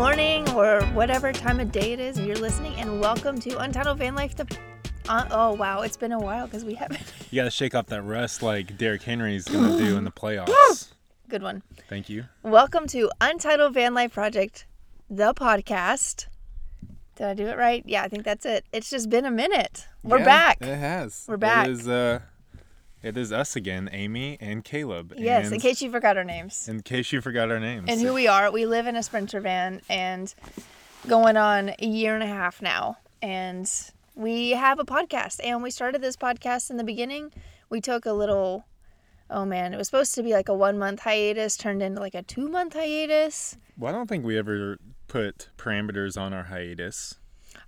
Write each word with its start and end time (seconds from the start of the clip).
Yes, 0.00 0.16
good 0.16 0.16
morning 0.16 0.48
or 0.56 0.80
whatever 0.94 1.30
time 1.30 1.60
of 1.60 1.70
day 1.70 1.92
it 1.92 2.00
is 2.00 2.18
you're 2.18 2.34
listening, 2.36 2.72
and 2.76 3.00
welcome 3.00 3.38
to 3.40 3.58
Untitled 3.58 3.98
Van 3.98 4.14
Life. 4.14 4.34
The 4.34 4.46
uh, 5.10 5.28
oh 5.30 5.52
wow, 5.52 5.82
it's 5.82 5.98
been 5.98 6.12
a 6.12 6.18
while 6.18 6.46
because 6.46 6.64
we 6.64 6.72
haven't. 6.74 7.02
You 7.30 7.36
got 7.36 7.44
to 7.44 7.50
shake 7.50 7.74
off 7.74 7.86
that 7.88 8.00
rust 8.02 8.42
like 8.42 8.78
Derrick 8.78 9.02
Henry's 9.02 9.44
going 9.44 9.76
to 9.76 9.84
do 9.84 9.98
in 9.98 10.04
the 10.04 10.10
playoffs. 10.10 10.92
good 11.28 11.42
one. 11.42 11.62
Thank 11.90 12.08
you. 12.08 12.24
Welcome 12.42 12.86
to 12.88 13.10
Untitled 13.20 13.74
Van 13.74 13.92
Life 13.92 14.14
Project, 14.14 14.64
the 15.10 15.34
podcast. 15.34 16.28
Did 17.16 17.26
I 17.26 17.34
do 17.34 17.46
it 17.46 17.58
right? 17.58 17.82
Yeah, 17.86 18.02
I 18.02 18.08
think 18.08 18.24
that's 18.24 18.46
it. 18.46 18.64
It's 18.72 18.88
just 18.88 19.10
been 19.10 19.26
a 19.26 19.30
minute. 19.30 19.86
We're 20.02 20.20
Yeah, 20.20 20.24
back. 20.24 20.62
It 20.62 20.76
has. 20.78 21.26
We're 21.28 21.36
back. 21.36 21.68
It 21.68 21.72
is, 21.72 21.86
uh, 21.88 22.20
it 23.02 23.16
is 23.16 23.32
us 23.32 23.56
again, 23.56 23.88
Amy 23.92 24.36
and 24.40 24.64
Caleb. 24.64 25.14
Yes, 25.16 25.46
and 25.46 25.54
in 25.54 25.60
case 25.60 25.80
you 25.82 25.90
forgot 25.90 26.16
our 26.16 26.24
names. 26.24 26.68
in 26.68 26.82
case 26.82 27.12
you 27.12 27.20
forgot 27.20 27.50
our 27.50 27.60
names. 27.60 27.86
and 27.88 28.00
who 28.00 28.12
we 28.14 28.26
are. 28.26 28.50
We 28.50 28.66
live 28.66 28.86
in 28.86 28.96
a 28.96 29.02
Sprinter 29.02 29.40
van 29.40 29.80
and 29.88 30.34
going 31.08 31.36
on 31.36 31.72
a 31.78 31.86
year 31.86 32.14
and 32.14 32.22
a 32.22 32.26
half 32.26 32.60
now. 32.60 32.98
And 33.22 33.70
we 34.14 34.50
have 34.50 34.78
a 34.78 34.84
podcast. 34.84 35.40
And 35.42 35.62
we 35.62 35.70
started 35.70 36.00
this 36.02 36.16
podcast 36.16 36.70
in 36.70 36.76
the 36.76 36.84
beginning. 36.84 37.32
We 37.70 37.80
took 37.80 38.04
a 38.06 38.12
little, 38.12 38.64
oh 39.30 39.44
man, 39.44 39.72
it 39.72 39.76
was 39.76 39.86
supposed 39.88 40.14
to 40.16 40.22
be 40.22 40.32
like 40.32 40.48
a 40.48 40.54
one 40.54 40.78
month 40.78 41.00
hiatus, 41.00 41.56
turned 41.56 41.82
into 41.82 42.00
like 42.00 42.14
a 42.14 42.22
two 42.22 42.48
month 42.48 42.74
hiatus. 42.74 43.56
well, 43.78 43.94
I 43.94 43.96
don't 43.96 44.08
think 44.08 44.24
we 44.24 44.36
ever 44.36 44.78
put 45.08 45.48
parameters 45.56 46.20
on 46.20 46.32
our 46.32 46.44
hiatus. 46.44 47.16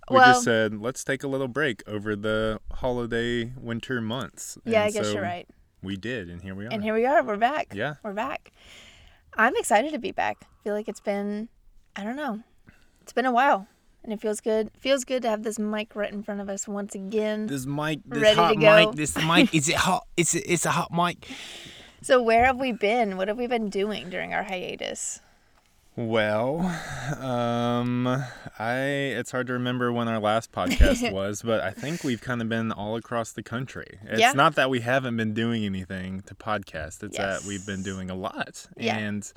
We 0.09 0.15
Well- 0.17 0.33
just 0.33 0.43
said, 0.43 0.79
let's 0.81 1.03
take 1.03 1.23
a 1.23 1.27
little 1.27 1.47
break 1.47 1.81
over 1.87 2.15
the 2.15 2.59
holiday 2.73 3.53
winter 3.57 4.01
months. 4.01 4.57
Yeah, 4.65 4.81
And 4.83 4.89
I 4.89 4.91
guess 4.91 5.07
so 5.07 5.13
you're 5.13 5.21
right. 5.21 5.47
We 5.81 5.97
did, 5.97 6.29
and 6.29 6.41
here 6.41 6.55
we 6.55 6.65
are. 6.65 6.69
And 6.71 6.83
here 6.83 6.93
we 6.93 7.05
are. 7.05 7.23
We're 7.23 7.37
back. 7.37 7.73
Yeah. 7.73 7.95
We're 8.03 8.13
back. 8.13 8.51
I'm 9.35 9.55
excited 9.55 9.91
to 9.93 9.99
be 9.99 10.11
back. 10.11 10.37
I 10.43 10.63
feel 10.63 10.73
like 10.73 10.87
it's 10.87 10.99
been, 11.01 11.49
I 11.95 12.03
don't 12.03 12.15
know, 12.15 12.41
it's 13.01 13.13
been 13.13 13.25
a 13.25 13.31
while. 13.31 13.67
And 14.03 14.11
it 14.11 14.19
feels 14.19 14.41
good. 14.41 14.69
Feels 14.77 15.05
good 15.05 15.21
to 15.21 15.29
have 15.29 15.43
this 15.43 15.57
mic 15.57 15.95
right 15.95 16.11
in 16.11 16.23
front 16.23 16.41
of 16.41 16.49
us 16.49 16.67
once 16.67 16.93
again. 16.93 17.47
This 17.47 17.65
mic, 17.65 18.01
this 18.05 18.21
Ready 18.21 18.35
hot 18.35 18.49
to 18.49 18.55
go. 18.59 18.75
mic, 18.87 18.95
this 18.95 19.15
mic, 19.15 19.55
is 19.55 19.69
it 19.69 19.75
hot? 19.75 20.05
It's 20.17 20.35
it's 20.35 20.65
a 20.65 20.71
hot 20.71 20.91
mic. 20.91 21.27
So 22.01 22.21
where 22.21 22.43
have 22.43 22.57
we 22.59 22.73
been? 22.73 23.15
What 23.15 23.29
have 23.29 23.37
we 23.37 23.47
been 23.47 23.69
doing 23.69 24.09
during 24.09 24.33
our 24.33 24.43
hiatus? 24.43 25.21
Well, 25.95 26.61
um, 27.19 28.07
I 28.57 28.77
it's 28.79 29.29
hard 29.31 29.45
to 29.47 29.53
remember 29.53 29.93
when 29.93 30.07
our 30.07 30.19
last 30.19 30.51
podcast 30.51 31.11
was, 31.13 31.43
but 31.43 31.61
I 31.61 31.69
think 31.69 32.03
we've 32.03 32.21
kind 32.21 32.41
of 32.41 32.49
been 32.49 32.71
all 32.71 32.95
across 32.95 33.31
the 33.31 33.43
country. 33.43 33.99
It's 34.05 34.19
Yeah. 34.19 34.31
not 34.33 34.55
that 34.55 34.71
we 34.71 34.79
haven't 34.79 35.17
been 35.17 35.33
doing 35.35 35.63
anything 35.65 36.21
to 36.25 36.33
podcast; 36.33 37.03
it's 37.03 37.17
that 37.17 37.43
we've 37.47 37.65
been 37.65 37.83
doing 37.83 38.09
a 38.09 38.15
lot, 38.15 38.65
Yeah. 38.75 38.97
and 38.97 39.31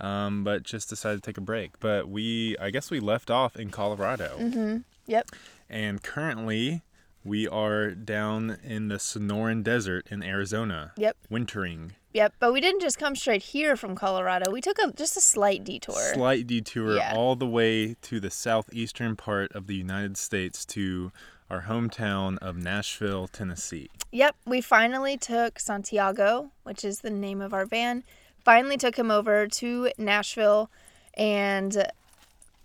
um, 0.00 0.42
but 0.42 0.64
just 0.64 0.88
decided 0.88 1.22
to 1.22 1.30
take 1.30 1.38
a 1.38 1.40
break. 1.40 1.78
But 1.78 2.08
we, 2.08 2.56
I 2.60 2.70
guess, 2.70 2.90
we 2.90 2.98
left 2.98 3.30
off 3.30 3.54
in 3.54 3.70
Colorado, 3.70 4.36
Mm-hmm. 4.40 4.78
Yep. 5.06 5.30
and 5.70 6.02
currently 6.02 6.82
we 7.22 7.46
are 7.46 7.92
down 7.92 8.58
in 8.64 8.88
the 8.88 8.96
Sonoran 8.96 9.62
Desert 9.62 10.08
in 10.10 10.24
Arizona, 10.24 10.92
Yep. 10.96 11.16
wintering. 11.30 11.92
Yep. 12.14 12.34
But 12.38 12.52
we 12.52 12.60
didn't 12.60 12.80
just 12.80 12.98
come 12.98 13.16
straight 13.16 13.42
here 13.42 13.76
from 13.76 13.94
Colorado. 13.96 14.50
We 14.50 14.60
took 14.60 14.78
a 14.78 14.92
just 14.92 15.16
a 15.16 15.20
slight 15.20 15.64
detour. 15.64 16.14
slight 16.14 16.46
detour 16.46 16.96
Yeah. 16.96 17.12
all 17.14 17.34
the 17.36 17.46
way 17.46 17.94
to 18.02 18.20
the 18.20 18.30
southeastern 18.30 19.16
part 19.16 19.52
of 19.52 19.66
the 19.66 19.74
United 19.74 20.16
States 20.16 20.64
to 20.66 21.10
our 21.50 21.62
hometown 21.62 22.38
of 22.38 22.56
Nashville, 22.56 23.26
Tennessee. 23.28 23.90
Yep. 24.12 24.36
We 24.46 24.60
finally 24.60 25.16
took 25.16 25.58
Santiago, 25.58 26.52
which 26.62 26.84
is 26.84 27.00
the 27.00 27.10
name 27.10 27.40
of 27.42 27.52
our 27.52 27.66
van. 27.66 28.04
Finally 28.44 28.76
took 28.76 28.96
him 28.96 29.10
over 29.10 29.46
to 29.48 29.90
Nashville, 29.98 30.70
and 31.14 31.86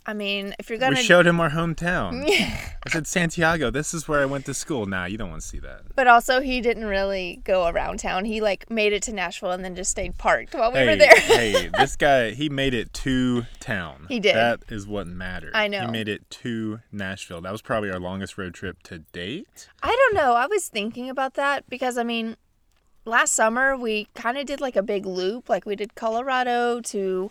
I 0.10 0.14
mean, 0.14 0.56
if 0.58 0.72
you're 0.72 0.80
gonna, 0.80 0.96
We 0.96 1.04
showed 1.04 1.28
him 1.28 1.40
our 1.40 1.52
hometown. 1.52 2.28
I 2.28 2.90
said, 2.90 3.06
Santiago, 3.06 3.70
this 3.70 3.94
is 3.94 4.08
where 4.08 4.22
I 4.22 4.26
went 4.26 4.44
to 4.48 4.56
school. 4.56 4.88
Nah, 4.88 5.06
you 5.06 5.20
don't 5.20 5.30
want 5.30 5.44
to 5.44 5.48
see 5.48 5.60
that. 5.60 5.82
but 5.96 6.08
also 6.08 6.42
he 6.42 6.62
didn't 6.62 6.86
really 6.86 7.42
go 7.44 7.68
around 7.68 8.00
town. 8.00 8.26
He 8.26 8.42
like 8.42 8.68
made 8.72 8.92
it 8.92 9.04
to 9.04 9.14
Nashville 9.14 9.52
and 9.52 9.64
then 9.64 9.76
just 9.76 9.92
stayed 9.92 10.18
parked 10.18 10.56
while 10.56 10.72
we 10.72 10.80
hey, 10.80 10.86
were 10.88 10.96
there. 10.96 11.16
hey, 11.16 11.70
this 11.78 11.96
guy, 11.96 12.32
he 12.32 12.50
made 12.50 12.74
it 12.74 12.92
to 12.94 13.46
town. 13.60 14.08
He 14.10 14.20
did. 14.20 14.36
That 14.36 14.64
is 14.70 14.88
what 14.88 15.06
mattered. 15.06 15.52
I 15.54 15.68
know. 15.68 15.82
He 15.82 15.92
made 15.92 16.08
it 16.08 16.28
to 16.32 16.80
Nashville. 16.92 17.42
That 17.42 17.52
was 17.52 17.62
probably 17.62 17.92
our 17.92 18.00
longest 18.00 18.36
road 18.36 18.56
trip 18.56 18.82
to 18.86 18.98
date. 18.98 19.70
I 19.84 19.96
don't 19.96 20.16
know. 20.16 20.34
I 20.34 20.48
was 20.48 20.68
thinking 20.70 21.12
about 21.12 21.36
that 21.36 21.70
because 21.70 22.00
I 22.00 22.04
mean, 22.04 22.36
last 23.06 23.34
summer 23.34 23.78
we 23.78 24.08
kind 24.16 24.40
of 24.40 24.48
did 24.48 24.60
like 24.60 24.76
a 24.76 24.82
big 24.82 25.06
loop. 25.06 25.50
Like 25.50 25.68
we 25.68 25.76
did 25.76 25.94
Colorado 25.94 26.82
to 26.82 27.30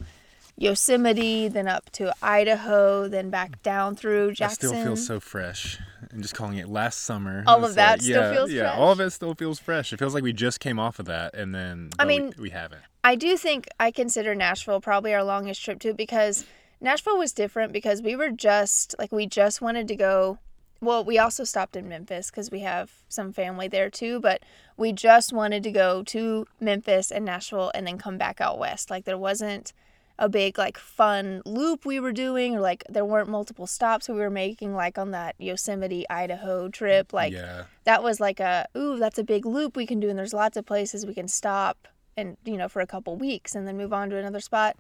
Yosemite, 0.61 1.49
then 1.49 1.69
up 1.69 1.89
to 1.93 2.13
Idaho, 2.23 3.09
then 3.09 3.31
back 3.31 3.63
down 3.63 3.95
through 3.97 4.31
I 4.31 4.35
Jackson. 4.35 4.69
still 4.71 4.85
feel 4.85 4.97
so 4.97 5.21
fresh. 5.21 5.79
And 6.11 6.21
just 6.21 6.35
calling 6.35 6.59
it 6.59 6.69
last 6.69 7.01
summer. 7.01 7.45
All 7.47 7.65
of 7.65 7.75
that 7.77 7.93
like, 7.99 8.03
still 8.03 8.23
yeah, 8.23 8.33
feels 8.33 8.53
yeah, 8.53 8.63
fresh? 8.71 8.79
all 8.79 8.93
of 8.93 9.01
it 9.01 9.11
still 9.11 9.35
feels 9.35 9.59
fresh. 9.59 9.93
It 9.93 9.99
feels 9.99 10.15
like 10.15 10.23
we 10.23 10.33
just 10.33 10.61
came 10.61 10.79
off 10.79 10.99
of 10.99 11.07
that, 11.07 11.35
and 11.35 11.55
then 11.55 11.91
I 11.99 12.05
but 12.05 12.07
we- 12.09 12.19
mean- 12.21 12.35
we, 12.39 12.51
haven't. 12.51 12.83
I 13.05 13.15
do 13.15 13.37
think 13.37 13.69
I 13.81 13.91
consider 13.91 14.35
Nashville 14.35 14.81
probably 14.81 15.15
our 15.15 15.23
longest 15.25 15.65
trip 15.65 15.79
too 15.79 15.95
because 15.95 16.45
Nashville 16.81 17.17
was 17.19 17.33
different 17.33 17.73
because 17.73 18.03
we 18.03 18.17
were 18.17 18.31
just 18.31 18.95
like 18.99 19.13
we 19.13 19.27
just 19.27 19.63
wanted 19.63 19.89
to 19.89 19.97
go. 19.97 20.39
Well, 20.81 21.03
we 21.05 21.19
also 21.19 21.43
stopped 21.45 21.75
in 21.75 21.89
Memphis 21.89 22.31
because 22.31 22.51
we 22.51 22.61
have 22.61 22.91
some 23.09 23.33
family 23.33 23.67
there 23.67 23.91
too, 23.91 24.21
but 24.21 24.43
we 24.77 24.93
just 24.93 25.33
wanted 25.33 25.63
to 25.65 25.71
go 25.73 26.03
to 26.05 26.47
Memphis 26.61 27.11
and 27.11 27.25
Nashville 27.25 27.71
and 27.75 27.87
then 27.87 27.99
come 27.99 28.17
back 28.19 28.41
out 28.41 28.59
west. 28.59 28.91
Like 28.91 29.05
there 29.05 29.19
wasn't 29.19 29.73
a 30.19 30.29
big 30.29 30.59
like 30.59 30.77
fun 30.77 31.43
loop 31.47 31.87
we 31.87 32.01
were 32.01 32.13
doing 32.13 32.57
or 32.57 32.61
like 32.61 32.83
there 32.89 33.05
weren't 33.05 33.29
multiple 33.29 33.67
stops 33.67 34.09
we 34.09 34.17
were 34.17 34.31
making 34.31 34.75
like 34.75 34.99
on 34.99 35.13
that 35.13 35.37
Yosemite 35.39 36.09
Idaho 36.11 36.69
trip 36.69 37.09
mm, 37.09 37.15
like 37.15 37.33
yeah, 37.33 37.65
that 37.85 38.03
was 38.03 38.19
like 38.19 38.41
a 38.41 38.67
ooh 38.77 38.99
that's 38.99 39.19
a 39.19 39.25
big 39.25 39.47
loop 39.47 39.77
we 39.77 39.87
can 39.87 40.01
do 40.01 40.11
and 40.11 40.19
there's 40.19 40.35
lots 40.35 40.57
of 40.57 40.67
places 40.67 41.07
we 41.07 41.15
can 41.15 41.29
stop 41.29 41.87
and 42.17 42.37
you 42.45 42.57
know 42.57 42.69
for 42.69 42.81
a 42.81 42.87
couple 42.87 43.17
weeks 43.17 43.55
and 43.55 43.67
then 43.69 43.77
move 43.77 43.93
on 43.93 44.11
to 44.11 44.17
another 44.17 44.41
spot. 44.41 44.77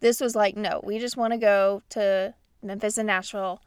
This 0.00 0.20
was 0.20 0.34
like 0.34 0.56
no 0.56 0.80
we 0.82 0.98
just 0.98 1.16
want 1.16 1.34
to 1.34 1.38
go 1.38 1.82
to 1.90 2.34
memphis 2.62 2.96
and 2.96 3.08
nashville. 3.08 3.60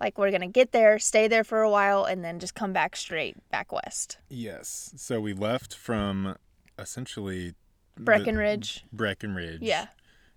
Like 0.00 0.16
we're 0.16 0.30
gonna 0.30 0.46
get 0.46 0.70
there 0.70 1.00
stay 1.00 1.26
there 1.26 1.44
for 1.44 1.62
a 1.62 1.70
while 1.70 2.04
and 2.04 2.24
then 2.24 2.38
just 2.38 2.54
come 2.54 2.72
back 2.72 2.94
straight 2.94 3.36
back 3.50 3.72
west. 3.72 4.18
Yes. 4.28 4.92
So 4.96 5.20
we 5.20 5.32
left 5.32 5.74
from 5.74 6.36
essentially 6.78 7.54
breckenridge. 7.98 8.84
Breckenridge. 8.92 9.60
yeah 9.60 9.88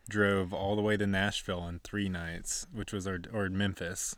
Drove 0.07 0.53
all 0.53 0.75
the 0.75 0.81
way 0.81 0.97
to 0.97 1.07
Nashville 1.07 1.67
in 1.67 1.79
three 1.79 2.09
nights, 2.09 2.67
which 2.71 2.93
was 2.93 3.07
our 3.07 3.19
or 3.33 3.49
Memphis. 3.49 4.15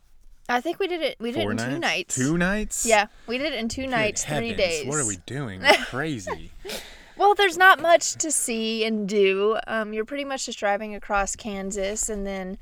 i 0.50 0.59
think 0.62 0.80
we 0.80 0.88
did 0.88 1.02
it 1.02 1.16
we 1.20 1.31
did 1.31 1.42
Four 1.42 1.52
it 1.53 1.53
in 1.53 1.58
nights. 1.58 1.66
two 1.74 1.80
nights 1.80 2.16
Two 2.16 2.38
nights. 2.38 2.86
yeah 2.86 3.08
we 3.28 3.38
did 3.38 3.53
it 3.53 3.59
in 3.59 3.68
two 3.70 3.81
Good 3.84 3.92
nights 3.92 4.24
three 4.25 4.53
days 4.53 4.86
What 4.88 4.98
are 5.00 5.06
we 5.08 5.18
doing? 5.25 5.62
We're 5.62 5.75
crazy. 5.86 6.52
Well, 7.18 7.34
there's 7.36 7.58
not 7.58 7.81
much 7.81 8.14
to 8.16 8.31
see 8.31 8.84
and 8.86 9.08
do. 9.09 9.58
Um, 9.66 9.92
you're 9.94 10.06
pretty 10.06 10.24
much 10.25 10.46
just 10.46 10.59
driving 10.59 10.94
across 10.94 11.36
Kansas, 11.36 12.09
and 12.09 12.28
then 12.28 12.58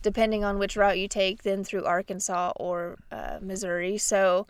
depending 0.00 0.44
on 0.44 0.58
which 0.58 0.76
route 0.76 0.98
you 0.98 1.08
take, 1.08 1.42
then 1.42 1.62
through 1.62 1.84
Arkansas 1.84 2.52
or 2.56 2.96
uh, 3.12 3.38
Missouri. 3.42 3.98
So, 3.98 4.46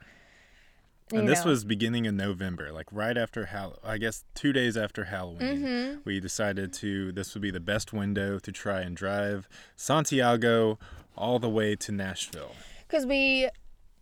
and 1.13 1.29
this 1.29 1.45
know. 1.45 1.51
was 1.51 1.65
beginning 1.65 2.07
of 2.07 2.15
November, 2.15 2.73
like 2.73 2.87
right 2.93 3.17
after 3.17 3.47
Hall. 3.47 3.79
I 3.85 3.99
guess 3.99 4.25
two 4.35 4.53
days 4.53 4.77
after 4.77 5.05
Halloween. 5.05 5.59
Mm-hmm. 5.59 5.99
We 6.05 6.21
decided 6.21 6.73
to. 6.75 7.13
This 7.13 7.35
would 7.35 7.43
be 7.43 7.51
the 7.51 7.61
best 7.61 7.93
window 7.93 8.39
to 8.39 8.53
try 8.53 8.81
and 8.81 8.97
drive 8.97 9.49
Santiago 9.77 10.79
all 11.17 11.39
the 11.39 11.49
way 11.49 11.75
to 11.77 11.93
Nashville. 11.93 12.53
because 12.87 13.05
we 13.05 13.49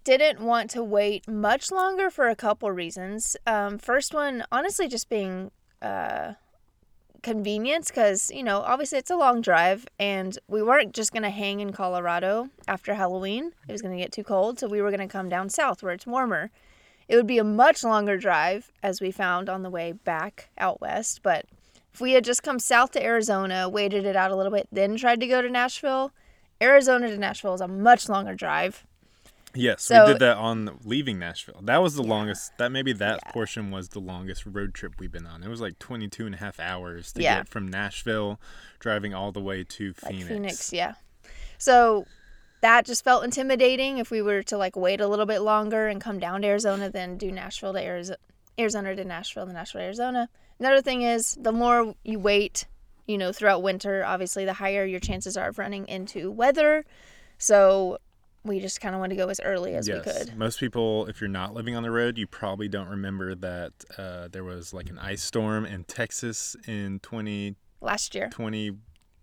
didn't 0.04 0.40
want 0.40 0.70
to 0.70 0.84
wait 0.84 1.26
much 1.28 1.72
longer 1.72 2.10
for 2.10 2.28
a 2.28 2.36
couple 2.36 2.70
reasons. 2.70 3.36
Um, 3.46 3.78
first 3.78 4.14
one, 4.14 4.44
honestly, 4.52 4.86
just 4.86 5.08
being 5.08 5.50
uh, 5.82 6.34
convenience, 7.22 7.88
because 7.88 8.31
you 8.31 8.44
know, 8.44 8.60
obviously 8.60 8.98
it's 8.98 9.10
a 9.10 9.16
long 9.16 9.40
drive, 9.40 9.86
and 9.98 10.38
we 10.46 10.62
weren't 10.62 10.92
just 10.92 11.12
gonna 11.12 11.31
hang 11.31 11.60
in 11.60 11.72
Colorado 11.72 12.50
after 12.69 12.94
Halloween. 12.94 13.52
It 13.69 13.72
was 13.72 13.82
gonna 13.82 13.96
get 13.96 14.12
too 14.12 14.22
cold, 14.25 14.60
so 14.60 14.69
we 14.69 14.81
were 14.81 14.90
gonna 14.90 15.08
come 15.08 15.28
down 15.28 15.48
south 15.48 15.82
where 15.82 15.92
it's 15.92 16.06
warmer. 16.06 16.50
It 17.08 17.17
would 17.17 17.26
be 17.26 17.38
a 17.38 17.44
much 17.44 17.85
longer 17.85 18.17
drive, 18.17 18.73
as 18.82 19.00
we 19.00 19.11
found 19.11 19.49
on 19.49 19.62
the 19.62 19.70
way 19.70 19.93
back 19.93 20.49
out 20.58 20.81
west. 20.81 21.20
But 21.23 21.47
if 21.94 22.00
we 22.00 22.12
had 22.12 22.25
just 22.25 22.43
come 22.43 22.58
south 22.58 22.91
to 22.93 23.03
Arizona, 23.03 23.69
waited 23.69 24.05
it 24.05 24.17
out 24.17 24.31
a 24.31 24.37
little 24.37 24.53
bit, 24.53 24.69
then 24.73 24.97
tried 24.97 25.20
to 25.20 25.26
go 25.26 25.41
to 25.41 25.49
Nashville, 25.49 26.12
Arizona 26.61 27.08
to 27.08 27.17
Nashville 27.19 27.55
is 27.55 27.61
a 27.61 27.69
much 27.69 28.08
longer 28.08 28.35
drive. 28.35 28.85
Yes, 29.55 29.85
So- 29.85 30.05
we 30.06 30.12
did 30.12 30.20
that 30.20 30.37
on 30.37 30.79
leaving 30.85 31.19
Nashville. 31.19 31.61
That 31.62 31.79
was 31.79 31.94
the 31.94 32.03
longest. 32.03 32.53
That 32.58 32.70
maybe 32.73 32.93
that 32.94 33.20
portion 33.32 33.70
was 33.70 33.91
the 33.91 34.00
longest 34.00 34.44
road 34.44 34.75
trip 34.75 34.94
we've 34.99 35.12
been 35.12 35.26
on. 35.26 35.43
It 35.43 35.49
was 35.49 35.61
like 35.62 35.79
22 35.79 36.26
and 36.26 36.35
a 36.35 36.38
half 36.38 36.61
hours 36.61 37.12
to 37.12 37.23
Yeah. 37.23 37.37
get 37.38 37.49
from 37.49 37.67
Nashville, 37.69 38.38
driving 38.81 39.14
all 39.14 39.32
the 39.32 39.41
way 39.41 39.64
to 39.64 39.94
like 40.03 40.12
Phoenix. 40.12 40.29
Phoenix. 40.29 40.73
yeah. 40.75 40.94
So 41.56 42.05
that 42.66 42.84
just 42.84 43.04
felt 43.04 43.22
intimidating 43.22 43.98
if 43.98 44.10
we 44.10 44.20
were 44.20 44.42
to 44.42 44.58
like 44.58 44.74
wait 44.74 45.00
a 45.00 45.06
little 45.06 45.24
bit 45.24 45.38
longer 45.38 45.86
and 45.86 46.00
come 46.00 46.18
down 46.18 46.42
to 46.42 46.48
Arizona, 46.48 46.90
then 46.90 47.16
do 47.16 47.30
Nashville 47.30 47.72
to 47.72 47.80
Arizona, 47.80 48.18
Arizona 48.58 48.96
to 48.96 49.04
Nashville, 49.04 49.46
then 49.46 49.54
Nashville 49.54 49.82
to 49.82 49.84
Arizona. 49.84 50.28
Another 50.58 50.82
thing 50.82 51.02
is 51.02 51.38
the 51.40 51.52
more 51.52 51.94
you 52.02 52.18
wait, 52.18 52.66
you 53.06 53.18
know, 53.18 53.30
throughout 53.30 53.62
winter, 53.62 54.04
obviously, 54.04 54.44
the 54.44 54.52
higher 54.52 54.84
your 54.84 54.98
chances 54.98 55.36
are 55.36 55.50
of 55.50 55.60
running 55.60 55.86
into 55.86 56.32
weather. 56.32 56.84
So 57.38 57.98
we 58.42 58.58
just 58.58 58.80
kind 58.80 58.96
of 58.96 59.00
wanted 59.00 59.14
to 59.14 59.22
go 59.22 59.28
as 59.28 59.38
early 59.44 59.76
as 59.76 59.88
we 59.88 60.00
could. 60.00 60.36
Most 60.36 60.58
people, 60.58 61.06
if 61.06 61.20
you're 61.20 61.28
not 61.28 61.54
living 61.54 61.76
on 61.76 61.84
the 61.84 61.92
road, 61.92 62.19
you 62.19 62.26
probably 62.26 62.66
don't 62.66 62.88
remember 62.88 63.36
that 63.36 63.74
uh, 63.96 64.26
there 64.26 64.42
was 64.42 64.74
like 64.74 64.90
an 64.90 64.98
ice 64.98 65.22
storm 65.22 65.66
in 65.66 65.84
Texas 65.84 66.56
in 66.66 66.98
2020, 66.98 67.54
Last 67.80 68.14
year, 68.16 68.28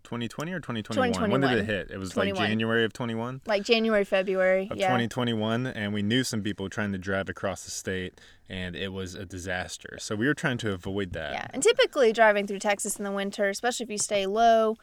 2020 0.04 0.52
or 0.52 0.60
2021. 0.60 1.32
When 1.32 1.42
did 1.42 1.52
it 1.52 1.66
hit? 1.66 1.92
It 1.92 1.98
was 1.98 2.12
21. 2.12 2.40
like 2.40 2.50
January 2.50 2.86
of 2.86 2.94
21 2.94 3.42
like 3.46 3.64
January, 3.64 4.04
February. 4.04 4.68
of 4.70 4.78
yeah. 4.78 4.88
2021 4.88 5.68
and 5.68 5.94
we 5.94 6.02
knew 6.02 6.24
some 6.24 6.42
people 6.42 6.70
trying 6.70 6.92
to 6.92 6.98
drive 6.98 7.30
across 7.30 7.64
the 7.64 7.72
state 7.72 8.20
and 8.50 8.76
it 8.76 8.92
was 8.92 9.16
a 9.16 9.26
disaster. 9.26 9.98
So 10.00 10.16
we 10.16 10.28
were 10.28 10.34
trying 10.34 10.58
to 10.60 10.74
avoid 10.74 11.14
that. 11.14 11.32
Yeah. 11.34 11.48
And 11.52 11.64
typically 11.64 12.14
driving 12.14 12.48
through 12.48 12.60
Texas 12.60 12.98
in 12.98 13.04
the 13.04 13.12
winter, 13.12 13.50
especially 13.50 13.86
if 13.86 13.90
you 13.90 13.98
stay 13.98 14.26
low, 14.26 14.78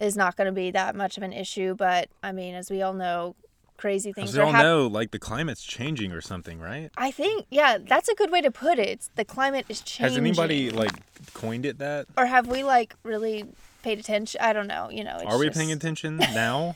is 0.00 0.16
not 0.16 0.36
going 0.36 0.46
to 0.46 0.52
be 0.52 0.70
that 0.72 0.94
much 0.94 1.16
of 1.16 1.22
an 1.22 1.32
issue. 1.32 1.74
But 1.74 2.08
I 2.22 2.32
mean, 2.32 2.54
as 2.54 2.70
we 2.70 2.82
all 2.82 2.92
know, 2.92 3.34
crazy 3.76 4.12
things 4.12 4.32
Because 4.32 4.34
we 4.34 4.40
are 4.40 4.46
all 4.46 4.52
happening. 4.52 4.72
know 4.72 4.86
like 4.86 5.10
the 5.10 5.18
climate's 5.18 5.62
changing 5.62 6.12
or 6.12 6.20
something, 6.20 6.58
right? 6.58 6.90
I 6.96 7.10
think, 7.10 7.46
yeah, 7.50 7.78
that's 7.78 8.08
a 8.08 8.14
good 8.14 8.30
way 8.30 8.40
to 8.40 8.50
put 8.50 8.78
it. 8.78 8.88
It's, 8.88 9.10
the 9.14 9.24
climate 9.24 9.66
is 9.68 9.80
changing. 9.80 10.14
Has 10.14 10.18
anybody 10.18 10.70
like 10.70 10.92
coined 11.34 11.66
it 11.66 11.78
that? 11.78 12.06
or 12.16 12.26
have 12.26 12.46
we 12.46 12.64
like 12.64 12.94
really 13.02 13.44
paid 13.86 13.98
attention? 14.00 14.40
I 14.42 14.52
don't 14.52 14.66
know. 14.66 14.90
You 14.90 15.04
know, 15.04 15.16
it's 15.20 15.24
Are 15.32 15.38
we 15.38 15.46
just- 15.46 15.56
paying 15.58 15.70
attention 15.72 16.16
now? 16.34 16.74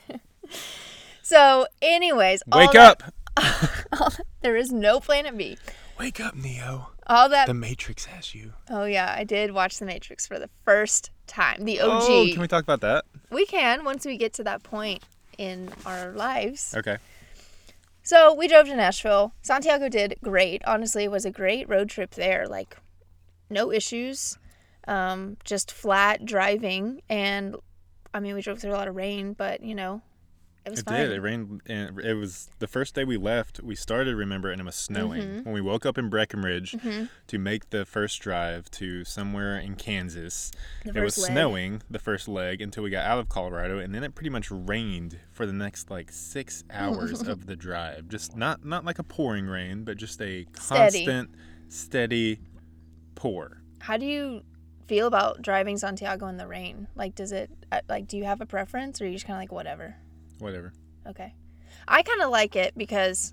So, 1.22 1.66
anyways, 1.82 2.42
all 2.50 2.58
Wake 2.60 2.72
that- 2.72 3.02
up! 3.36 4.12
There 4.42 4.56
is 4.56 4.72
no 4.72 5.00
Planet 5.00 5.36
B. 5.36 5.58
Wake 5.98 6.18
up, 6.20 6.34
Neo. 6.34 6.88
All 7.06 7.28
that. 7.28 7.46
The 7.46 7.54
Matrix 7.54 8.06
has 8.06 8.34
you. 8.34 8.52
oh 8.70 8.84
yeah, 8.84 9.14
I 9.18 9.24
did 9.24 9.50
watch 9.52 9.78
The 9.78 9.84
Matrix 9.86 10.26
for 10.26 10.38
the 10.38 10.48
first 10.64 11.10
time. 11.26 11.64
The 11.64 11.80
OG. 11.80 12.02
Oh, 12.04 12.26
can 12.32 12.40
we 12.40 12.48
talk 12.48 12.62
about 12.62 12.80
that? 12.80 13.04
we 13.30 13.44
can 13.46 13.84
once 13.84 14.04
we 14.06 14.16
get 14.16 14.32
to 14.34 14.44
that 14.44 14.62
point 14.62 15.02
in 15.38 15.70
our 15.84 16.12
lives. 16.12 16.74
Okay. 16.76 16.96
So 18.02 18.34
we 18.34 18.48
drove 18.48 18.66
to 18.66 18.76
Nashville. 18.76 19.34
Santiago 19.42 19.88
did 19.88 20.16
great. 20.22 20.62
Honestly, 20.66 21.04
it 21.04 21.10
was 21.10 21.24
a 21.26 21.30
great 21.30 21.68
road 21.68 21.90
trip 21.90 22.12
there. 22.14 22.46
Like, 22.48 22.76
no 23.50 23.70
issues. 23.70 24.38
Um, 24.88 25.36
just 25.44 25.70
flat 25.72 26.24
driving, 26.24 27.02
and 27.08 27.56
I 28.14 28.20
mean, 28.20 28.34
we 28.34 28.42
drove 28.42 28.58
through 28.58 28.72
a 28.72 28.76
lot 28.76 28.88
of 28.88 28.96
rain, 28.96 29.34
but 29.34 29.62
you 29.62 29.74
know, 29.74 30.02
it 30.66 30.70
was 30.70 30.80
It 30.80 30.84
fine. 30.86 31.00
did. 31.08 31.12
It 31.12 31.20
rained, 31.20 31.60
and 31.66 31.98
it 32.00 32.14
was 32.14 32.50
the 32.58 32.66
first 32.66 32.94
day 32.94 33.04
we 33.04 33.16
left. 33.16 33.60
We 33.62 33.74
started, 33.74 34.14
remember, 34.16 34.50
and 34.50 34.60
it 34.60 34.64
was 34.64 34.74
snowing. 34.74 35.22
Mm-hmm. 35.22 35.42
When 35.44 35.54
we 35.54 35.60
woke 35.60 35.86
up 35.86 35.96
in 35.96 36.08
Breckenridge 36.10 36.74
to 37.28 37.38
make 37.38 37.70
the 37.70 37.84
first 37.86 38.20
drive 38.20 38.70
to 38.72 39.04
somewhere 39.04 39.58
in 39.58 39.74
Kansas, 39.76 40.50
The 40.84 40.98
it 40.98 41.02
was 41.02 41.16
leg. 41.18 41.30
snowing 41.32 41.82
the 41.90 41.98
first 41.98 42.26
leg 42.28 42.60
until 42.60 42.82
we 42.82 42.90
got 42.90 43.06
out 43.06 43.18
of 43.18 43.28
Colorado, 43.28 43.78
and 43.78 43.94
then 43.94 44.02
it 44.04 44.14
pretty 44.14 44.30
much 44.30 44.50
rained 44.50 45.18
for 45.30 45.46
the 45.46 45.52
next 45.52 45.90
like 45.90 46.10
six 46.10 46.64
hours 46.70 47.22
of 47.22 47.46
the 47.46 47.56
drive. 47.56 48.08
Just 48.08 48.36
not 48.36 48.64
not 48.64 48.84
like 48.84 48.98
a 48.98 49.04
pouring 49.04 49.46
rain, 49.46 49.84
but 49.84 49.96
just 49.98 50.20
a 50.20 50.46
Steady. 50.58 51.04
constant, 51.06 51.30
steady 51.68 52.40
pour. 53.14 53.62
How 53.78 53.96
do 53.96 54.04
you 54.04 54.42
feel 54.90 55.06
about 55.06 55.40
driving 55.40 55.78
Santiago 55.78 56.26
in 56.26 56.36
the 56.36 56.48
rain? 56.48 56.88
Like, 56.96 57.14
does 57.14 57.30
it 57.30 57.48
uh, 57.70 57.80
like? 57.88 58.08
Do 58.08 58.16
you 58.16 58.24
have 58.24 58.40
a 58.40 58.46
preference, 58.46 59.00
or 59.00 59.04
are 59.04 59.06
you 59.06 59.12
just 59.12 59.24
kind 59.24 59.36
of 59.36 59.40
like 59.40 59.52
whatever? 59.52 59.94
Whatever. 60.40 60.72
Okay. 61.06 61.32
I 61.86 62.02
kind 62.02 62.20
of 62.22 62.30
like 62.30 62.56
it 62.56 62.76
because 62.76 63.32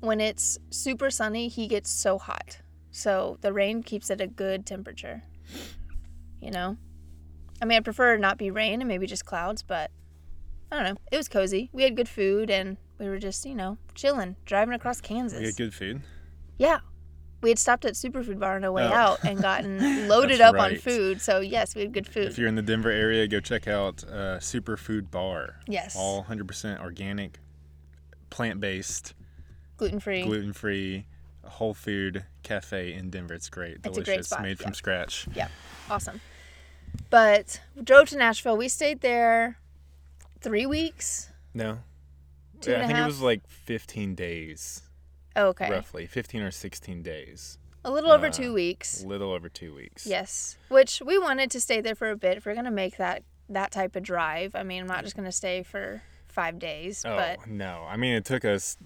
when 0.00 0.18
it's 0.18 0.58
super 0.70 1.10
sunny, 1.10 1.48
he 1.48 1.68
gets 1.68 1.90
so 1.90 2.16
hot. 2.16 2.58
So 2.90 3.36
the 3.42 3.52
rain 3.52 3.82
keeps 3.82 4.08
it 4.08 4.22
a 4.22 4.26
good 4.26 4.64
temperature. 4.64 5.22
You 6.40 6.50
know? 6.50 6.78
I 7.60 7.66
mean, 7.66 7.76
I 7.76 7.80
prefer 7.80 8.16
not 8.16 8.38
be 8.38 8.50
rain 8.50 8.80
and 8.80 8.88
maybe 8.88 9.06
just 9.06 9.26
clouds, 9.26 9.62
but 9.62 9.90
I 10.72 10.76
don't 10.76 10.84
know. 10.84 11.00
It 11.12 11.18
was 11.18 11.28
cozy. 11.28 11.68
We 11.74 11.82
had 11.82 11.96
good 11.96 12.08
food 12.08 12.50
and 12.50 12.78
we 12.98 13.08
were 13.08 13.18
just, 13.18 13.44
you 13.44 13.54
know, 13.54 13.76
chilling, 13.94 14.36
driving 14.46 14.74
across 14.74 15.02
Kansas. 15.02 15.40
We 15.40 15.46
had 15.46 15.56
good 15.56 15.74
food. 15.74 16.00
yeah. 16.56 16.80
We 17.44 17.50
had 17.50 17.58
stopped 17.58 17.84
at 17.84 17.92
Superfood 17.92 18.38
Bar 18.38 18.56
on 18.56 18.64
our 18.64 18.72
way 18.72 18.84
Oh. 18.84 18.92
out 18.92 19.22
and 19.22 19.38
gotten 19.40 20.08
loaded 20.08 20.40
up 20.40 20.56
on 20.58 20.76
food. 20.76 21.20
So, 21.20 21.40
yes, 21.40 21.74
we 21.74 21.82
had 21.82 21.92
good 21.92 22.08
food. 22.08 22.24
If 22.24 22.38
you're 22.38 22.48
in 22.48 22.54
the 22.54 22.62
Denver 22.62 22.90
area, 22.90 23.28
go 23.28 23.38
check 23.38 23.68
out 23.68 24.02
uh, 24.04 24.38
Superfood 24.38 25.10
Bar. 25.10 25.56
Yes. 25.68 25.94
All 25.94 26.24
100% 26.24 26.80
organic, 26.80 27.38
plant 28.30 28.60
based, 28.60 29.12
Gluten 29.76 30.00
free. 30.00 30.22
gluten 30.22 30.54
free, 30.54 31.04
whole 31.44 31.74
food 31.74 32.24
cafe 32.42 32.94
in 32.94 33.10
Denver. 33.10 33.34
It's 33.34 33.50
great. 33.50 33.76
It's 33.76 33.86
a 33.88 33.90
Delicious. 33.90 34.04
great 34.14 34.24
spot, 34.24 34.42
Made 34.42 34.58
from 34.58 34.72
scratch. 34.72 35.26
Yeah, 35.34 35.48
awesome. 35.90 36.22
But 37.10 37.60
we 37.76 37.82
drove 37.82 38.08
to 38.08 38.16
Nashville. 38.16 38.56
We 38.56 38.68
stayed 38.68 39.02
there 39.02 39.58
three 40.40 40.64
weeks. 40.64 41.28
No. 41.52 41.80
Two 42.62 42.70
yeah, 42.70 42.84
I 42.84 42.86
think 42.86 42.98
it 43.00 43.04
was 43.04 43.20
like 43.20 43.46
15 43.48 44.14
days, 44.14 44.80
okay, 45.36 45.70
roughly. 45.70 46.06
15 46.06 46.42
or 46.42 46.50
16 46.50 47.02
days. 47.02 47.58
a 47.84 47.90
little 47.90 48.10
over 48.10 48.26
uh, 48.26 48.30
two 48.30 48.52
weeks. 48.52 49.02
A 49.02 49.06
little 49.06 49.32
over 49.32 49.48
two 49.48 49.74
weeks. 49.74 50.06
Yes, 50.06 50.56
which 50.68 51.02
we 51.04 51.18
wanted 51.18 51.50
to 51.52 51.60
stay 51.60 51.80
there 51.80 51.94
for 51.94 52.10
a 52.10 52.16
bit. 52.16 52.38
If 52.38 52.46
we're 52.46 52.54
gonna 52.54 52.70
make 52.70 52.96
that 52.98 53.22
that 53.48 53.70
type 53.72 53.94
of 53.96 54.02
drive, 54.02 54.54
I 54.54 54.62
mean, 54.62 54.80
I'm 54.82 54.86
not 54.88 55.02
just 55.04 55.16
gonna 55.16 55.32
stay 55.32 55.62
for 55.62 56.02
five 56.28 56.58
days, 56.58 57.04
Oh, 57.06 57.14
but 57.16 57.46
no. 57.46 57.84
I 57.88 57.96
mean, 57.96 58.14
it 58.14 58.24
took 58.24 58.44
us. 58.44 58.76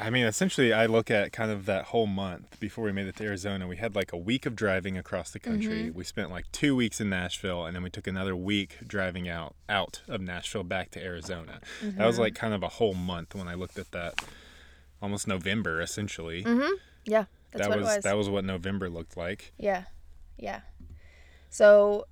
I 0.00 0.10
mean, 0.10 0.26
essentially, 0.26 0.72
I 0.72 0.86
look 0.86 1.12
at 1.12 1.30
kind 1.32 1.50
of 1.52 1.66
that 1.66 1.84
whole 1.86 2.06
month 2.08 2.58
before 2.58 2.84
we 2.84 2.90
made 2.92 3.06
it 3.06 3.14
to 3.16 3.24
Arizona. 3.24 3.68
We 3.68 3.76
had 3.76 3.94
like 3.94 4.12
a 4.12 4.16
week 4.16 4.44
of 4.44 4.56
driving 4.56 4.98
across 4.98 5.30
the 5.30 5.38
country. 5.38 5.84
Mm-hmm. 5.84 5.96
We 5.98 6.02
spent 6.02 6.30
like 6.30 6.50
two 6.50 6.74
weeks 6.74 7.00
in 7.00 7.08
Nashville, 7.08 7.64
and 7.64 7.74
then 7.76 7.84
we 7.84 7.90
took 7.90 8.08
another 8.08 8.34
week 8.34 8.78
driving 8.84 9.28
out 9.28 9.54
out 9.68 10.02
of 10.08 10.20
Nashville 10.20 10.64
back 10.64 10.90
to 10.92 11.02
Arizona. 11.02 11.60
That 11.80 11.86
Mm-hmm. 11.92 12.02
was 12.04 12.18
like 12.18 12.34
kind 12.34 12.52
of 12.52 12.64
a 12.64 12.68
whole 12.68 12.94
month 12.94 13.34
when 13.36 13.46
I 13.46 13.54
looked 13.54 13.78
at 13.78 13.92
that. 13.92 14.24
Almost 15.02 15.28
November, 15.28 15.80
essentially. 15.80 16.42
Mm-hmm. 16.42 16.74
yeah, 17.04 17.24
that's 17.52 17.66
that 17.66 17.70
what 17.70 17.78
was, 17.78 17.96
was. 17.96 18.04
that 18.04 18.16
was 18.16 18.28
what 18.28 18.44
November 18.44 18.88
looked 18.88 19.16
like. 19.16 19.52
Yeah, 19.58 19.84
yeah. 20.38 20.60
So 21.50 22.06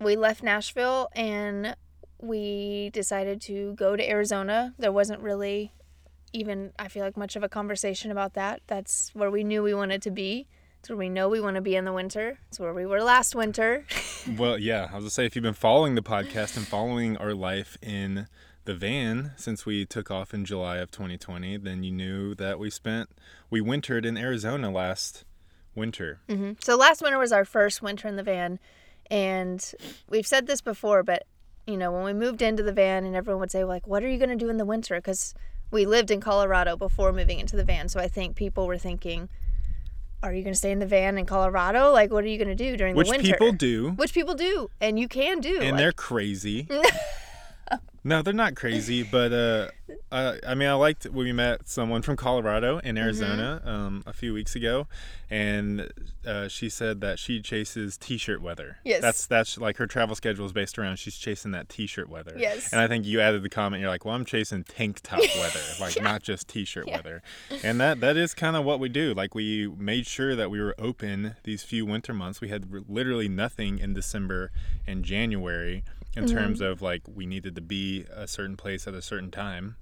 we 0.00 0.16
left 0.16 0.42
Nashville 0.42 1.08
and 1.14 1.76
we 2.20 2.90
decided 2.92 3.40
to 3.42 3.74
go 3.74 3.96
to 3.96 4.08
Arizona. 4.08 4.74
There 4.78 4.92
wasn't 4.92 5.20
really 5.20 5.72
even, 6.32 6.72
I 6.78 6.88
feel 6.88 7.04
like, 7.04 7.16
much 7.16 7.36
of 7.36 7.42
a 7.42 7.48
conversation 7.48 8.10
about 8.10 8.34
that. 8.34 8.62
That's 8.66 9.10
where 9.14 9.30
we 9.30 9.44
knew 9.44 9.62
we 9.62 9.74
wanted 9.74 10.02
to 10.02 10.10
be. 10.10 10.48
It's 10.80 10.90
where 10.90 10.98
we 10.98 11.08
know 11.08 11.28
we 11.28 11.40
want 11.40 11.54
to 11.54 11.62
be 11.62 11.76
in 11.76 11.84
the 11.86 11.92
winter. 11.92 12.38
It's 12.48 12.60
where 12.60 12.74
we 12.74 12.84
were 12.84 13.02
last 13.02 13.34
winter. 13.34 13.86
Well, 14.38 14.58
yeah, 14.58 14.88
I 14.90 14.94
was 14.94 15.02
gonna 15.02 15.10
say 15.10 15.26
if 15.26 15.36
you've 15.36 15.42
been 15.42 15.52
following 15.52 15.96
the 15.96 16.02
podcast 16.02 16.56
and 16.56 16.66
following 16.66 17.18
our 17.18 17.34
life 17.34 17.76
in 17.82 18.26
the 18.64 18.74
van 18.74 19.32
since 19.36 19.66
we 19.66 19.84
took 19.84 20.10
off 20.10 20.32
in 20.32 20.44
July 20.44 20.78
of 20.78 20.90
2020, 20.90 21.58
then 21.58 21.82
you 21.82 21.92
knew 21.92 22.34
that 22.36 22.58
we 22.58 22.70
spent 22.70 23.10
we 23.50 23.60
wintered 23.60 24.06
in 24.06 24.16
Arizona 24.16 24.70
last 24.70 25.24
winter. 25.74 26.20
Mm-hmm. 26.28 26.52
So 26.62 26.76
last 26.76 27.02
winter 27.02 27.18
was 27.18 27.32
our 27.32 27.44
first 27.44 27.82
winter 27.82 28.08
in 28.08 28.16
the 28.16 28.22
van, 28.22 28.58
and 29.10 29.72
we've 30.08 30.26
said 30.26 30.46
this 30.46 30.60
before, 30.60 31.02
but 31.02 31.24
you 31.66 31.76
know 31.76 31.92
when 31.92 32.04
we 32.04 32.12
moved 32.12 32.42
into 32.42 32.62
the 32.62 32.72
van, 32.72 33.04
and 33.04 33.14
everyone 33.14 33.40
would 33.40 33.50
say 33.50 33.64
like, 33.64 33.86
"What 33.86 34.02
are 34.02 34.08
you 34.08 34.18
going 34.18 34.30
to 34.30 34.36
do 34.36 34.48
in 34.50 34.56
the 34.56 34.64
winter?" 34.64 34.96
Because 34.96 35.34
we 35.70 35.86
lived 35.86 36.10
in 36.10 36.20
Colorado 36.20 36.76
before 36.76 37.12
moving 37.12 37.40
into 37.40 37.56
the 37.56 37.64
van, 37.64 37.88
so 37.88 38.00
I 38.00 38.08
think 38.08 38.36
people 38.36 38.66
were 38.66 38.78
thinking, 38.78 39.28
"Are 40.22 40.32
you 40.32 40.42
going 40.42 40.54
to 40.54 40.58
stay 40.58 40.70
in 40.70 40.78
the 40.78 40.86
van 40.86 41.18
in 41.18 41.26
Colorado? 41.26 41.90
Like, 41.92 42.10
what 42.10 42.24
are 42.24 42.28
you 42.28 42.38
going 42.38 42.48
to 42.48 42.54
do 42.54 42.76
during 42.76 42.94
Which 42.96 43.08
the 43.08 43.16
winter?" 43.16 43.32
people 43.32 43.52
do, 43.52 43.90
Which 43.92 44.14
people 44.14 44.34
do, 44.34 44.70
and 44.80 44.98
you 44.98 45.08
can 45.08 45.40
do. 45.40 45.58
and 45.60 45.72
like- 45.72 45.76
they're 45.78 45.92
crazy. 45.92 46.68
no, 48.04 48.20
they're 48.22 48.34
not 48.34 48.54
crazy, 48.54 49.02
but 49.02 49.32
uh, 49.32 49.68
uh, 50.12 50.34
I 50.46 50.54
mean, 50.54 50.68
I 50.68 50.74
liked 50.74 51.04
when 51.04 51.24
we 51.24 51.32
met 51.32 51.68
someone 51.68 52.02
from 52.02 52.16
Colorado 52.16 52.78
in 52.78 52.98
Arizona 52.98 53.62
Mm-hmm. 53.64 53.68
um, 53.68 54.02
a 54.06 54.12
few 54.12 54.32
weeks 54.34 54.54
ago, 54.54 54.86
and 55.30 55.90
uh, 56.26 56.48
she 56.48 56.68
said 56.68 57.00
that 57.00 57.18
she 57.18 57.40
chases 57.40 57.96
t-shirt 57.96 58.40
weather. 58.42 58.78
Yes. 58.84 59.00
that's 59.02 59.26
that's 59.26 59.58
like 59.58 59.78
her 59.78 59.86
travel 59.86 60.14
schedule 60.14 60.44
is 60.46 60.52
based 60.52 60.78
around 60.78 60.96
she's 60.98 61.16
chasing 61.16 61.52
that 61.52 61.68
t-shirt 61.68 62.08
weather. 62.08 62.34
Yes. 62.36 62.72
and 62.72 62.80
I 62.80 62.86
think 62.88 63.06
you 63.06 63.20
added 63.20 63.42
the 63.42 63.48
comment. 63.48 63.80
You're 63.80 63.90
like, 63.90 64.04
well, 64.04 64.14
I'm 64.14 64.24
chasing 64.24 64.64
tank 64.64 65.00
top 65.02 65.20
weather, 65.38 65.60
like 65.80 66.00
not 66.02 66.22
just 66.22 66.48
t-shirt 66.48 66.86
weather, 66.86 67.22
and 67.62 67.80
that 67.80 68.00
that 68.00 68.16
is 68.16 68.34
kind 68.34 68.54
of 68.56 68.64
what 68.64 68.80
we 68.80 68.88
do. 68.88 69.14
Like 69.14 69.34
we 69.34 69.66
made 69.68 70.06
sure 70.06 70.36
that 70.36 70.50
we 70.50 70.60
were 70.60 70.74
open 70.78 71.36
these 71.44 71.62
few 71.62 71.86
winter 71.86 72.12
months. 72.12 72.40
We 72.40 72.48
had 72.48 72.68
r- 72.72 72.80
literally 72.88 73.28
nothing 73.28 73.78
in 73.78 73.94
December 73.94 74.50
and 74.86 75.04
January 75.04 75.84
in 76.16 76.24
Mm-hmm. 76.24 76.36
terms 76.36 76.60
of 76.60 76.80
like 76.82 77.02
we 77.12 77.26
needed 77.26 77.54
to 77.56 77.60
be 77.60 78.04
a 78.14 78.26
certain 78.28 78.56
place 78.56 78.86
at 78.86 78.94
a 78.94 79.02
certain 79.02 79.30
time. 79.30 79.76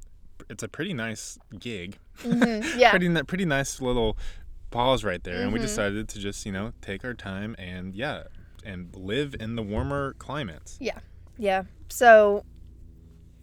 It's 0.48 0.62
a 0.62 0.68
pretty 0.68 0.94
nice 0.94 1.38
gig. 1.58 1.98
Mhm, 2.22 2.76
yeah, 2.78 2.90
Pretty 2.90 3.22
pretty 3.24 3.44
nice 3.44 3.80
little 3.80 4.16
pause 4.70 5.04
right 5.04 5.22
there, 5.22 5.34
Mm-hmm. 5.34 5.42
and 5.44 5.52
we 5.52 5.58
decided 5.58 6.08
to 6.08 6.18
just 6.18 6.44
you 6.46 6.52
know 6.52 6.72
take 6.80 7.04
our 7.04 7.14
time 7.14 7.54
and 7.58 7.94
yeah, 7.94 8.24
and 8.64 8.94
live 8.96 9.34
in 9.38 9.56
the 9.56 9.62
warmer 9.62 10.14
climates. 10.18 10.76
Yeah. 10.80 10.98
Yeah. 11.38 11.64
So 11.88 12.44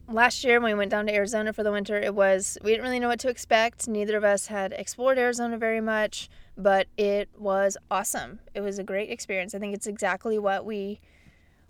last 0.08 0.43
year 0.43 0.60
when 0.60 0.72
we 0.74 0.77
went 0.77 0.89
down 0.91 1.05
to 1.05 1.13
Arizona 1.13 1.53
for 1.53 1.63
the 1.63 1.72
winter, 1.72 1.98
it 2.00 2.15
was 2.15 2.58
we 2.63 2.72
didn't 2.72 2.84
really 2.84 3.00
know 3.00 3.08
what 3.10 3.19
to 3.19 3.29
expect. 3.29 3.88
Neither 3.88 4.17
of 4.17 4.24
us 4.24 4.48
had 4.48 4.74
explored 4.74 5.17
Arizona 5.19 5.58
very 5.58 5.81
much, 5.81 6.29
but 6.58 6.88
it 6.98 7.29
was 7.38 7.77
awesome. 7.91 8.39
It 8.53 8.62
was 8.62 8.79
a 8.79 8.84
great 8.84 9.10
experience. 9.10 9.53
I 9.53 9.60
think 9.60 9.75
it's 9.75 9.88
exactly 9.88 10.39
what 10.39 10.65
we 10.65 11.00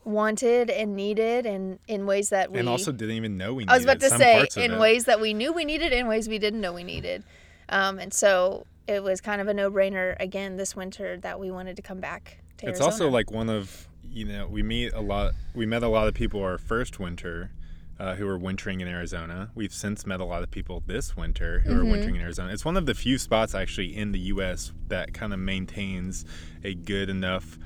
wanted 0.09 0.69
and 0.69 0.95
needed 0.95 1.45
and 1.45 1.79
in 1.87 2.05
ways 2.05 2.29
that 2.29 2.51
we 2.51 2.59
and 2.59 2.67
also 2.69 2.91
didn't 2.91 3.15
even 3.15 3.37
know 3.37 3.53
we 3.53 3.63
needed 3.63 3.71
I 3.71 3.75
was 3.75 3.83
about 3.83 3.99
to 4.01 4.09
say 4.09 4.47
in 4.57 4.73
it. 4.73 4.79
ways 4.79 5.05
that 5.05 5.19
we 5.21 5.33
knew 5.33 5.53
we 5.53 5.65
needed, 5.65 5.93
in 5.93 6.07
ways 6.07 6.27
we 6.27 6.39
didn't 6.39 6.61
know 6.61 6.73
we 6.73 6.83
needed. 6.83 7.23
Um, 7.69 7.99
and 7.99 8.13
so 8.13 8.65
it 8.87 9.03
was 9.03 9.21
kind 9.21 9.39
of 9.39 9.47
a 9.47 9.53
no-brainer 9.53 10.15
again 10.19 10.57
this 10.57 10.75
winter 10.75 11.17
that 11.17 11.39
we 11.39 11.51
wanted 11.51 11.75
to 11.75 11.81
come 11.83 11.99
back 11.99 12.39
to 12.57 12.67
it's 12.67 12.79
Arizona. 12.81 12.85
also 12.91 13.09
like 13.09 13.31
one 13.31 13.49
of 13.49 13.87
you 14.11 14.25
know 14.25 14.47
we 14.47 14.63
meet 14.63 14.91
a 14.93 15.01
lot 15.01 15.33
we 15.53 15.65
met 15.67 15.83
a 15.83 15.87
lot 15.87 16.07
of 16.07 16.15
people 16.15 16.41
our 16.41 16.57
first 16.57 16.99
winter 16.99 17.51
uh, 17.99 18.15
who 18.15 18.25
were 18.25 18.37
wintering 18.39 18.81
in 18.81 18.87
arizona 18.87 19.51
we've 19.53 19.73
since 19.73 20.07
met 20.07 20.19
a 20.19 20.25
lot 20.25 20.41
of 20.41 20.49
people 20.49 20.81
this 20.87 21.15
winter 21.15 21.59
who 21.59 21.73
are 21.73 21.75
Mm-hmm. 21.83 21.91
wintering 21.91 22.15
in 22.15 22.21
arizona 22.21 22.51
it's 22.51 22.65
one 22.65 22.75
of 22.77 22.87
the 22.87 22.95
few 22.95 23.19
spots 23.19 23.53
actually 23.53 23.95
in 23.95 24.11
the 24.11 24.19
us 24.21 24.71
that 24.87 25.13
kind 25.13 25.31
of 25.33 25.39
maintains 25.39 26.25
a 26.63 26.73
good 26.73 27.09
enough 27.09 27.59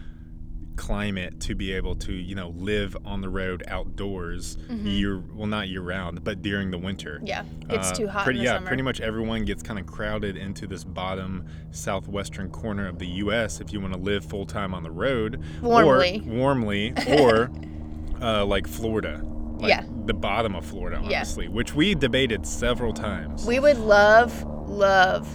climate 0.75 1.39
to 1.39 1.55
be 1.55 1.71
able 1.73 1.95
to 1.95 2.11
you 2.13 2.35
know 2.35 2.49
live 2.57 2.97
on 3.05 3.21
the 3.21 3.29
road 3.29 3.63
outdoors 3.67 4.57
year 4.69 5.21
well 5.33 5.47
not 5.47 5.67
year 5.67 5.81
round 5.81 6.23
but 6.23 6.41
during 6.41 6.71
the 6.71 6.77
winter 6.77 7.15
Mm-hmm. 7.17 7.27
yeah, 7.27 7.43
it's 7.69 7.91
uh, 7.91 7.95
too 7.95 8.07
hot 8.07 8.23
Pretty, 8.23 8.39
yeah, 8.39 8.55
summer. 8.55 8.67
pretty 8.67 8.83
much 8.83 8.99
everyone 9.01 9.45
gets 9.45 9.61
kind 9.63 9.77
of 9.79 9.85
crowded 9.85 10.35
into 10.37 10.65
this 10.67 10.83
bottom 10.83 11.45
southwestern 11.71 12.49
corner 12.49 12.87
of 12.87 12.97
the 12.99 13.07
U.S. 13.07 13.59
If 13.61 13.71
you 13.73 13.79
want 13.81 13.93
to 13.93 13.99
live 13.99 14.25
full 14.25 14.45
time 14.45 14.73
on 14.73 14.83
the 14.83 14.91
road, 14.91 15.41
Warmly. 15.61 16.21
or 16.27 16.33
warmly, 16.33 16.93
or 17.19 17.51
uh, 18.21 18.45
like 18.45 18.67
Florida, 18.67 19.21
like 19.59 19.69
Yeah. 19.69 19.83
the 20.05 20.13
bottom 20.13 20.55
of 20.55 20.65
Florida, 20.65 20.99
Yeah. 21.03 21.17
honestly, 21.17 21.47
which 21.47 21.73
we 21.75 21.93
debated 21.95 22.45
several 22.45 22.93
times. 22.93 23.45
We 23.45 23.59
would 23.59 23.77
love, 23.77 24.43
love 24.67 25.27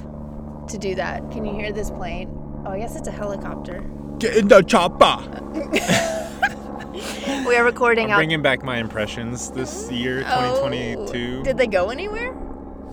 to 0.68 0.78
do 0.78 0.94
that. 0.96 1.30
Can 1.30 1.44
you 1.44 1.52
hear 1.54 1.72
this 1.72 1.90
plane? 1.90 2.28
Oh, 2.66 2.70
I 2.70 2.78
guess 2.80 2.96
it's 2.96 3.08
a 3.08 3.12
helicopter. 3.12 3.82
Get 4.18 4.36
in 4.36 4.48
the 4.48 4.62
chopper. 4.62 5.24
We 7.46 7.56
are 7.56 7.64
recording 7.64 8.06
I'm 8.06 8.10
out. 8.12 8.16
bringing 8.16 8.42
back 8.42 8.62
my 8.62 8.76
impressions 8.76 9.50
this 9.50 9.90
year, 9.90 10.18
2022. 10.20 11.38
Oh, 11.40 11.42
did 11.42 11.56
they 11.56 11.66
go 11.66 11.88
anywhere? 11.88 12.36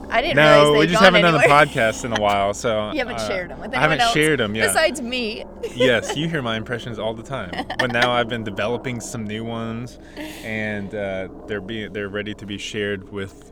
I 0.09 0.21
didn't 0.21 0.37
no, 0.37 0.43
realize 0.43 0.71
we 0.71 0.79
they'd 0.85 0.91
just 0.91 1.03
haven't 1.03 1.21
done 1.23 1.35
anywhere. 1.35 1.61
a 1.61 1.65
podcast 1.65 2.05
in 2.05 2.13
a 2.13 2.21
while, 2.21 2.53
so 2.53 2.91
You 2.93 2.99
haven't 2.99 3.15
uh, 3.15 3.27
shared 3.27 3.51
them 3.51 3.59
with 3.59 3.73
I 3.73 3.79
haven't 3.79 3.99
else 3.99 4.13
shared 4.13 4.39
them, 4.39 4.55
yeah. 4.55 4.67
Besides 4.67 5.01
me. 5.01 5.43
yes, 5.75 6.15
you 6.15 6.29
hear 6.29 6.41
my 6.41 6.55
impressions 6.55 6.99
all 6.99 7.13
the 7.13 7.23
time. 7.23 7.51
But 7.79 7.91
now 7.91 8.11
I've 8.11 8.29
been 8.29 8.45
developing 8.45 9.01
some 9.01 9.25
new 9.25 9.43
ones, 9.43 9.99
and 10.15 10.95
uh, 10.95 11.27
they're 11.47 11.59
being 11.59 11.91
they're 11.91 12.07
ready 12.09 12.33
to 12.35 12.45
be 12.45 12.57
shared 12.57 13.11
with 13.11 13.51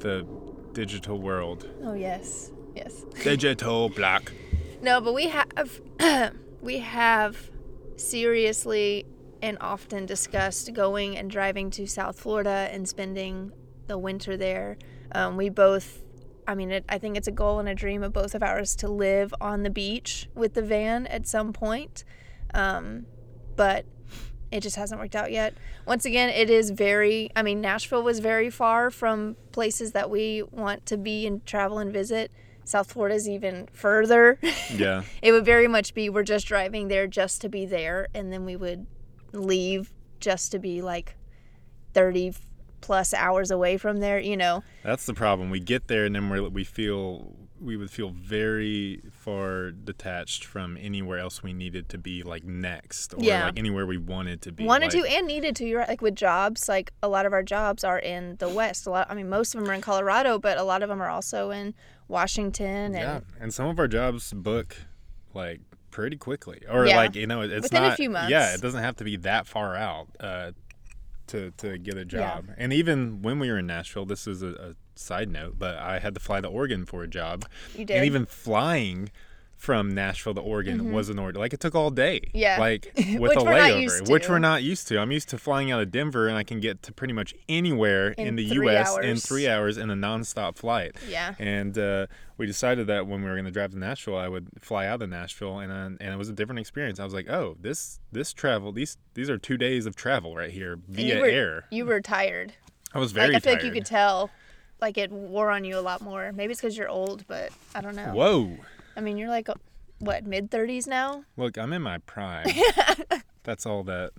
the 0.00 0.26
digital 0.72 1.18
world. 1.18 1.68
Oh 1.84 1.94
yes, 1.94 2.50
yes. 2.74 3.04
Digital 3.22 3.88
black. 3.88 4.32
No, 4.82 5.00
but 5.00 5.14
we 5.14 5.28
have 5.28 5.80
we 6.64 6.78
have 6.78 7.50
seriously 7.96 9.04
and 9.42 9.58
often 9.60 10.06
discussed 10.06 10.72
going 10.72 11.16
and 11.18 11.30
driving 11.30 11.70
to 11.70 11.86
South 11.86 12.18
Florida 12.18 12.68
and 12.72 12.88
spending 12.88 13.52
the 13.86 13.98
winter 13.98 14.34
there. 14.38 14.78
Um, 15.12 15.36
we 15.36 15.50
both, 15.50 16.02
I 16.48 16.54
mean, 16.54 16.70
it, 16.70 16.84
I 16.88 16.96
think 16.96 17.18
it's 17.18 17.28
a 17.28 17.32
goal 17.32 17.60
and 17.60 17.68
a 17.68 17.74
dream 17.74 18.02
of 18.02 18.14
both 18.14 18.34
of 18.34 18.42
ours 18.42 18.74
to 18.76 18.88
live 18.88 19.34
on 19.42 19.62
the 19.62 19.68
beach 19.68 20.30
with 20.34 20.54
the 20.54 20.62
van 20.62 21.06
at 21.08 21.28
some 21.28 21.52
point. 21.52 22.02
Um, 22.54 23.04
but 23.56 23.84
it 24.50 24.60
just 24.60 24.76
hasn't 24.76 24.98
worked 24.98 25.14
out 25.14 25.30
yet. 25.30 25.52
Once 25.86 26.06
again, 26.06 26.30
it 26.30 26.48
is 26.48 26.70
very, 26.70 27.30
I 27.36 27.42
mean, 27.42 27.60
Nashville 27.60 28.02
was 28.02 28.20
very 28.20 28.48
far 28.48 28.90
from 28.90 29.36
places 29.52 29.92
that 29.92 30.08
we 30.08 30.42
want 30.42 30.86
to 30.86 30.96
be 30.96 31.26
and 31.26 31.44
travel 31.44 31.78
and 31.78 31.92
visit. 31.92 32.30
South 32.64 32.92
Florida 32.92 33.14
is 33.14 33.28
even 33.28 33.68
further. 33.72 34.38
Yeah. 34.74 35.02
it 35.22 35.32
would 35.32 35.44
very 35.44 35.68
much 35.68 35.94
be 35.94 36.08
we're 36.08 36.22
just 36.24 36.46
driving 36.46 36.88
there 36.88 37.06
just 37.06 37.40
to 37.42 37.48
be 37.48 37.66
there, 37.66 38.08
and 38.14 38.32
then 38.32 38.44
we 38.44 38.56
would 38.56 38.86
leave 39.32 39.92
just 40.20 40.52
to 40.52 40.58
be 40.58 40.80
like 40.82 41.16
30 41.92 42.34
plus 42.80 43.14
hours 43.14 43.50
away 43.50 43.76
from 43.76 43.98
there, 43.98 44.18
you 44.18 44.36
know. 44.36 44.62
That's 44.82 45.06
the 45.06 45.14
problem. 45.14 45.50
We 45.50 45.60
get 45.60 45.88
there 45.88 46.04
and 46.04 46.14
then 46.14 46.28
we 46.30 46.40
we 46.40 46.64
feel 46.64 47.32
we 47.60 47.76
would 47.76 47.90
feel 47.90 48.10
very 48.10 49.00
far 49.10 49.70
detached 49.70 50.44
from 50.44 50.76
anywhere 50.78 51.18
else 51.18 51.42
we 51.42 51.52
needed 51.52 51.88
to 51.88 51.96
be 51.96 52.22
like 52.22 52.44
next 52.44 53.14
or 53.14 53.18
Yeah. 53.20 53.46
like 53.46 53.58
anywhere 53.58 53.86
we 53.86 53.96
wanted 53.96 54.42
to 54.42 54.52
be. 54.52 54.64
Wanted 54.64 54.90
to 54.90 55.04
and 55.04 55.26
needed 55.26 55.56
to. 55.56 55.64
You're 55.66 55.78
right. 55.80 55.88
Like 55.88 56.02
with 56.02 56.14
jobs, 56.16 56.68
like 56.68 56.92
a 57.02 57.08
lot 57.08 57.24
of 57.26 57.32
our 57.32 57.42
jobs 57.42 57.84
are 57.84 57.98
in 57.98 58.36
the 58.36 58.48
West. 58.48 58.86
A 58.86 58.90
lot, 58.90 59.06
I 59.10 59.14
mean, 59.14 59.28
most 59.30 59.54
of 59.54 59.60
them 59.60 59.70
are 59.70 59.74
in 59.74 59.80
Colorado, 59.80 60.38
but 60.38 60.58
a 60.58 60.62
lot 60.64 60.82
of 60.82 60.88
them 60.88 61.00
are 61.00 61.08
also 61.08 61.50
in 61.50 61.74
Washington 62.08 62.66
and 62.66 62.94
Yeah, 62.94 63.20
and 63.40 63.52
some 63.52 63.66
of 63.68 63.78
our 63.78 63.88
jobs 63.88 64.32
book 64.32 64.76
like 65.32 65.60
pretty 65.90 66.16
quickly, 66.16 66.60
or 66.68 66.86
Yeah. 66.86 66.96
like 66.96 67.14
you 67.14 67.26
know, 67.26 67.40
it's 67.42 67.64
Within 67.64 67.84
a 67.84 67.96
few 67.96 68.10
months. 68.10 68.30
Yeah, 68.30 68.54
it 68.54 68.60
doesn't 68.60 68.82
have 68.82 68.96
to 68.96 69.04
be 69.04 69.16
that 69.18 69.46
far 69.46 69.74
out 69.76 70.08
uh, 70.20 70.52
to 71.28 71.50
to 71.58 71.78
get 71.78 71.96
a 71.96 72.04
job. 72.04 72.46
And 72.56 72.72
even 72.72 73.22
when 73.22 73.38
we 73.38 73.50
were 73.50 73.58
in 73.58 73.66
Nashville, 73.66 74.04
this 74.06 74.26
is 74.26 74.42
a, 74.42 74.48
a 74.48 74.74
side 74.96 75.30
note, 75.30 75.54
but 75.58 75.76
I 75.76 75.98
had 75.98 76.14
to 76.14 76.20
fly 76.20 76.40
to 76.40 76.48
Oregon 76.48 76.84
for 76.84 77.02
a 77.02 77.08
job, 77.08 77.46
you 77.74 77.84
did. 77.84 77.96
and 77.96 78.04
even 78.04 78.26
flying 78.26 79.10
from 79.64 79.94
Nashville 79.94 80.34
to 80.34 80.42
Oregon 80.42 80.92
was 80.92 81.08
an 81.08 81.18
order. 81.18 81.38
Like 81.38 81.54
it 81.54 81.60
took 81.60 81.74
all 81.74 81.90
day. 81.90 82.20
Mm-hmm. 82.20 82.36
Yeah. 82.36 82.58
Like 82.60 82.92
with 82.96 83.32
a 83.32 83.40
layover, 83.40 84.10
which 84.10 84.28
we're 84.28 84.38
not 84.38 84.62
used 84.62 84.86
to. 84.88 84.98
I'm 84.98 85.10
used 85.10 85.30
to 85.30 85.38
flying 85.38 85.72
out 85.72 85.80
of 85.80 85.90
Denver, 85.90 86.28
and 86.28 86.36
I 86.36 86.42
can 86.42 86.60
get 86.60 86.82
to 86.82 86.92
pretty 86.92 87.14
much 87.14 87.34
anywhere 87.48 88.10
in, 88.10 88.28
In 88.28 88.36
the 88.36 88.44
U.S. 88.44 88.94
in 88.98 89.16
three 89.16 89.48
hours 89.48 89.78
in 89.78 89.88
a 89.88 89.94
nonstop 89.94 90.58
flight. 90.58 90.96
yeah. 91.08 91.34
And 91.38 91.78
uh, 91.78 92.08
we 92.36 92.46
decided 92.46 92.88
that 92.88 93.06
when 93.06 93.22
we 93.22 93.28
were 93.28 93.36
going 93.36 93.46
to 93.46 93.50
drive 93.50 93.70
to 93.70 93.78
Nashville, 93.78 94.18
I 94.18 94.28
would 94.28 94.48
fly 94.60 94.86
out 94.86 95.00
of 95.00 95.08
Nashville, 95.08 95.58
and 95.58 95.72
uh, 95.72 95.96
and 95.98 96.12
it 96.14 96.16
was 96.18 96.28
a 96.28 96.34
different 96.34 96.58
experience. 96.58 97.00
I 97.00 97.04
was 97.04 97.14
like, 97.14 97.30
oh, 97.30 97.56
this 97.58 98.00
this 98.12 98.34
travel 98.34 98.70
these 98.70 98.98
these 99.14 99.30
are 99.30 99.38
two 99.38 99.56
days 99.56 99.86
of 99.86 99.96
travel 99.96 100.36
right 100.36 100.50
here 100.50 100.78
via 100.88 101.14
you 101.14 101.20
were, 101.22 101.26
air. 101.26 101.64
You 101.70 101.86
were 101.86 102.02
tired. 102.02 102.52
I 102.92 102.98
was 102.98 103.12
very 103.12 103.28
like 103.28 103.36
I 103.36 103.40
feel 103.40 103.52
tired. 103.54 103.64
like 103.64 103.74
you 103.74 103.80
could 103.80 103.86
tell, 103.86 104.30
like 104.80 104.98
it 104.98 105.10
wore 105.10 105.50
on 105.50 105.64
you 105.64 105.78
a 105.78 105.80
lot 105.80 106.02
more. 106.02 106.32
Maybe 106.32 106.52
it's 106.52 106.60
because 106.60 106.76
you're 106.76 106.90
old, 106.90 107.26
but 107.26 107.50
I 107.74 107.80
don't 107.80 107.96
know. 107.96 108.12
Whoa! 108.12 108.58
I 108.96 109.00
mean, 109.00 109.16
you're 109.16 109.28
like, 109.28 109.48
what, 109.98 110.24
mid 110.24 110.50
30s 110.50 110.86
now? 110.86 111.24
Look, 111.36 111.58
I'm 111.58 111.72
in 111.72 111.82
my 111.82 111.98
prime. 111.98 112.46
That's 113.42 113.66
all 113.66 113.82
that. 113.84 114.10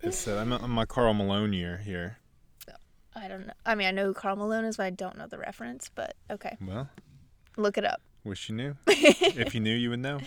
It's 0.00 0.28
uh, 0.28 0.36
I'm, 0.38 0.52
I'm 0.52 0.70
my 0.70 0.84
Karl 0.84 1.14
Malone 1.14 1.52
year 1.52 1.78
here. 1.78 2.18
I 3.16 3.28
don't 3.28 3.46
know. 3.46 3.52
I 3.64 3.74
mean, 3.74 3.86
I 3.86 3.90
know 3.92 4.06
who 4.06 4.14
Karl 4.14 4.36
Malone 4.36 4.64
is, 4.64 4.76
but 4.76 4.84
I 4.86 4.90
don't 4.90 5.16
know 5.16 5.26
the 5.26 5.38
reference. 5.38 5.88
But 5.94 6.14
okay, 6.30 6.56
Well, 6.60 6.88
look 7.56 7.78
it 7.78 7.84
up. 7.84 8.00
wish 8.24 8.48
you 8.48 8.56
knew. 8.56 8.76
if 8.88 9.54
you 9.54 9.60
knew, 9.60 9.74
you 9.74 9.90
would 9.90 10.00
know. 10.00 10.18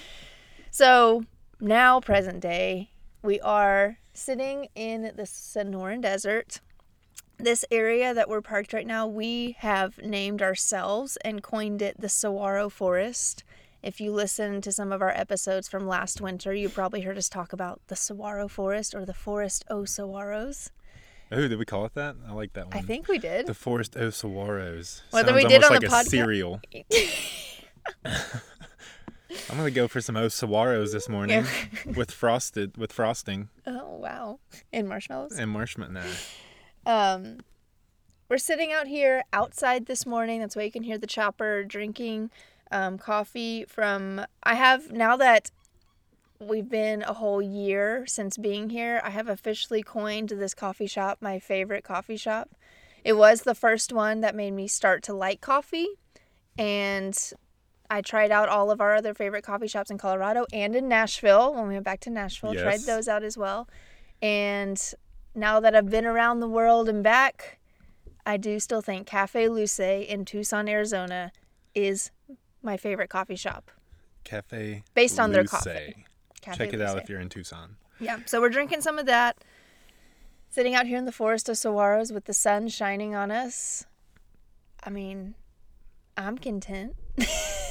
So 0.71 1.23
now, 1.59 1.99
present 1.99 2.39
day, 2.39 2.91
we 3.21 3.39
are 3.41 3.97
sitting 4.13 4.69
in 4.73 5.11
the 5.15 5.23
Sonoran 5.23 6.01
Desert. 6.01 6.61
This 7.37 7.65
area 7.69 8.13
that 8.13 8.29
we're 8.29 8.41
parked 8.41 8.73
right 8.73 8.87
now, 8.87 9.05
we 9.05 9.55
have 9.59 9.99
named 10.01 10.41
ourselves 10.41 11.17
and 11.25 11.43
coined 11.43 11.81
it 11.81 11.99
the 11.99 12.09
Saguaro 12.09 12.69
Forest. 12.69 13.43
If 13.83 14.01
you 14.01 14.11
listen 14.11 14.61
to 14.61 14.71
some 14.71 14.91
of 14.91 15.01
our 15.01 15.11
episodes 15.11 15.67
from 15.67 15.87
last 15.87 16.19
winter, 16.19 16.53
you 16.53 16.67
probably 16.67 17.01
heard 17.01 17.17
us 17.17 17.29
talk 17.29 17.53
about 17.53 17.79
the 17.87 17.95
Saguaro 17.95 18.47
Forest 18.47 18.95
or 18.95 19.05
the 19.05 19.13
Forest 19.13 19.65
o 19.69 19.81
Saguaros. 19.81 20.71
Oh, 21.31 21.47
did 21.47 21.59
we 21.59 21.65
call 21.65 21.85
it 21.85 21.93
that? 21.93 22.15
I 22.27 22.33
like 22.33 22.53
that 22.53 22.67
one. 22.67 22.77
I 22.77 22.81
think 22.81 23.07
we 23.07 23.17
did. 23.17 23.45
the 23.45 23.53
Forest 23.53 23.95
of 23.95 24.13
Saguaros. 24.13 25.01
Whether 25.11 25.29
Sounds 25.29 25.43
we 25.43 25.49
did 25.49 25.63
on 25.63 25.71
like 25.71 25.81
the 25.81 25.95
a 25.95 26.03
cereal. 26.03 26.61
I'm 29.49 29.57
gonna 29.57 29.71
go 29.71 29.87
for 29.87 30.01
some 30.01 30.17
O 30.17 30.27
Saguaros 30.27 30.91
this 30.91 31.07
morning 31.07 31.45
with 31.95 32.11
frosted 32.11 32.77
with 32.77 32.91
frosting 32.91 33.49
oh 33.65 33.97
wow! 33.97 34.39
And 34.73 34.87
marshmallows. 34.87 35.37
and 35.37 35.51
marshmallow. 35.51 36.05
Um, 36.85 37.39
we're 38.29 38.37
sitting 38.37 38.71
out 38.71 38.87
here 38.87 39.23
outside 39.33 39.85
this 39.85 40.05
morning. 40.05 40.39
That's 40.39 40.55
why 40.55 40.63
you 40.63 40.71
can 40.71 40.83
hear 40.83 40.97
the 40.97 41.07
chopper 41.07 41.63
drinking 41.63 42.31
um, 42.71 42.97
coffee 42.97 43.65
from. 43.67 44.25
I 44.43 44.55
have 44.55 44.91
now 44.91 45.17
that 45.17 45.51
we've 46.39 46.69
been 46.69 47.01
a 47.03 47.13
whole 47.13 47.41
year 47.41 48.05
since 48.07 48.37
being 48.37 48.69
here. 48.69 49.01
I 49.03 49.09
have 49.09 49.27
officially 49.27 49.83
coined 49.83 50.29
this 50.29 50.53
coffee 50.53 50.87
shop 50.87 51.17
my 51.21 51.39
favorite 51.39 51.83
coffee 51.83 52.17
shop. 52.17 52.49
It 53.03 53.13
was 53.13 53.41
the 53.41 53.55
first 53.55 53.93
one 53.93 54.21
that 54.21 54.35
made 54.35 54.51
me 54.51 54.67
start 54.67 55.03
to 55.03 55.13
like 55.13 55.41
coffee, 55.41 55.87
and 56.57 57.17
I 57.89 58.01
tried 58.01 58.31
out 58.31 58.49
all 58.49 58.69
of 58.69 58.81
our 58.81 58.95
other 58.95 59.13
favorite 59.13 59.43
coffee 59.43 59.67
shops 59.67 59.89
in 59.89 59.97
Colorado 59.97 60.45
and 60.51 60.75
in 60.75 60.87
Nashville 60.87 61.53
when 61.53 61.67
we 61.67 61.73
went 61.75 61.85
back 61.85 62.01
to 62.01 62.09
Nashville. 62.09 62.53
Tried 62.63 62.81
those 62.81 63.07
out 63.07 63.23
as 63.23 63.37
well, 63.37 63.67
and 64.21 64.81
now 65.33 65.59
that 65.59 65.75
I've 65.75 65.89
been 65.89 66.05
around 66.05 66.39
the 66.39 66.49
world 66.49 66.89
and 66.89 67.03
back, 67.03 67.59
I 68.25 68.35
do 68.37 68.59
still 68.59 68.81
think 68.81 69.07
Cafe 69.07 69.47
Luce 69.47 69.79
in 69.79 70.25
Tucson, 70.25 70.67
Arizona 70.67 71.31
is 71.73 72.11
my 72.67 72.77
favorite 72.77 73.09
coffee 73.09 73.35
shop. 73.35 73.71
Cafe. 74.23 74.83
Based 74.93 75.19
on 75.19 75.31
their 75.31 75.45
coffee. 75.45 76.05
Cafe 76.41 76.57
Check 76.57 76.73
it 76.73 76.81
out 76.81 76.97
if 76.99 77.09
you're 77.09 77.21
in 77.21 77.29
Tucson. 77.29 77.77
Yeah, 77.99 78.19
so 78.25 78.39
we're 78.39 78.49
drinking 78.49 78.81
some 78.81 78.99
of 78.99 79.07
that, 79.07 79.43
sitting 80.49 80.75
out 80.75 80.85
here 80.85 80.97
in 80.97 81.05
the 81.05 81.11
forest 81.11 81.49
of 81.49 81.55
saguaros 81.55 82.13
with 82.13 82.25
the 82.25 82.33
sun 82.33 82.67
shining 82.67 83.15
on 83.15 83.31
us. 83.31 83.85
I 84.83 84.91
mean, 84.91 85.33
I'm 86.15 86.37
content. 86.37 86.93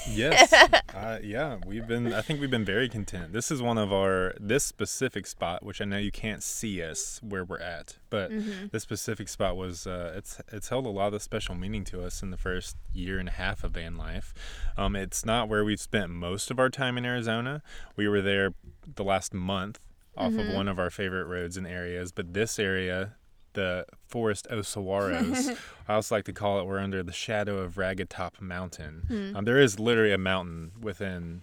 Yes. 0.09 0.53
uh, 0.95 1.19
yeah, 1.23 1.59
we've 1.67 1.87
been. 1.87 2.13
I 2.13 2.21
think 2.21 2.41
we've 2.41 2.51
been 2.51 2.65
very 2.65 2.89
content. 2.89 3.33
This 3.33 3.51
is 3.51 3.61
one 3.61 3.77
of 3.79 3.93
our 3.93 4.35
this 4.39 4.63
specific 4.65 5.27
spot, 5.27 5.65
which 5.65 5.81
I 5.81 5.85
know 5.85 5.99
you 5.99 6.13
can't 6.13 6.43
see 6.45 6.81
us 6.83 7.21
where 7.23 7.45
we're 7.45 7.59
at, 7.59 7.97
but 8.09 8.31
Mm-hmm. 8.31 8.67
this 8.73 8.83
specific 8.85 9.29
spot 9.29 9.57
was. 9.57 9.87
Uh, 9.87 10.13
it's 10.17 10.41
it's 10.53 10.69
held 10.69 10.87
a 10.87 10.91
lot 10.91 11.13
of 11.15 11.23
special 11.23 11.55
meaning 11.55 11.85
to 11.87 12.05
us 12.05 12.23
in 12.23 12.31
the 12.31 12.37
first 12.37 12.77
year 12.93 13.19
and 13.19 13.29
a 13.29 13.33
half 13.33 13.65
of 13.65 13.73
van 13.73 13.97
life. 13.97 14.33
Um, 14.77 14.95
it's 14.95 15.25
not 15.25 15.49
where 15.49 15.65
we've 15.65 15.81
spent 15.81 16.11
most 16.11 16.51
of 16.53 16.59
our 16.61 16.71
time 16.71 16.97
in 16.99 17.05
Arizona. 17.05 17.63
We 17.97 18.07
were 18.09 18.23
there 18.23 18.55
the 18.95 19.05
last 19.05 19.35
month 19.35 19.81
off 20.17 20.33
Mm-hmm. 20.33 20.49
of 20.51 20.55
one 20.55 20.69
of 20.69 20.79
our 20.79 20.89
favorite 20.91 21.27
roads 21.27 21.57
and 21.57 21.67
areas, 21.67 22.13
but 22.13 22.33
this 22.33 22.59
area. 22.59 23.17
The 23.57 23.87
Forest 24.07 24.47
of 24.49 24.65
Saguaros. 24.65 25.59
I 25.89 25.95
also 25.95 26.15
like 26.15 26.25
to 26.27 26.33
call 26.33 26.61
it 26.61 26.67
we're 26.67 26.79
under 26.79 27.03
the 27.03 27.13
shadow 27.13 27.59
of 27.59 27.79
Ragged 27.79 28.11
Top 28.11 28.41
Mountain. 28.41 29.03
Hmm. 29.09 29.37
Um, 29.37 29.45
there 29.45 29.59
is 29.59 29.81
literally 29.81 30.13
a 30.13 30.19
mountain 30.19 30.73
within 30.81 31.43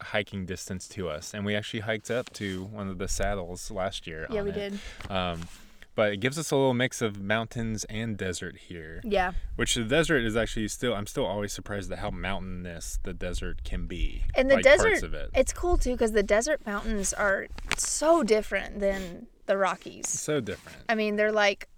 hiking 0.00 0.44
distance 0.44 0.86
to 0.88 1.08
us, 1.08 1.32
and 1.32 1.44
we 1.46 1.56
actually 1.56 1.80
hiked 1.80 2.10
up 2.10 2.30
to 2.34 2.64
one 2.64 2.88
of 2.88 2.98
the 2.98 3.08
saddles 3.08 3.70
last 3.70 4.06
year. 4.06 4.26
Yeah, 4.30 4.42
we 4.42 4.50
it. 4.50 4.54
did. 4.54 4.78
Um, 5.10 5.48
but 5.94 6.12
it 6.12 6.18
gives 6.18 6.38
us 6.38 6.50
a 6.50 6.56
little 6.56 6.74
mix 6.74 7.00
of 7.00 7.22
mountains 7.22 7.84
and 7.84 8.18
desert 8.18 8.58
here. 8.68 9.00
Yeah. 9.02 9.32
Which 9.56 9.74
the 9.74 9.84
desert 9.84 10.24
is 10.24 10.36
actually 10.36 10.68
still. 10.68 10.94
I'm 10.94 11.06
still 11.06 11.24
always 11.24 11.54
surprised 11.54 11.90
at 11.90 12.00
how 12.00 12.10
mountainous 12.10 12.98
the 13.02 13.14
desert 13.14 13.64
can 13.64 13.86
be. 13.86 14.24
And 14.34 14.50
the 14.50 14.56
like 14.56 14.64
desert, 14.64 14.88
parts 14.88 15.02
of 15.02 15.14
it. 15.14 15.30
it's 15.34 15.54
cool 15.54 15.78
too 15.78 15.92
because 15.92 16.12
the 16.12 16.22
desert 16.22 16.64
mountains 16.66 17.14
are 17.14 17.48
so 17.78 18.22
different 18.22 18.78
than 18.78 19.26
the 19.46 19.56
Rockies. 19.56 20.08
so 20.08 20.40
different. 20.40 20.78
I 20.88 20.94
mean, 20.94 21.16
they're 21.16 21.32
like, 21.32 21.68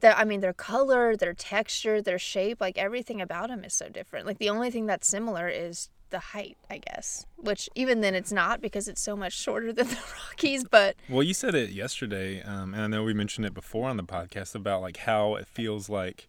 the 0.00 0.16
I 0.18 0.24
mean, 0.24 0.40
their 0.40 0.52
color, 0.54 1.16
their 1.16 1.34
texture, 1.34 2.00
their 2.00 2.18
shape, 2.18 2.60
like 2.60 2.78
everything 2.78 3.20
about 3.20 3.48
them 3.48 3.64
is 3.64 3.74
so 3.74 3.88
different. 3.88 4.26
Like 4.26 4.38
the 4.38 4.48
only 4.50 4.70
thing 4.70 4.86
that's 4.86 5.06
similar 5.06 5.48
is 5.48 5.90
the 6.10 6.18
height, 6.18 6.56
I 6.70 6.78
guess. 6.78 7.26
Which 7.36 7.68
even 7.74 8.00
then 8.00 8.14
it's 8.14 8.32
not 8.32 8.60
because 8.60 8.88
it's 8.88 9.00
so 9.00 9.14
much 9.16 9.32
shorter 9.32 9.72
than 9.74 9.88
the 9.88 9.98
Rockies. 10.30 10.64
But 10.64 10.96
Well, 11.08 11.22
you 11.22 11.34
said 11.34 11.54
it 11.54 11.70
yesterday, 11.70 12.42
um, 12.42 12.72
and 12.74 12.82
I 12.82 12.86
know 12.86 13.04
we 13.04 13.14
mentioned 13.14 13.46
it 13.46 13.54
before 13.54 13.88
on 13.88 13.96
the 13.96 14.02
podcast 14.04 14.54
about 14.54 14.80
like 14.80 14.96
how 14.98 15.34
it 15.34 15.46
feels 15.46 15.88
like 15.88 16.28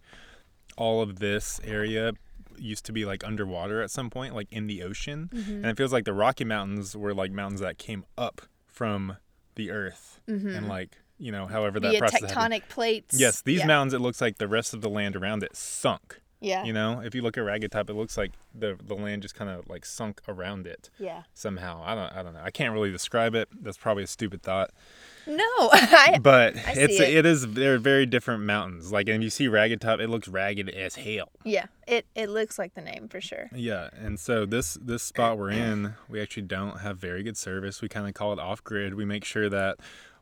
all 0.77 1.01
of 1.01 1.19
this 1.19 1.59
area 1.63 2.13
used 2.57 2.85
to 2.85 2.91
be 2.91 3.05
like 3.05 3.25
underwater 3.25 3.81
at 3.81 3.89
some 3.89 4.09
point, 4.09 4.35
like 4.35 4.47
in 4.51 4.67
the 4.67 4.83
ocean, 4.83 5.29
Mm-hmm. 5.33 5.51
and 5.51 5.65
it 5.65 5.77
feels 5.77 5.93
like 5.93 6.05
the 6.05 6.13
Rocky 6.13 6.43
Mountains 6.43 6.95
were 6.95 7.13
like 7.13 7.31
mountains 7.31 7.61
that 7.61 7.77
came 7.77 8.03
up 8.17 8.41
from 8.67 9.15
the 9.55 9.72
earth, 9.72 10.20
and 10.27 10.67
like 10.67 10.98
you 11.17 11.31
know, 11.31 11.46
however 11.46 11.79
that 11.79 11.91
via 11.91 12.00
process 12.00 12.22
happened. 12.22 12.53
Mm-hmm. 12.53 12.53
tectonic 12.65 12.70
plates. 12.70 13.20
Yes, 13.20 13.41
these 13.41 13.60
yeah. 13.60 13.67
mountains, 13.67 13.93
it 13.93 14.00
looks 14.00 14.22
like 14.22 14.38
the 14.38 14.48
rest 14.48 14.74
of 14.74 14.81
the 14.81 14.89
land 14.89 15.15
around 15.15 15.43
it 15.43 15.55
sunk. 15.55 16.20
Yeah. 16.41 16.63
You 16.63 16.74
know, 16.74 17.01
if 17.01 17.13
you 17.13 17.21
look 17.21 17.38
at 17.38 17.41
Ragged 17.41 17.71
Top, 17.71 17.89
it 17.89 17.93
looks 17.93 18.17
like 18.17 18.31
the 18.53 18.75
the 18.83 18.95
land 18.95 19.21
just 19.21 19.36
kind 19.36 19.50
of 19.50 19.69
like 19.69 19.86
sunk 19.86 20.21
around 20.27 20.65
it 20.67 20.89
Yeah. 20.98 21.24
somehow. 21.36 21.83
I 21.86 21.93
don't 21.95 22.12
I 22.13 22.24
don't 22.24 22.33
know. 22.33 22.41
I 22.43 22.50
can't 22.51 22.74
really 22.74 22.91
describe 22.91 23.36
it. 23.36 23.48
That's 23.62 23.77
probably 23.77 24.03
a 24.03 24.07
stupid 24.07 24.41
thought. 24.41 24.71
No, 25.27 25.43
I, 25.71 26.17
But 26.19 26.55
I 26.57 26.74
it's 26.75 27.00
it. 27.00 27.13
it 27.13 27.25
is 27.27 27.53
they're 27.53 27.77
very 27.77 28.07
different 28.07 28.41
mountains. 28.43 28.91
Like 28.91 29.07
and 29.07 29.24
you 29.24 29.29
see 29.29 29.48
Ragged 29.48 29.79
Top, 29.81 30.00
it 30.00 30.10
looks 30.10 30.27
ragged 30.27 30.67
as 30.69 30.95
hell. 30.95 31.29
yeah, 31.43 31.67
it 31.88 32.07
it 32.15 32.27
looks 32.29 32.57
like 32.57 32.74
the 32.74 32.81
name 32.81 33.07
for 33.07 33.21
sure. 33.21 33.50
Yeah, 33.53 33.89
and 33.95 34.19
so 34.19 34.48
this 34.48 34.79
this 34.81 35.03
spot 35.03 35.38
we're 35.38 35.51
in, 35.51 35.93
we 36.10 36.19
actually 36.19 36.43
don't 36.48 36.79
have 36.79 36.98
very 36.98 37.21
good 37.21 37.38
service. 37.38 37.83
We 37.83 37.88
kind 37.88 38.07
of 38.07 38.15
call 38.15 38.33
it 38.33 38.39
off 38.39 38.63
grid. 38.63 38.95
We 38.95 39.05
make 39.05 39.24
sure 39.25 39.48
that 39.50 39.77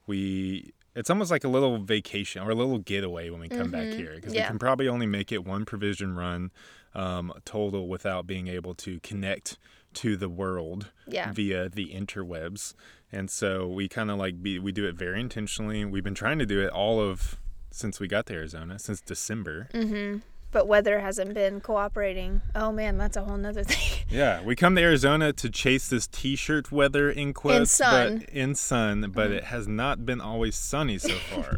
we 0.05 0.73
it's 0.95 1.09
almost 1.09 1.31
like 1.31 1.43
a 1.43 1.47
little 1.47 1.77
vacation 1.79 2.41
or 2.41 2.49
a 2.51 2.55
little 2.55 2.79
getaway 2.79 3.29
when 3.29 3.39
we 3.39 3.49
come 3.49 3.71
back 3.71 3.87
here 3.93 4.15
because 4.15 4.31
Mm-hmm. 4.31 4.35
Yeah. 4.37 4.43
we 4.45 4.47
can 4.49 4.59
probably 4.59 4.87
only 4.87 5.05
make 5.05 5.31
it 5.31 5.45
one 5.45 5.65
provision 5.65 6.15
run 6.15 6.51
um, 6.95 7.31
total 7.45 7.87
without 7.87 8.25
being 8.27 8.47
able 8.47 8.73
to 8.75 8.99
connect 9.01 9.57
to 9.95 10.17
the 10.17 10.29
world 10.29 10.91
Yeah. 11.07 11.31
via 11.31 11.69
the 11.69 11.93
interwebs. 11.93 12.73
And 13.11 13.29
so 13.29 13.67
we 13.67 13.87
kind 13.87 14.11
of 14.11 14.17
like 14.17 14.41
be 14.43 14.59
we 14.59 14.71
do 14.71 14.85
it 14.87 14.95
very 14.95 15.19
intentionally. 15.19 15.83
We've 15.85 16.03
been 16.03 16.15
trying 16.15 16.39
to 16.39 16.45
do 16.45 16.59
it 16.61 16.69
all 16.71 16.99
of 16.99 17.37
since 17.71 17.99
we 17.99 18.07
got 18.07 18.25
to 18.27 18.33
Arizona 18.33 18.77
since 18.79 19.01
December. 19.01 19.67
But 20.51 20.67
weather 20.67 20.99
hasn't 20.99 21.35
been 21.35 21.61
cooperating. 21.61 22.41
Oh 22.55 22.71
man, 22.71 22.97
that's 22.97 23.15
a 23.15 23.23
whole 23.23 23.37
nother 23.37 23.63
thing. 23.65 24.03
Yeah, 24.09 24.41
we 24.43 24.55
come 24.55 24.75
to 24.75 24.81
Arizona 24.81 25.31
to 25.33 25.49
chase 25.49 25.87
this 25.89 26.07
t-shirt 26.07 26.71
weather 26.71 27.11
in 27.11 27.33
quotes, 27.33 27.71
sun. 27.71 28.07
Mm-hmm. 28.07 28.25
but 28.25 28.29
in 28.33 28.55
sun, 28.55 29.11
but 29.13 29.29
it 29.31 29.43
has 29.45 29.67
not 29.67 30.05
been 30.05 30.19
always 30.19 30.55
sunny 30.55 30.97
so 30.97 31.13
far. 31.31 31.55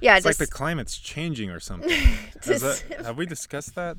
yeah, 0.00 0.16
it's 0.16 0.24
just 0.24 0.40
like 0.40 0.48
the 0.48 0.52
climate's 0.52 0.96
changing 0.98 1.50
or 1.50 1.58
something. 1.60 1.90
That- 2.44 2.82
have 3.04 3.16
we 3.18 3.26
discussed 3.26 3.74
that? 3.74 3.96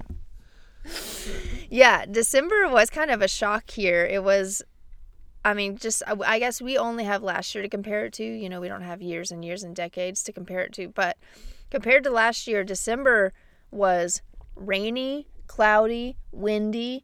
Yeah, 1.70 2.06
December 2.06 2.68
was 2.70 2.90
kind 2.90 3.12
of 3.12 3.22
a 3.22 3.28
shock 3.28 3.70
here. 3.70 4.06
It 4.06 4.24
was, 4.24 4.64
I 5.44 5.54
mean, 5.54 5.78
just, 5.78 6.02
I- 6.08 6.36
I 6.36 6.40
guess 6.40 6.62
we 6.62 6.78
only 6.78 7.04
have 7.04 7.22
last 7.22 7.54
year 7.54 7.62
to 7.62 7.70
compare 7.70 8.06
it 8.06 8.14
to. 8.14 8.24
You 8.24 8.48
know, 8.50 8.62
we 8.62 8.70
don't 8.70 8.82
have 8.84 9.02
years 9.02 9.32
and 9.32 9.44
years 9.44 9.64
and 9.64 9.76
decades 9.76 10.24
to 10.24 10.32
compare 10.32 10.62
it 10.62 10.72
to. 10.74 10.88
But 10.88 11.18
compared 11.70 12.04
to 12.06 12.10
last 12.10 12.48
year, 12.48 12.64
December 12.64 13.34
was 13.72 14.22
rainy, 14.60 15.28
cloudy, 15.48 16.18
windy. 16.32 17.04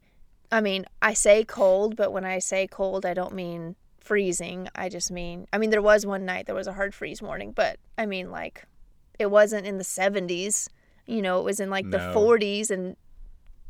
I 0.52 0.62
mean, 0.62 0.86
I 1.02 1.14
say 1.14 1.44
cold, 1.44 1.96
but 1.96 2.12
when 2.12 2.26
I 2.26 2.40
say 2.40 2.68
cold, 2.68 3.06
I 3.06 3.14
don't 3.14 3.34
mean 3.34 3.76
freezing. 4.00 4.70
I 4.76 4.90
just 4.90 5.12
mean, 5.12 5.48
I 5.52 5.58
mean, 5.58 5.72
there 5.72 5.82
was 5.82 6.06
one 6.06 6.26
night 6.26 6.46
there 6.46 6.56
was 6.56 6.68
a 6.68 6.74
hard 6.74 6.94
freeze 6.94 7.22
morning, 7.22 7.52
but 7.52 7.78
I 7.98 8.06
mean, 8.06 8.30
like, 8.30 8.66
it 9.18 9.32
wasn't 9.32 9.66
in 9.66 9.78
the 9.78 9.84
70s. 9.84 10.70
You 11.08 11.22
know, 11.22 11.40
it 11.40 11.44
was 11.44 11.60
in 11.60 11.70
like 11.70 11.90
the 11.90 11.98
40s 11.98 12.70
and 12.70 12.96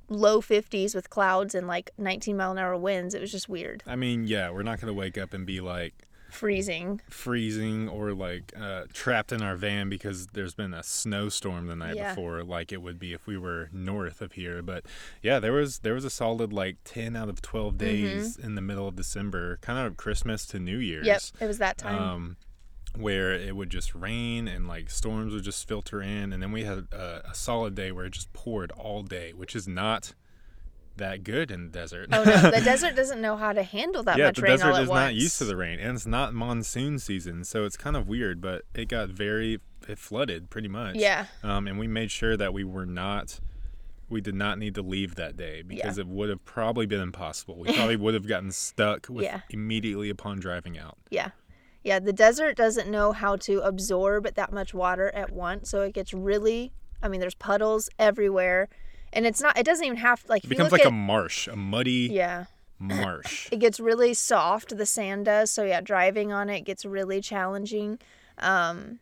low 0.08 0.42
50s 0.42 0.94
with 0.94 1.10
clouds 1.10 1.56
and 1.56 1.68
like 1.68 1.92
19 1.98 2.38
mile 2.38 2.52
an 2.52 2.58
hour 2.58 2.78
winds. 2.78 3.14
It 3.14 3.22
was 3.22 3.32
just 3.32 3.50
weird. 3.50 3.84
I 3.86 3.96
mean, 3.96 4.26
yeah, 4.28 4.50
we're 4.50 4.64
not 4.64 4.80
gonna 4.80 4.94
wake 4.94 5.18
up 5.18 5.34
and 5.34 5.46
be 5.46 5.62
like 5.62 6.08
Freezing. 6.36 7.02
freezing 7.10 7.88
or 7.90 8.14
like 8.14 8.52
uh, 8.60 8.84
trapped 8.94 9.32
in 9.32 9.42
our 9.42 9.56
van 9.56 9.90
because 9.90 10.28
there's 10.28 10.54
been 10.54 10.74
a 10.74 10.84
snowstorm 10.84 11.68
the 11.68 11.76
night 11.76 11.96
Yeah. 11.96 12.14
before, 12.14 12.44
like 12.44 12.72
it 12.72 12.82
would 12.82 13.00
be 13.00 13.14
if 13.14 13.26
we 13.26 13.38
were 13.38 13.70
north 13.72 14.22
of 14.22 14.34
here. 14.34 14.62
But 14.62 14.86
yeah, 15.22 15.40
there 15.40 15.54
was 15.54 15.80
there 15.80 15.94
was 15.94 16.06
a 16.06 16.10
solid 16.10 16.52
like 16.54 16.78
ten 16.84 17.16
out 17.16 17.30
of 17.30 17.42
twelve 17.42 17.78
days 17.78 18.38
in 18.38 18.56
the 18.56 18.62
middle 18.62 18.88
of 18.88 18.96
December, 18.96 19.58
kind 19.62 19.80
of 19.86 19.98
Christmas 19.98 20.46
to 20.48 20.60
New 20.60 20.78
Year's. 20.78 21.06
Mm-hmm. 21.08 21.38
Yep, 21.38 21.44
it 21.44 21.48
was 21.48 21.58
that 21.60 21.78
time. 21.78 22.02
um, 22.02 22.38
where 22.98 23.34
it 23.34 23.56
would 23.56 23.70
just 23.70 23.94
rain 23.94 24.48
and 24.48 24.68
like 24.68 24.90
storms 24.90 25.34
would 25.34 25.44
just 25.44 25.68
filter 25.68 26.02
in, 26.02 26.32
and 26.32 26.42
then 26.42 26.52
we 26.52 26.64
had 26.64 26.88
a, 26.94 27.22
a 27.30 27.34
solid 27.36 27.76
day 27.76 27.92
where 27.92 28.06
it 28.06 28.12
just 28.12 28.32
poured 28.34 28.72
all 28.72 29.04
day, 29.04 29.34
which 29.34 29.56
is 29.56 29.68
not 29.68 30.14
that 30.98 31.24
good 31.24 31.52
in 31.52 31.66
the 31.66 31.70
desert. 31.72 32.10
oh 32.12 32.24
no, 32.24 32.52
the 32.52 32.62
desert 32.64 32.96
doesn't 32.96 33.22
know 33.22 33.36
how 33.36 33.54
to 33.54 33.64
handle 33.64 34.04
that 34.04 34.18
yeah, 34.18 34.26
much 34.28 34.36
the 34.38 34.42
rain 34.44 34.52
desert 34.54 34.70
all 34.70 34.76
at 34.78 34.84
is 34.84 34.90
once. 34.90 35.00
not 35.00 35.16
used 35.16 35.38
to 35.40 35.46
the 35.46 35.56
rain, 35.56 35.80
and 35.80 35.96
it's 35.96 36.06
not 36.06 36.34
monsoon 36.34 37.00
season, 37.00 37.44
so 37.44 37.66
it's 37.66 37.78
kind 37.78 37.96
of 37.96 38.08
weird. 38.08 38.42
But 38.42 38.64
it 38.74 38.88
got 38.90 39.10
very, 39.10 39.60
it 39.88 39.98
flooded 40.00 40.50
pretty 40.50 40.68
much. 40.68 40.96
Yeah. 40.96 41.26
Um, 41.44 41.68
and 41.68 41.78
we 41.78 41.88
made 41.88 42.12
sure 42.12 42.36
that 42.38 42.54
we 42.54 42.64
were 42.64 42.86
not. 42.86 43.40
We 44.08 44.22
did 44.22 44.36
not 44.36 44.60
need 44.60 44.76
to 44.76 44.84
leave 44.84 45.16
that 45.16 45.36
day 45.36 45.64
because 45.64 45.98
it 45.98 46.06
would 46.08 46.30
have 46.30 46.46
probably 46.46 46.86
been 46.86 47.02
impossible. 47.02 47.58
We 47.58 47.74
probably 47.74 47.96
would 47.98 48.14
have 48.14 48.28
gotten 48.28 48.52
stuck 48.52 49.08
with 49.10 49.24
Yeah. 49.24 49.42
immediately 49.50 50.12
upon 50.12 50.40
driving 50.40 50.78
out. 50.78 50.98
Yeah. 51.10 51.30
Yeah, 51.84 52.00
the 52.00 52.14
desert 52.14 52.56
doesn't 52.56 52.90
know 52.90 53.12
how 53.14 53.36
to 53.38 53.62
absorb 53.62 54.34
that 54.36 54.52
much 54.54 54.74
water 54.76 55.10
at 55.16 55.32
once, 55.32 55.70
so 55.72 55.82
it 55.82 55.94
gets 55.94 56.14
really 56.14 56.72
I 57.02 57.08
mean 57.08 57.20
there's 57.20 57.36
puddles 57.36 57.90
everywhere. 58.00 58.70
And 59.16 59.26
it's 59.26 59.42
not 59.42 59.58
it 59.58 59.66
doesn't 59.66 59.86
even 59.86 59.98
have 59.98 60.24
like 60.28 60.44
It 60.44 60.50
becomes 60.50 60.72
like 60.72 60.82
at, 60.82 60.88
a 60.88 60.92
marsh, 60.92 61.48
a 61.48 61.56
muddy 61.56 62.10
Yeah. 62.12 62.46
marsh. 62.78 63.48
It 63.52 63.58
gets 63.60 63.80
really 63.80 64.14
soft, 64.14 64.78
the 64.78 64.86
sand 64.86 65.26
does, 65.26 65.52
so 65.52 65.64
yeah, 65.64 65.82
driving 65.82 66.32
on 66.32 66.50
it 66.50 66.62
gets 66.62 66.86
really 66.86 67.22
challenging. 67.22 68.00
Um 68.38 69.00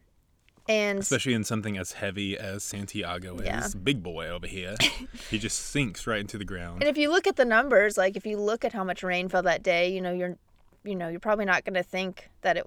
and 0.69 0.99
Especially 0.99 1.33
in 1.33 1.43
something 1.43 1.77
as 1.77 1.93
heavy 1.93 2.37
as 2.37 2.63
Santiago 2.63 3.37
is. 3.39 3.45
Yeah. 3.45 3.67
Big 3.83 4.01
boy 4.01 4.29
over 4.29 4.47
here. 4.47 4.75
he 5.29 5.37
just 5.37 5.57
sinks 5.59 6.07
right 6.07 6.21
into 6.21 6.37
the 6.37 6.45
ground. 6.45 6.81
And 6.81 6.89
if 6.89 6.97
you 6.97 7.09
look 7.11 7.27
at 7.27 7.35
the 7.35 7.43
numbers, 7.43 7.97
like 7.97 8.15
if 8.15 8.25
you 8.25 8.37
look 8.37 8.63
at 8.63 8.71
how 8.71 8.83
much 8.85 9.03
rain 9.03 9.27
fell 9.27 9.43
that 9.43 9.61
day, 9.63 9.91
you 9.91 9.99
know, 9.99 10.13
you're 10.13 10.37
you 10.85 10.95
know, 10.95 11.07
you're 11.07 11.19
probably 11.19 11.45
not 11.45 11.63
going 11.65 11.75
to 11.75 11.83
think 11.83 12.29
that 12.41 12.57
it 12.57 12.65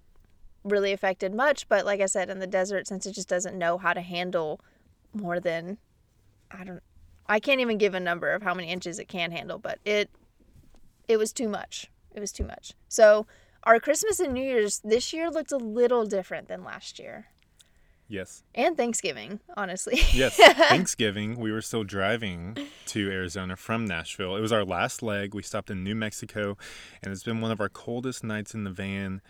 really 0.64 0.92
affected 0.92 1.32
much, 1.34 1.68
but 1.68 1.84
like 1.86 2.00
I 2.00 2.06
said 2.06 2.28
in 2.28 2.38
the 2.38 2.46
desert 2.46 2.86
since 2.88 3.06
it 3.06 3.12
just 3.12 3.28
doesn't 3.28 3.56
know 3.56 3.78
how 3.78 3.92
to 3.92 4.00
handle 4.00 4.60
more 5.14 5.38
than 5.38 5.78
I 6.50 6.64
don't 6.64 6.82
I 7.28 7.40
can't 7.40 7.60
even 7.60 7.78
give 7.78 7.94
a 7.94 8.00
number 8.00 8.32
of 8.32 8.42
how 8.42 8.54
many 8.54 8.68
inches 8.70 8.98
it 8.98 9.08
can 9.08 9.32
handle, 9.32 9.58
but 9.58 9.78
it 9.84 10.10
it 11.08 11.16
was 11.18 11.32
too 11.32 11.48
much. 11.48 11.90
It 12.14 12.20
was 12.20 12.32
too 12.32 12.44
much. 12.44 12.72
So, 12.88 13.26
our 13.64 13.78
Christmas 13.80 14.20
and 14.20 14.32
New 14.32 14.42
Year's 14.42 14.80
this 14.80 15.12
year 15.12 15.30
looked 15.30 15.52
a 15.52 15.56
little 15.56 16.04
different 16.06 16.48
than 16.48 16.64
last 16.64 16.98
year. 16.98 17.26
yes. 18.08 18.42
And 18.54 18.76
Thanksgiving, 18.76 19.40
honestly. 19.56 20.00
Yes, 20.12 20.36
Thanksgiving, 20.68 21.38
we 21.38 21.50
were 21.52 21.60
still 21.60 21.84
driving 21.84 22.56
to 22.86 23.10
Arizona 23.10 23.56
from 23.56 23.84
Nashville. 23.84 24.36
It 24.36 24.40
was 24.40 24.52
our 24.52 24.64
last 24.64 25.02
leg. 25.02 25.34
We 25.34 25.42
stopped 25.42 25.70
in 25.70 25.82
New 25.84 25.94
Mexico, 25.94 26.56
and 27.02 27.12
it's 27.12 27.24
been 27.24 27.40
one 27.40 27.50
of 27.50 27.60
our 27.60 27.68
coldest 27.68 28.22
nights 28.24 28.54
in 28.54 28.64
the 28.64 28.70
van 28.70 29.20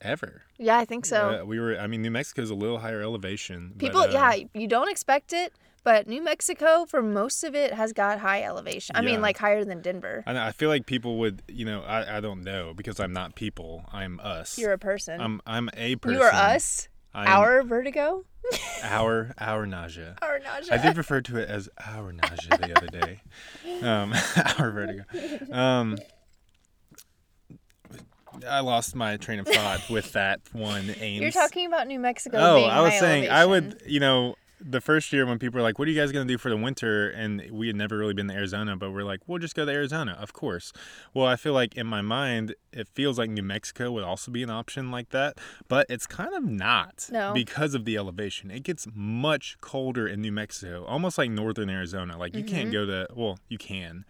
ever. 0.00 0.42
Yeah, 0.58 0.78
I 0.78 0.84
think 0.84 1.06
so. 1.06 1.40
Uh, 1.42 1.44
we 1.44 1.60
were. 1.60 1.78
I 1.78 1.86
mean, 1.86 2.02
New 2.02 2.10
Mexico's 2.10 2.50
a 2.50 2.54
little 2.54 2.78
higher 2.78 3.00
elevation. 3.02 3.72
but, 3.74 3.78
People, 3.78 4.00
uh, 4.00 4.08
yeah, 4.10 4.44
you 4.54 4.66
don't 4.66 4.90
expect 4.90 5.32
it, 5.32 5.52
but 5.84 6.08
New 6.08 6.22
Mexico, 6.22 6.86
for 6.86 7.02
most 7.02 7.44
of 7.44 7.54
it, 7.54 7.72
has 7.74 7.92
got 7.92 8.18
high 8.18 8.42
elevation. 8.42 8.96
I 8.96 9.00
Yeah. 9.02 9.12
mean, 9.12 9.20
like 9.22 9.38
higher 9.38 9.64
than 9.64 9.80
Denver. 9.82 10.24
I, 10.26 10.48
I 10.48 10.52
feel 10.52 10.68
like 10.70 10.86
people 10.86 11.18
would, 11.18 11.42
you 11.46 11.64
know, 11.64 11.82
I, 11.82 12.16
I 12.16 12.20
don't 12.20 12.42
know 12.42 12.72
because 12.74 12.98
I'm 12.98 13.12
not 13.12 13.34
people. 13.34 13.84
I'm 13.92 14.18
us. 14.20 14.58
You're 14.58 14.72
a 14.72 14.78
person. 14.78 15.20
I'm 15.20 15.40
I'm 15.46 15.68
a 15.76 15.96
person. 15.96 16.18
you 16.18 16.24
are 16.24 16.32
us. 16.32 16.88
I'm 17.14 17.28
Our 17.28 17.62
vertigo. 17.62 18.24
our 18.82 19.32
our 19.38 19.64
nausea. 19.66 20.16
Our 20.20 20.38
nausea. 20.40 20.74
I 20.74 20.78
did 20.78 20.96
refer 20.96 21.20
to 21.22 21.36
it 21.38 21.48
as 21.48 21.68
our 21.86 22.12
nausea 22.12 22.58
the 22.58 22.76
other 22.76 22.88
day. 22.88 23.20
Um, 23.82 24.14
our 24.58 24.70
vertigo. 24.70 25.04
Um, 25.52 25.98
I 28.48 28.60
lost 28.60 28.94
my 28.94 29.16
train 29.16 29.38
of 29.40 29.46
thought 29.46 29.88
with 29.90 30.12
that 30.12 30.40
one 30.52 30.94
aim. 31.00 31.22
You're 31.22 31.30
talking 31.30 31.66
about 31.66 31.86
New 31.86 31.98
Mexico. 31.98 32.36
Oh, 32.38 32.64
I 32.64 32.80
was 32.80 32.94
saying 32.98 33.30
I 33.30 33.44
would, 33.46 33.80
you 33.86 34.00
know, 34.00 34.36
the 34.60 34.80
first 34.80 35.12
year 35.12 35.26
when 35.26 35.38
people 35.38 35.58
were 35.58 35.62
like, 35.62 35.78
"What 35.78 35.88
are 35.88 35.90
you 35.90 36.00
guys 36.00 36.12
gonna 36.12 36.24
do 36.24 36.38
for 36.38 36.48
the 36.50 36.56
winter?" 36.56 37.08
and 37.10 37.42
we 37.50 37.66
had 37.66 37.76
never 37.76 37.96
really 37.98 38.14
been 38.14 38.28
to 38.28 38.34
Arizona, 38.34 38.76
but 38.76 38.92
we're 38.92 39.02
like, 39.04 39.20
"We'll 39.26 39.38
just 39.38 39.54
go 39.54 39.64
to 39.64 39.70
Arizona, 39.72 40.16
of 40.20 40.32
course." 40.32 40.72
Well, 41.12 41.26
I 41.26 41.36
feel 41.36 41.52
like 41.52 41.76
in 41.76 41.86
my 41.86 42.00
mind, 42.02 42.54
it 42.72 42.88
feels 42.94 43.18
like 43.18 43.30
New 43.30 43.42
Mexico 43.42 43.90
would 43.92 44.04
also 44.04 44.30
be 44.30 44.42
an 44.42 44.50
option 44.50 44.90
like 44.90 45.10
that, 45.10 45.38
but 45.68 45.86
it's 45.88 46.06
kind 46.06 46.34
of 46.34 46.44
not 46.44 47.08
No. 47.10 47.32
because 47.32 47.74
of 47.74 47.84
the 47.84 47.96
elevation. 47.96 48.50
It 48.50 48.62
gets 48.62 48.86
much 48.94 49.56
colder 49.60 50.06
in 50.06 50.20
New 50.20 50.32
Mexico, 50.32 50.84
almost 50.84 51.18
like 51.18 51.30
northern 51.30 51.68
Arizona. 51.70 52.16
Like 52.18 52.34
you 52.34 52.44
can't 52.44 52.64
Mm-hmm. 52.70 52.72
go 52.72 52.86
to, 52.86 53.08
well, 53.14 53.38
you 53.48 53.58
can. 53.58 54.04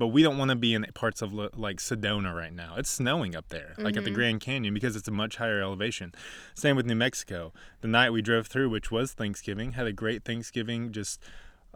But 0.00 0.08
we 0.08 0.22
don't 0.22 0.38
want 0.38 0.48
to 0.48 0.56
be 0.56 0.72
in 0.74 0.84
parts 0.94 1.20
of 1.20 1.32
like 1.34 1.76
Sedona 1.76 2.34
right 2.34 2.52
now. 2.54 2.74
It's 2.78 2.88
snowing 2.90 3.36
up 3.36 3.50
there, 3.50 3.74
like 3.76 3.92
Mm-hmm. 3.94 3.98
at 3.98 4.04
the 4.04 4.10
Grand 4.10 4.40
Canyon, 4.40 4.72
because 4.74 4.96
it's 4.96 5.06
a 5.06 5.12
much 5.12 5.36
higher 5.36 5.60
elevation. 5.60 6.12
Same 6.54 6.74
with 6.74 6.86
New 6.86 6.94
Mexico. 6.94 7.52
The 7.82 7.88
night 7.88 8.10
we 8.10 8.22
drove 8.22 8.46
through, 8.46 8.70
which 8.70 8.90
was 8.90 9.12
Thanksgiving, 9.12 9.72
had 9.72 9.86
a 9.86 9.92
great 9.92 10.24
Thanksgiving, 10.24 10.90
just 10.90 11.20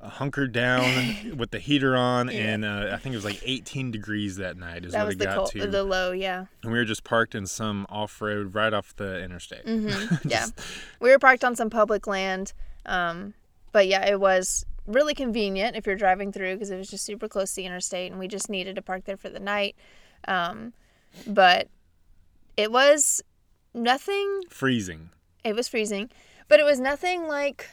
uh, 0.00 0.08
hunkered 0.08 0.52
down 0.52 1.34
with 1.36 1.50
the 1.50 1.58
heater 1.58 1.94
on, 1.96 2.30
and 2.30 2.64
uh, 2.64 2.90
I 2.92 2.96
think 2.96 3.12
it 3.12 3.16
was 3.16 3.24
like 3.26 3.40
18 3.44 3.90
degrees 3.90 4.36
that 4.38 4.56
night 4.56 4.84
is 4.86 4.92
That 4.92 5.04
what 5.04 5.12
it 5.12 5.18
got 5.18 5.36
cold, 5.36 5.50
to. 5.52 5.66
the 5.66 5.84
low, 5.84 6.10
yeah. 6.12 6.46
and 6.62 6.72
we 6.72 6.78
were 6.78 6.84
just 6.86 7.04
parked 7.04 7.34
in 7.34 7.46
some 7.46 7.86
off-road 7.90 8.54
right 8.54 8.72
off 8.72 8.96
the 8.96 9.22
interstate. 9.22 9.66
Mm-hmm. 9.66 10.28
Yeah. 10.28 10.46
we 10.98 11.10
were 11.10 11.18
parked 11.18 11.44
on 11.44 11.54
some 11.56 11.68
public 11.70 12.06
land. 12.06 12.54
Um, 12.86 13.34
but 13.72 13.86
yeah, 13.86 14.06
it 14.08 14.18
was 14.18 14.64
really 14.86 15.14
convenient 15.14 15.76
if 15.76 15.86
you're 15.86 15.96
driving 15.96 16.32
through 16.32 16.54
because 16.54 16.70
it 16.70 16.76
was 16.76 16.90
just 16.90 17.04
super 17.04 17.28
close 17.28 17.50
to 17.50 17.56
the 17.56 17.66
interstate 17.66 18.10
and 18.10 18.18
we 18.20 18.28
just 18.28 18.50
needed 18.50 18.76
to 18.76 18.82
park 18.82 19.04
there 19.04 19.16
for 19.16 19.28
the 19.28 19.40
night. 19.40 19.76
Um, 20.28 20.72
but 21.26 21.68
it 22.56 22.70
was 22.70 23.22
nothing, 23.72 24.42
Freezing. 24.48 25.10
it 25.42 25.54
was 25.54 25.68
freezing, 25.68 26.10
but 26.48 26.60
it 26.60 26.64
was 26.64 26.78
nothing 26.80 27.26
like, 27.26 27.68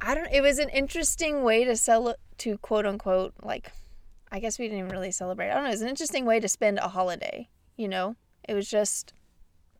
I 0.00 0.14
don't, 0.14 0.32
it 0.32 0.42
was 0.42 0.58
an 0.58 0.68
interesting 0.70 1.42
way 1.42 1.64
to 1.64 1.76
sell 1.76 2.14
to 2.38 2.58
quote 2.58 2.86
unquote, 2.86 3.34
like, 3.42 3.72
I 4.30 4.40
guess 4.40 4.58
we 4.58 4.66
didn't 4.66 4.80
even 4.80 4.90
really 4.90 5.10
celebrate. 5.10 5.50
I 5.50 5.54
don't 5.54 5.64
know. 5.64 5.70
It 5.70 5.72
was 5.72 5.82
an 5.82 5.88
interesting 5.88 6.24
way 6.24 6.38
to 6.40 6.48
spend 6.48 6.78
a 6.78 6.88
holiday, 6.88 7.48
you 7.76 7.88
know? 7.88 8.16
It 8.48 8.54
was 8.54 8.68
just 8.68 9.12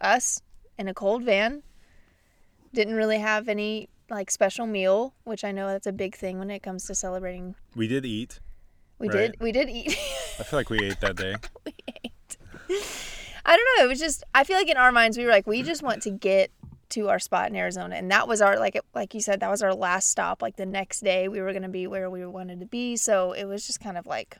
us 0.00 0.40
in 0.78 0.88
a 0.88 0.94
cold 0.94 1.22
van. 1.22 1.62
Didn't 2.72 2.94
really 2.94 3.18
have 3.18 3.48
any 3.48 3.88
like 4.10 4.30
special 4.30 4.66
meal, 4.66 5.14
which 5.24 5.44
I 5.44 5.52
know 5.52 5.66
that's 5.68 5.86
a 5.86 5.92
big 5.92 6.14
thing 6.16 6.38
when 6.38 6.50
it 6.50 6.62
comes 6.62 6.84
to 6.86 6.94
celebrating. 6.94 7.54
We 7.76 7.86
did 7.88 8.04
eat. 8.06 8.40
We 8.98 9.08
Right. 9.08 9.32
did 9.32 9.40
we 9.40 9.52
did 9.52 9.68
eat. 9.70 9.88
I 10.38 10.42
feel 10.42 10.58
like 10.58 10.70
we 10.70 10.80
ate 10.80 11.00
that 11.00 11.16
day. 11.16 11.34
We 11.64 11.74
ate. 12.04 12.36
I 13.44 13.56
don't 13.56 13.78
know. 13.78 13.84
It 13.84 13.88
was 13.88 13.98
just 13.98 14.24
I 14.34 14.44
feel 14.44 14.56
like 14.56 14.68
in 14.68 14.76
our 14.76 14.92
minds 14.92 15.16
we 15.16 15.24
were 15.24 15.30
like 15.30 15.46
we 15.46 15.62
just 15.62 15.82
want 15.82 16.02
to 16.02 16.10
get 16.10 16.50
to 16.90 17.08
our 17.08 17.18
spot 17.18 17.48
in 17.50 17.56
Arizona, 17.56 17.96
and 17.96 18.10
that 18.10 18.26
was 18.28 18.40
our 18.40 18.58
like 18.58 18.78
like 18.94 19.14
you 19.14 19.20
said 19.20 19.40
that 19.40 19.50
was 19.50 19.62
our 19.62 19.74
last 19.74 20.08
stop. 20.08 20.42
Like 20.42 20.56
the 20.56 20.66
next 20.66 21.00
day 21.00 21.28
we 21.28 21.40
were 21.40 21.52
gonna 21.52 21.68
be 21.68 21.86
where 21.86 22.10
we 22.10 22.24
wanted 22.26 22.60
to 22.60 22.66
be, 22.66 22.96
so 22.96 23.32
it 23.32 23.44
was 23.44 23.66
just 23.66 23.80
kind 23.80 23.96
of 23.98 24.06
like 24.06 24.38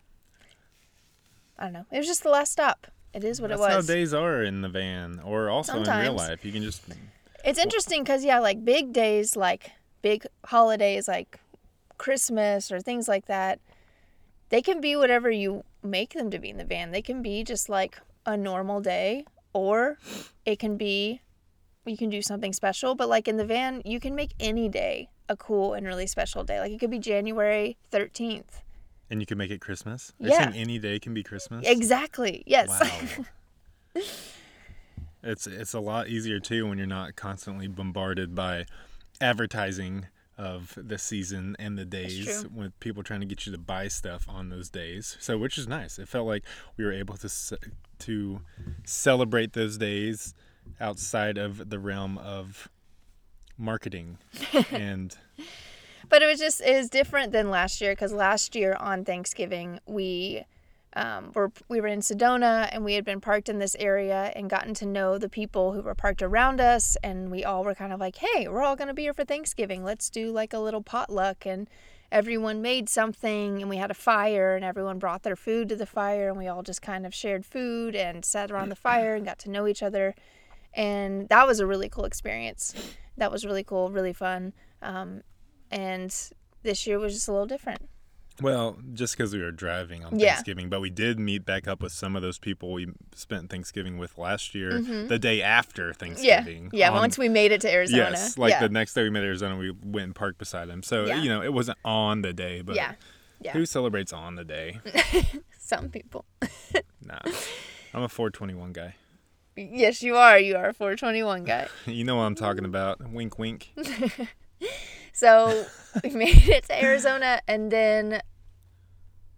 I 1.58 1.64
don't 1.64 1.72
know. 1.72 1.86
It 1.90 1.98
was 1.98 2.06
just 2.06 2.22
the 2.22 2.30
last 2.30 2.52
stop. 2.52 2.86
It 3.14 3.24
is 3.24 3.40
what 3.40 3.48
That's 3.48 3.60
it 3.60 3.64
was. 3.64 3.86
how 3.88 3.94
days 3.94 4.12
are 4.14 4.42
in 4.42 4.60
the 4.60 4.68
van, 4.68 5.20
or 5.24 5.48
also 5.48 5.82
in 5.82 6.00
real 6.00 6.12
life. 6.14 6.44
You 6.44 6.52
can 6.52 6.62
just 6.62 6.82
It's 7.48 7.58
interesting 7.58 8.02
because 8.02 8.26
yeah, 8.26 8.40
like 8.40 8.62
big 8.62 8.92
days, 8.92 9.34
like 9.34 9.70
big 10.02 10.26
holidays, 10.44 11.08
like 11.08 11.40
Christmas 11.96 12.70
or 12.70 12.78
things 12.78 13.08
like 13.08 13.24
that, 13.24 13.58
they 14.50 14.60
can 14.60 14.82
be 14.82 14.96
whatever 14.96 15.30
you 15.30 15.64
make 15.82 16.12
them 16.12 16.30
to 16.30 16.38
be 16.38 16.50
in 16.50 16.58
the 16.58 16.66
van. 16.66 16.90
They 16.90 17.00
can 17.00 17.22
be 17.22 17.42
just 17.44 17.70
like 17.70 17.98
a 18.26 18.36
normal 18.36 18.82
day, 18.82 19.24
or 19.54 19.96
it 20.44 20.58
can 20.58 20.76
be 20.76 21.22
you 21.86 21.96
can 21.96 22.10
do 22.10 22.20
something 22.20 22.52
special. 22.52 22.94
But 22.94 23.08
like 23.08 23.26
in 23.26 23.38
the 23.38 23.46
van, 23.46 23.80
you 23.82 23.98
can 23.98 24.14
make 24.14 24.32
any 24.38 24.68
day 24.68 25.08
a 25.30 25.34
cool 25.34 25.72
and 25.72 25.86
really 25.86 26.06
special 26.06 26.44
day. 26.44 26.60
Like 26.60 26.72
it 26.72 26.78
could 26.78 26.90
be 26.90 26.98
January 26.98 27.78
thirteenth. 27.90 28.60
and 29.10 29.20
you 29.22 29.26
can 29.26 29.38
make 29.38 29.50
it 29.50 29.62
Christmas. 29.62 30.12
Are 30.22 30.28
Yeah. 30.28 30.52
any 30.54 30.78
day 30.78 30.98
can 30.98 31.14
be 31.14 31.22
Christmas? 31.22 31.66
Exactly. 31.66 32.42
Yes. 32.46 32.68
Wow. 32.68 34.02
it's 35.22 35.46
it's 35.46 35.74
a 35.74 35.80
lot 35.80 36.08
easier 36.08 36.40
too 36.40 36.68
when 36.68 36.78
you're 36.78 36.86
not 36.86 37.16
constantly 37.16 37.68
bombarded 37.68 38.34
by 38.34 38.66
advertising 39.20 40.06
of 40.36 40.78
the 40.80 40.98
season 40.98 41.56
and 41.58 41.76
the 41.76 41.84
days 41.84 42.46
with 42.54 42.78
people 42.78 43.02
trying 43.02 43.20
to 43.20 43.26
get 43.26 43.44
you 43.44 43.50
to 43.50 43.58
buy 43.58 43.88
stuff 43.88 44.24
on 44.28 44.48
those 44.50 44.70
days. 44.70 45.16
So 45.18 45.36
which 45.36 45.58
is 45.58 45.66
nice. 45.66 45.98
It 45.98 46.08
felt 46.08 46.26
like 46.28 46.44
we 46.76 46.84
were 46.84 46.92
able 46.92 47.16
to 47.16 47.58
to 47.98 48.40
celebrate 48.84 49.52
those 49.54 49.76
days 49.78 50.34
outside 50.80 51.38
of 51.38 51.70
the 51.70 51.78
realm 51.78 52.18
of 52.18 52.68
marketing 53.56 54.18
and 54.70 55.16
But 56.08 56.22
it 56.22 56.26
was 56.26 56.38
just 56.38 56.60
it 56.60 56.76
was 56.76 56.88
different 56.88 57.32
than 57.32 57.50
last 57.50 57.80
year 57.80 57.92
because 57.92 58.12
last 58.12 58.54
year 58.54 58.76
on 58.78 59.04
Thanksgiving 59.04 59.80
we 59.86 60.44
um, 60.94 61.32
were 61.34 61.52
we 61.68 61.80
were 61.80 61.86
in 61.86 62.00
Sedona 62.00 62.68
and 62.72 62.84
we 62.84 62.94
had 62.94 63.04
been 63.04 63.20
parked 63.20 63.48
in 63.48 63.58
this 63.58 63.76
area 63.78 64.32
and 64.34 64.48
gotten 64.48 64.74
to 64.74 64.86
know 64.86 65.18
the 65.18 65.28
people 65.28 65.72
who 65.72 65.82
were 65.82 65.94
parked 65.94 66.22
around 66.22 66.60
us 66.60 66.96
and 67.02 67.30
we 67.30 67.44
all 67.44 67.62
were 67.62 67.74
kind 67.74 67.92
of 67.92 68.00
like, 68.00 68.16
hey, 68.16 68.48
we're 68.48 68.62
all 68.62 68.76
gonna 68.76 68.94
be 68.94 69.02
here 69.02 69.14
for 69.14 69.24
Thanksgiving. 69.24 69.84
Let's 69.84 70.08
do 70.08 70.30
like 70.30 70.52
a 70.52 70.58
little 70.58 70.82
potluck 70.82 71.46
and 71.46 71.68
everyone 72.10 72.62
made 72.62 72.88
something 72.88 73.60
and 73.60 73.68
we 73.68 73.76
had 73.76 73.90
a 73.90 73.94
fire 73.94 74.56
and 74.56 74.64
everyone 74.64 74.98
brought 74.98 75.22
their 75.22 75.36
food 75.36 75.68
to 75.68 75.76
the 75.76 75.86
fire 75.86 76.28
and 76.28 76.38
we 76.38 76.48
all 76.48 76.62
just 76.62 76.80
kind 76.80 77.04
of 77.04 77.14
shared 77.14 77.44
food 77.44 77.94
and 77.94 78.24
sat 78.24 78.50
around 78.50 78.70
the 78.70 78.76
fire 78.76 79.14
and 79.14 79.26
got 79.26 79.38
to 79.38 79.50
know 79.50 79.66
each 79.66 79.82
other 79.82 80.14
and 80.74 81.28
that 81.28 81.46
was 81.46 81.60
a 81.60 81.66
really 81.66 81.88
cool 81.88 82.04
experience. 82.04 82.74
That 83.16 83.32
was 83.32 83.44
really 83.44 83.64
cool, 83.64 83.90
really 83.90 84.12
fun. 84.12 84.52
Um, 84.80 85.22
and 85.70 86.14
this 86.62 86.86
year 86.86 86.98
was 86.98 87.12
just 87.14 87.28
a 87.28 87.32
little 87.32 87.46
different. 87.46 87.88
Well, 88.40 88.78
just 88.94 89.16
because 89.16 89.34
we 89.34 89.40
were 89.42 89.50
driving 89.50 90.04
on 90.04 90.18
Yeah. 90.18 90.34
Thanksgiving, 90.34 90.68
but 90.68 90.80
we 90.80 90.90
did 90.90 91.18
meet 91.18 91.44
back 91.44 91.66
up 91.66 91.82
with 91.82 91.92
some 91.92 92.14
of 92.16 92.22
those 92.22 92.38
people 92.38 92.72
we 92.72 92.86
spent 93.14 93.50
Thanksgiving 93.50 93.98
with 93.98 94.16
last 94.16 94.54
year, 94.54 94.80
the 94.80 95.18
day 95.18 95.42
after 95.42 95.90
Mm-hmm. 95.92 96.22
Yeah, 96.22 96.36
Thanksgiving. 96.42 96.70
yeah. 96.72 96.90
on- 96.90 96.96
once 96.96 97.18
we 97.18 97.28
made 97.28 97.50
it 97.52 97.60
to 97.62 97.72
Arizona, 97.72 98.10
yes, 98.10 98.38
like 98.38 98.52
yeah, 98.52 98.60
the 98.60 98.68
next 98.68 98.94
day 98.94 99.02
we 99.02 99.10
met 99.10 99.24
Arizona, 99.24 99.56
we 99.56 99.70
went 99.82 100.04
and 100.04 100.14
parked 100.14 100.38
beside 100.38 100.68
him. 100.68 100.82
So 100.82 101.06
you 101.06 101.28
know, 101.28 101.42
it 101.42 101.52
wasn't 101.52 101.78
on 101.84 102.22
the 102.22 102.32
day, 102.32 102.62
but 102.62 102.76
yeah, 102.76 102.92
yeah. 103.40 103.52
who 103.52 103.66
celebrates 103.66 104.12
on 104.12 104.36
the 104.36 104.44
day? 104.44 104.80
Some 105.58 105.88
people. 105.88 106.24
nah, 107.04 107.18
I'm 107.92 108.02
a 108.02 108.08
421 108.08 108.72
guy. 108.72 108.94
Yes, 109.56 110.02
you 110.04 110.16
are. 110.16 110.38
You 110.38 110.56
are 110.56 110.68
a 110.68 110.72
421 110.72 111.42
guy. 111.44 111.66
You 111.86 112.04
know 112.04 112.14
what 112.16 112.22
I'm 112.22 112.36
talking 112.36 112.64
about? 112.64 113.00
Wink, 113.10 113.38
wink. 113.40 113.72
So 115.18 115.66
we 116.04 116.10
made 116.10 116.48
it 116.48 116.66
to 116.66 116.80
Arizona, 116.80 117.40
and 117.48 117.72
then 117.72 118.22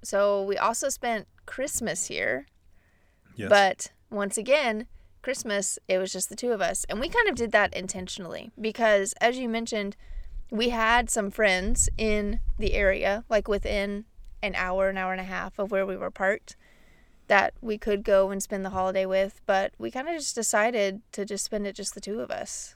so 0.04 0.42
we 0.42 0.58
also 0.58 0.90
spent 0.90 1.26
Christmas 1.46 2.08
here. 2.08 2.44
Yes. 3.34 3.48
But 3.48 3.92
once 4.10 4.36
again, 4.36 4.88
Christmas, 5.22 5.78
it 5.88 5.96
was 5.96 6.12
just 6.12 6.28
the 6.28 6.36
two 6.36 6.52
of 6.52 6.60
us. 6.60 6.84
And 6.90 7.00
we 7.00 7.08
kind 7.08 7.30
of 7.30 7.34
did 7.34 7.52
that 7.52 7.72
intentionally 7.72 8.50
because, 8.60 9.14
as 9.22 9.38
you 9.38 9.48
mentioned, 9.48 9.96
we 10.50 10.68
had 10.68 11.08
some 11.08 11.30
friends 11.30 11.88
in 11.96 12.40
the 12.58 12.74
area, 12.74 13.24
like 13.30 13.48
within 13.48 14.04
an 14.42 14.54
hour, 14.56 14.90
an 14.90 14.98
hour 14.98 15.12
and 15.12 15.20
a 15.22 15.24
half 15.24 15.58
of 15.58 15.70
where 15.70 15.86
we 15.86 15.96
were 15.96 16.10
parked, 16.10 16.56
that 17.28 17.54
we 17.62 17.78
could 17.78 18.04
go 18.04 18.28
and 18.28 18.42
spend 18.42 18.66
the 18.66 18.70
holiday 18.70 19.06
with. 19.06 19.40
But 19.46 19.72
we 19.78 19.90
kind 19.90 20.10
of 20.10 20.16
just 20.16 20.34
decided 20.34 21.00
to 21.12 21.24
just 21.24 21.46
spend 21.46 21.66
it 21.66 21.74
just 21.74 21.94
the 21.94 22.02
two 22.02 22.20
of 22.20 22.30
us. 22.30 22.74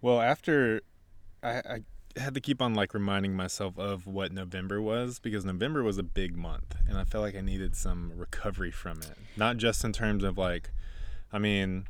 Well, 0.00 0.22
after 0.22 0.80
I, 1.42 1.50
I 1.50 1.82
had 2.16 2.34
to 2.34 2.40
keep 2.40 2.60
on 2.60 2.74
like 2.74 2.92
reminding 2.94 3.34
myself 3.34 3.78
of 3.78 4.06
what 4.06 4.32
November 4.32 4.82
was 4.82 5.18
because 5.18 5.44
November 5.44 5.82
was 5.82 5.98
a 5.98 6.02
big 6.02 6.36
month 6.36 6.74
and 6.88 6.98
I 6.98 7.04
felt 7.04 7.22
like 7.22 7.36
I 7.36 7.40
needed 7.40 7.76
some 7.76 8.12
recovery 8.16 8.70
from 8.70 8.98
it. 8.98 9.16
Not 9.36 9.58
just 9.58 9.84
in 9.84 9.92
terms 9.92 10.24
of 10.24 10.36
like, 10.36 10.70
I 11.32 11.38
mean, 11.38 11.86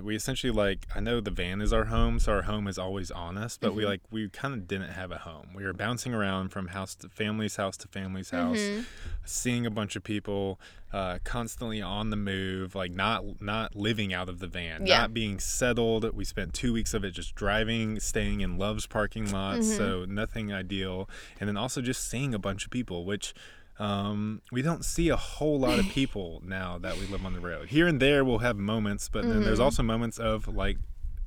We 0.00 0.16
essentially 0.16 0.52
like 0.52 0.86
I 0.94 1.00
know 1.00 1.20
the 1.20 1.30
van 1.30 1.60
is 1.60 1.72
our 1.72 1.84
home, 1.86 2.18
so 2.18 2.32
our 2.32 2.42
home 2.42 2.66
is 2.68 2.78
always 2.78 3.10
on 3.10 3.36
us, 3.36 3.58
but 3.60 3.68
Mm-hmm. 3.68 3.76
we 3.76 3.86
like 3.86 4.00
we 4.10 4.28
kind 4.28 4.54
of 4.54 4.66
didn't 4.66 4.90
have 4.90 5.10
a 5.12 5.18
home. 5.18 5.48
We 5.54 5.64
were 5.64 5.72
bouncing 5.72 6.14
around 6.14 6.50
from 6.50 6.68
house 6.68 6.94
to 6.96 7.08
family's 7.08 7.56
house 7.56 7.76
to 7.78 7.88
family's 7.88 8.30
house, 8.30 8.58
Mm-hmm. 8.58 8.82
seeing 9.24 9.66
a 9.66 9.70
bunch 9.70 9.96
of 9.96 10.02
people, 10.04 10.58
uh, 10.92 11.18
constantly 11.24 11.82
on 11.82 12.10
the 12.10 12.16
move, 12.16 12.74
like 12.74 12.92
not 12.92 13.40
not 13.42 13.76
living 13.76 14.14
out 14.14 14.28
of 14.28 14.38
the 14.38 14.46
van, 14.46 14.86
Yeah. 14.86 14.98
not 14.98 15.14
being 15.14 15.38
settled. 15.38 16.10
We 16.14 16.24
spent 16.24 16.54
two 16.54 16.72
weeks 16.72 16.94
of 16.94 17.04
it 17.04 17.10
just 17.10 17.34
driving, 17.34 18.00
staying 18.00 18.40
in 18.40 18.58
Love's 18.58 18.86
parking 18.86 19.30
lots, 19.30 19.66
Mm-hmm. 19.66 19.76
so 19.76 20.04
nothing 20.06 20.52
ideal, 20.52 21.08
and 21.40 21.48
then 21.48 21.56
also 21.56 21.80
just 21.82 22.08
seeing 22.08 22.34
a 22.34 22.38
bunch 22.38 22.64
of 22.64 22.70
people, 22.70 23.04
which. 23.04 23.34
Um, 23.78 24.42
we 24.52 24.62
don't 24.62 24.84
see 24.84 25.08
a 25.08 25.16
whole 25.16 25.58
lot 25.58 25.78
of 25.78 25.88
people 25.88 26.42
now 26.44 26.78
that 26.78 26.98
we 26.98 27.06
live 27.06 27.24
on 27.26 27.32
the 27.32 27.40
road. 27.40 27.68
Here 27.70 27.86
and 27.88 28.00
there, 28.00 28.24
we'll 28.24 28.38
have 28.38 28.56
moments, 28.56 29.08
but 29.08 29.22
then 29.22 29.32
Mm-hmm. 29.32 29.44
there's 29.44 29.60
also 29.60 29.82
moments 29.82 30.18
of 30.18 30.46
like 30.48 30.76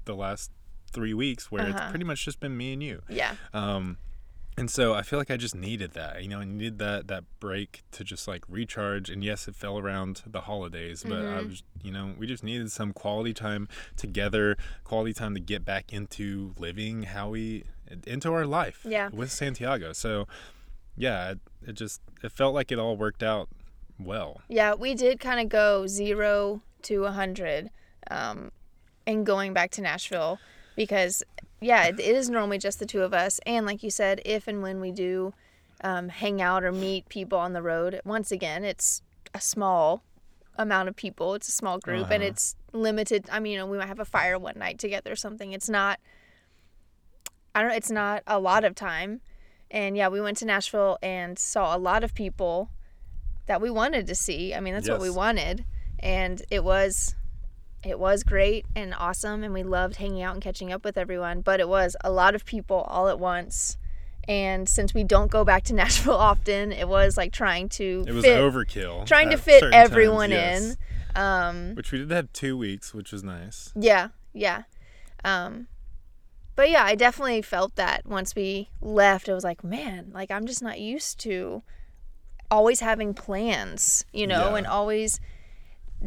the 0.06 0.16
last 0.16 0.52
three 0.92 1.14
weeks 1.14 1.52
where 1.52 1.64
Uh-huh. 1.68 1.78
it's 1.78 1.90
pretty 1.90 2.06
much 2.06 2.24
just 2.24 2.40
been 2.40 2.56
me 2.56 2.74
and 2.74 2.82
you. 2.84 3.02
Yeah. 3.10 3.36
Um, 3.54 3.98
and 4.58 4.72
so 4.72 4.94
I 4.94 5.02
feel 5.02 5.20
like 5.20 5.30
I 5.30 5.36
just 5.36 5.54
needed 5.56 5.92
that. 5.94 6.22
You 6.24 6.30
know, 6.30 6.40
I 6.40 6.46
needed 6.46 6.80
that 6.80 7.08
that 7.10 7.26
break 7.42 7.84
to 7.92 8.06
just 8.06 8.26
like 8.26 8.44
recharge. 8.48 9.10
And 9.10 9.22
yes, 9.22 9.50
it 9.50 9.56
fell 9.56 9.78
around 9.78 10.22
the 10.26 10.42
holidays, 10.42 11.04
but 11.06 11.12
I 11.26 11.40
Mm-hmm. 11.40 11.48
was, 11.50 11.64
you 11.84 11.92
know, 11.92 12.14
we 12.18 12.26
just 12.26 12.42
needed 12.44 12.72
some 12.72 12.94
quality 12.94 13.34
time 13.34 13.68
together, 13.98 14.56
quality 14.86 15.12
time 15.14 15.34
to 15.34 15.42
get 15.42 15.66
back 15.66 15.92
into 15.92 16.54
living 16.58 17.04
how 17.04 17.30
we 17.32 17.66
into 18.08 18.32
our 18.32 18.46
life. 18.46 18.86
Yeah. 18.88 19.10
With 19.12 19.30
Santiago. 19.32 19.92
So, 19.92 20.26
yeah, 20.98 21.32
it, 21.32 21.40
it 21.68 21.74
just 21.74 22.02
it 22.24 22.32
felt 22.32 22.54
like 22.54 22.72
it 22.72 22.80
all 22.80 22.96
worked 22.98 23.24
out 23.24 23.50
well. 24.00 24.42
Yeah, 24.48 24.74
we 24.74 24.94
did 24.94 25.20
kind 25.20 25.40
of 25.40 25.50
go 25.50 25.88
zero 25.88 26.62
to 26.84 27.06
a 27.06 27.12
hundred, 27.12 27.70
um, 28.12 28.52
and 29.08 29.26
going 29.26 29.54
back 29.54 29.72
to 29.72 29.82
Nashville 29.82 30.40
because 30.76 31.24
yeah, 31.62 31.86
it, 31.86 32.00
it 32.00 32.16
is 32.16 32.30
normally 32.30 32.58
just 32.58 32.80
the 32.80 32.86
two 32.86 33.02
of 33.02 33.14
us, 33.14 33.40
and 33.46 33.66
like 33.66 33.82
you 33.84 33.90
said, 33.90 34.22
if 34.26 34.48
and 34.48 34.62
when 34.62 34.80
we 34.82 34.92
do 34.92 35.34
um, 35.82 36.10
hang 36.10 36.42
out 36.42 36.64
or 36.64 36.72
meet 36.72 37.08
people 37.10 37.38
on 37.40 37.54
the 37.54 37.62
road, 37.62 38.00
once 38.06 38.32
again, 38.32 38.64
it's 38.64 39.02
a 39.34 39.42
small 39.42 40.04
amount 40.58 40.88
of 40.88 40.96
people. 40.96 41.34
It's 41.34 41.48
a 41.48 41.52
small 41.52 41.80
group, 41.80 42.10
and 42.12 42.22
Uh-huh. 42.24 42.30
it's 42.32 42.56
limited. 42.72 43.26
I 43.32 43.40
mean, 43.40 43.54
you 43.54 43.58
know, 43.60 43.66
we 43.66 43.78
might 43.78 43.88
have 43.88 44.00
a 44.00 44.06
fire 44.06 44.38
one 44.38 44.56
night 44.58 44.80
together 44.80 45.12
or 45.12 45.16
something. 45.16 45.52
It's 45.54 45.70
not. 45.70 46.00
I 47.54 47.62
don't. 47.62 47.72
It's 47.72 47.92
not 47.92 48.22
a 48.28 48.40
lot 48.40 48.64
of 48.64 48.76
time, 48.76 49.22
and 49.72 49.98
yeah, 49.98 50.08
we 50.08 50.22
went 50.22 50.38
to 50.38 50.46
Nashville 50.46 50.98
and 51.02 51.38
saw 51.38 51.76
a 51.76 51.80
lot 51.80 52.04
of 52.04 52.14
people 52.14 52.70
that 53.48 53.62
we 53.62 53.70
wanted 53.70 54.08
to 54.08 54.16
see. 54.16 54.54
I 54.54 54.60
mean, 54.60 54.74
that's 54.74 54.90
what 54.90 55.00
we 55.02 55.10
wanted, 55.10 55.66
and 56.00 56.42
it 56.50 56.64
was 56.64 57.16
it 57.84 58.00
was 58.00 58.24
great 58.24 58.66
and 58.76 58.96
awesome 58.98 59.44
and 59.44 59.54
we 59.54 59.62
loved 59.62 59.98
hanging 59.98 60.24
out 60.24 60.34
and 60.34 60.42
catching 60.44 60.74
up 60.74 60.84
with 60.84 60.98
everyone, 60.98 61.42
but 61.42 61.60
it 61.60 61.70
was 61.70 61.96
a 62.04 62.12
lot 62.12 62.34
of 62.34 62.44
people 62.44 62.78
all 62.90 63.08
at 63.08 63.20
once. 63.20 63.78
And 64.28 64.68
since 64.68 64.96
we 64.96 65.04
don't 65.04 65.30
go 65.30 65.46
back 65.46 65.64
to 65.66 65.74
Nashville 65.82 66.16
often, 66.16 66.72
it 66.72 66.88
was 66.88 67.16
like 67.16 67.32
trying 67.32 67.70
to 67.70 68.04
It 68.08 68.12
was 68.12 68.26
fit, 68.26 68.40
overkill. 68.40 69.06
trying 69.06 69.30
to 69.30 69.38
fit 69.38 69.60
certain 69.60 69.72
times, 69.74 69.92
everyone 69.92 70.32
yes. 70.32 70.64
in. 70.64 70.78
Um 71.22 71.76
Which 71.76 71.92
we 71.92 72.00
did 72.00 72.10
have 72.10 72.34
two 72.34 72.58
weeks, 72.58 72.92
which 72.94 73.12
was 73.12 73.24
nice. 73.24 73.72
yeah, 73.76 74.08
yeah. 74.34 74.64
Um 75.24 75.68
but 76.56 76.70
yeah, 76.70 76.84
I 76.84 76.96
definitely 76.96 77.42
felt 77.42 77.76
that 77.76 78.06
once 78.06 78.36
we 78.36 78.70
left, 78.82 79.28
it 79.28 79.34
was 79.34 79.44
like, 79.44 79.64
man, 79.64 80.12
like 80.14 80.32
I'm 80.32 80.46
just 80.46 80.62
not 80.64 80.80
used 80.80 81.20
to 81.22 81.64
always 82.52 82.80
having 82.80 83.14
plans, 83.14 84.06
you 84.14 84.28
know, 84.28 84.52
Yeah. 84.52 84.56
and 84.58 84.68
always 84.68 85.20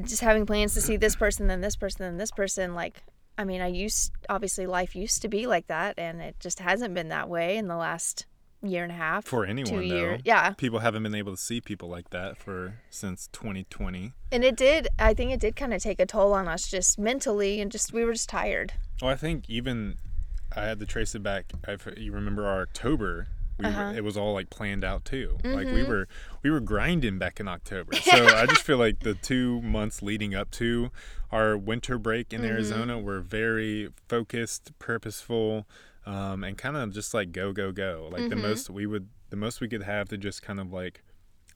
just 0.05 0.23
having 0.23 0.47
plans 0.47 0.75
to 0.75 0.81
see 0.81 0.97
this 0.97 1.17
person, 1.17 1.47
then 1.49 1.61
this 1.61 1.77
person, 1.77 2.01
then 2.07 2.17
this 2.17 2.31
person. 2.31 2.75
Like, 2.75 3.03
I 3.37 3.45
mean, 3.45 3.61
I 3.61 3.67
used, 3.69 4.13
obviously, 4.29 4.67
life 4.67 4.95
used 4.95 5.23
to 5.23 5.29
be 5.29 5.47
like 5.47 5.67
that, 5.69 5.99
and 5.99 6.21
it 6.21 6.37
just 6.41 6.61
hasn't 6.61 6.95
been 6.95 7.09
that 7.09 7.29
way 7.29 7.57
in 7.57 7.67
the 7.69 7.77
last 7.77 8.27
year 8.63 8.83
and 8.83 8.93
a 8.93 8.95
half. 8.97 9.25
For 9.25 9.45
anyone, 9.47 9.73
though. 9.89 9.95
year- 9.97 10.19
yeah. 10.25 10.51
People 10.53 10.81
haven't 10.81 11.03
been 11.05 11.15
able 11.15 11.33
to 11.33 11.41
see 11.41 11.61
people 11.61 11.89
like 11.89 12.11
that 12.11 12.37
for 12.37 12.75
since 12.91 13.29
2020. 13.33 14.13
And 14.33 14.45
it 14.45 14.57
did, 14.57 14.89
I 14.99 15.15
think 15.15 15.33
it 15.33 15.41
did 15.41 15.57
kind 15.57 15.73
of 15.75 15.83
take 15.83 16.01
a 16.01 16.07
toll 16.07 16.33
on 16.33 16.49
us 16.49 16.69
just 16.69 16.99
mentally, 16.99 17.61
and 17.61 17.71
just, 17.71 17.93
we 17.93 18.05
were 18.05 18.13
just 18.13 18.29
tired. 18.29 18.75
Well, 19.01 19.11
I 19.11 19.17
think 19.17 19.45
even 19.49 19.97
I 20.59 20.67
had 20.67 20.79
to 20.81 20.87
trace 20.87 21.15
it 21.15 21.23
back. 21.23 21.53
If 21.67 21.87
you 21.97 22.13
remember 22.13 22.47
our 22.47 22.63
October, 22.63 23.29
we 23.59 23.65
Uh-huh. 23.67 23.85
were, 23.87 23.95
it 23.95 24.05
was 24.05 24.17
all 24.17 24.35
like 24.35 24.51
planned 24.51 24.85
out 24.85 25.05
too. 25.05 25.39
Like 25.45 25.67
we 25.67 25.81
Mm-hmm. 25.81 25.89
were 25.89 26.09
we 26.43 26.51
were 26.51 26.61
grinding 26.61 27.19
back 27.19 27.41
in 27.41 27.49
October. 27.49 27.95
So 27.95 28.27
I 28.27 28.47
just 28.47 28.63
feel 28.63 28.79
like 28.79 29.01
the 29.01 29.15
two 29.15 29.61
months 29.63 30.03
leading 30.03 30.35
up 30.35 30.51
to 30.53 30.91
our 31.33 31.57
winter 31.59 31.99
break 31.99 32.33
in 32.33 32.41
Mm-hmm. 32.43 32.51
Arizona 32.51 32.99
were 32.99 33.21
very 33.21 33.89
focused, 34.09 34.73
purposeful, 34.79 35.67
um, 36.07 36.45
and 36.45 36.57
kind 36.57 36.77
of 36.77 36.93
just 36.93 37.13
like 37.15 37.33
go 37.33 37.53
go 37.53 37.73
go. 37.73 38.09
Like 38.13 38.29
the 38.29 38.37
Mm-hmm. 38.37 38.43
most 38.43 38.71
we 38.71 38.87
would 38.87 39.09
the 39.31 39.37
most 39.37 39.61
we 39.61 39.69
could 39.69 39.83
have 39.83 40.09
to 40.09 40.17
just 40.17 40.43
kind 40.43 40.59
of 40.61 40.73
like 40.73 41.03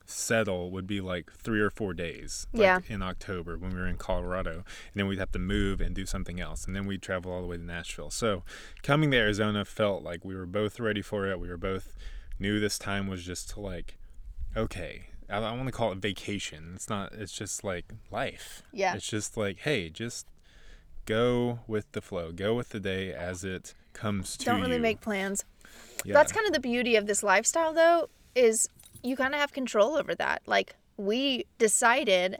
settle 0.05 0.69
would 0.71 0.85
be 0.85 0.99
like 1.01 1.31
three 1.31 1.61
or 1.61 1.69
four 1.69 1.93
days 1.93 2.45
like 2.53 2.61
Yeah. 2.61 2.79
in 2.87 3.01
october 3.01 3.57
when 3.57 3.71
we 3.73 3.79
were 3.79 3.87
in 3.87 3.97
colorado 3.97 4.51
and 4.55 4.63
then 4.95 5.07
we'd 5.07 5.19
have 5.19 5.31
to 5.31 5.39
move 5.39 5.79
and 5.79 5.95
do 5.95 6.05
something 6.05 6.39
else 6.41 6.65
and 6.65 6.75
then 6.75 6.85
we'd 6.85 7.01
travel 7.01 7.31
all 7.31 7.41
the 7.41 7.47
way 7.47 7.57
to 7.57 7.63
nashville 7.63 8.09
so 8.09 8.43
coming 8.83 9.11
to 9.11 9.17
arizona 9.17 9.63
felt 9.63 10.03
like 10.03 10.25
we 10.25 10.35
were 10.35 10.45
both 10.45 10.79
ready 10.79 11.01
for 11.01 11.25
it 11.27 11.39
we 11.39 11.47
were 11.47 11.57
both 11.57 11.95
knew 12.37 12.59
this 12.59 12.77
time 12.77 13.07
was 13.07 13.23
just 13.23 13.51
to 13.51 13.59
like 13.61 13.97
okay 14.57 15.07
i, 15.29 15.37
I 15.37 15.51
want 15.55 15.67
to 15.67 15.71
call 15.71 15.91
it 15.93 15.99
vacation 15.99 16.73
it's 16.75 16.89
not 16.89 17.13
it's 17.13 17.31
just 17.31 17.63
like 17.63 17.93
life 18.11 18.61
Yeah. 18.73 18.95
it's 18.95 19.07
just 19.07 19.37
like 19.37 19.59
hey 19.59 19.89
just 19.89 20.27
go 21.05 21.59
with 21.67 21.91
the 21.93 22.01
flow 22.01 22.31
go 22.31 22.53
with 22.53 22.69
the 22.69 22.79
day 22.79 23.13
as 23.13 23.43
it 23.43 23.73
comes 23.93 24.35
to 24.37 24.45
Don't 24.45 24.61
really 24.61 24.75
you. 24.75 24.81
make 24.81 25.01
plans. 25.01 25.45
yeah. 26.03 26.13
That's 26.13 26.31
kind 26.31 26.47
of 26.47 26.53
the 26.53 26.59
beauty 26.59 26.95
of 26.95 27.05
this 27.05 27.21
lifestyle, 27.21 27.71
though, 27.73 28.09
is 28.33 28.67
you 29.03 29.15
kind 29.15 29.33
of 29.33 29.39
have 29.39 29.51
control 29.51 29.95
over 29.95 30.15
that. 30.15 30.41
Like, 30.45 30.75
we 30.97 31.45
decided 31.57 32.39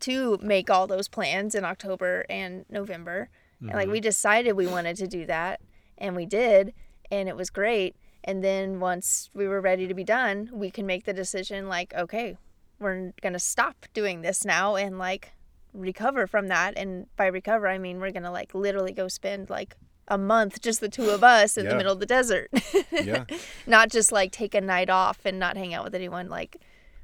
to 0.00 0.38
make 0.40 0.70
all 0.70 0.86
those 0.86 1.08
plans 1.08 1.54
in 1.54 1.64
October 1.64 2.24
and 2.30 2.64
November. 2.70 3.28
And, 3.60 3.70
like, 3.70 3.86
mm-hmm. 3.86 3.92
we 3.92 4.00
decided 4.00 4.52
we 4.52 4.68
wanted 4.68 4.96
to 4.98 5.08
do 5.08 5.26
that, 5.26 5.60
and 5.98 6.14
we 6.14 6.26
did, 6.26 6.72
and 7.10 7.28
it 7.28 7.36
was 7.36 7.50
great. 7.50 7.96
And 8.22 8.44
then 8.44 8.78
once 8.78 9.30
we 9.34 9.48
were 9.48 9.60
ready 9.60 9.88
to 9.88 9.94
be 9.94 10.04
done, 10.04 10.48
we 10.52 10.70
can 10.70 10.86
make 10.86 11.04
the 11.04 11.12
decision, 11.12 11.68
like, 11.68 11.92
okay, 11.94 12.36
we're 12.78 13.12
going 13.20 13.32
to 13.32 13.40
stop 13.40 13.86
doing 13.94 14.22
this 14.22 14.44
now 14.44 14.76
and, 14.76 14.98
like, 14.98 15.32
recover 15.74 16.28
from 16.28 16.46
that. 16.48 16.74
And 16.76 17.06
by 17.16 17.26
recover, 17.26 17.66
I 17.66 17.78
mean 17.78 17.98
we're 17.98 18.12
going 18.12 18.22
to, 18.22 18.30
like, 18.30 18.54
literally 18.54 18.92
go 18.92 19.08
spend, 19.08 19.50
like, 19.50 19.76
a 20.08 20.18
month, 20.18 20.60
just 20.60 20.80
the 20.80 20.88
two 20.88 21.10
of 21.10 21.22
us 21.22 21.56
in 21.56 21.66
the 21.68 21.76
middle 21.76 21.92
of 21.92 22.00
the 22.00 22.06
desert. 22.06 22.50
yeah 22.92 23.24
not 23.66 23.90
just 23.90 24.10
like 24.12 24.32
take 24.32 24.54
a 24.54 24.60
night 24.60 24.88
off 24.90 25.20
and 25.24 25.38
not 25.38 25.56
hang 25.56 25.74
out 25.74 25.84
with 25.84 25.94
anyone 25.94 26.28
like 26.28 26.56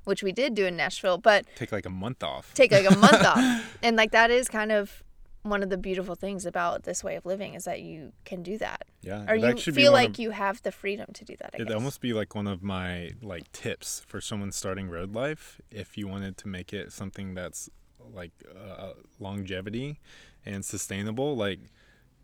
which 0.05 0.23
we 0.23 0.33
did 0.33 0.55
do 0.55 0.67
in 0.67 0.77
Nashville, 0.77 1.17
but 1.19 1.47
take 1.57 1.73
like 1.73 1.87
a 1.87 1.91
month 1.91 2.23
off 2.23 2.53
take 2.55 2.73
like 2.73 2.91
a 2.91 2.97
month 2.97 3.25
off. 3.25 3.77
And 3.83 3.97
like 3.97 4.11
that 4.13 4.31
is 4.31 4.49
kind 4.49 4.73
of 4.73 5.03
one 5.43 5.63
of 5.63 5.69
the 5.69 5.77
beautiful 5.77 6.15
things 6.15 6.47
about 6.47 6.85
this 6.85 7.05
way 7.05 7.17
of 7.17 7.27
living 7.27 7.53
is 7.53 7.65
that 7.65 7.83
you 7.83 8.13
can 8.25 8.43
do 8.43 8.57
that. 8.59 8.85
yeah 9.03 9.27
Or 9.29 9.35
you 9.37 9.55
feel 9.57 9.93
like 9.93 10.11
of- 10.11 10.19
you 10.19 10.31
have 10.31 10.63
the 10.63 10.73
freedom 10.73 11.07
to 11.13 11.23
do 11.25 11.37
that. 11.39 11.51
I 11.53 11.57
It'd 11.57 11.69
guess. 11.69 11.75
almost 11.75 12.01
be 12.01 12.15
like 12.15 12.35
one 12.35 12.47
of 12.47 12.63
my 12.63 13.11
like 13.23 13.53
tips 13.53 14.01
for 14.07 14.21
someone 14.23 14.53
starting 14.53 14.89
road 14.89 15.13
life 15.15 15.61
if 15.71 15.99
you 15.99 16.09
wanted 16.09 16.39
to 16.39 16.49
make 16.49 16.73
it 16.73 16.93
something 16.93 17.35
that's 17.35 17.69
like 18.15 18.33
uh, 18.59 18.93
longevity 19.19 19.99
and 20.47 20.65
sustainable 20.65 21.37
like 21.37 21.61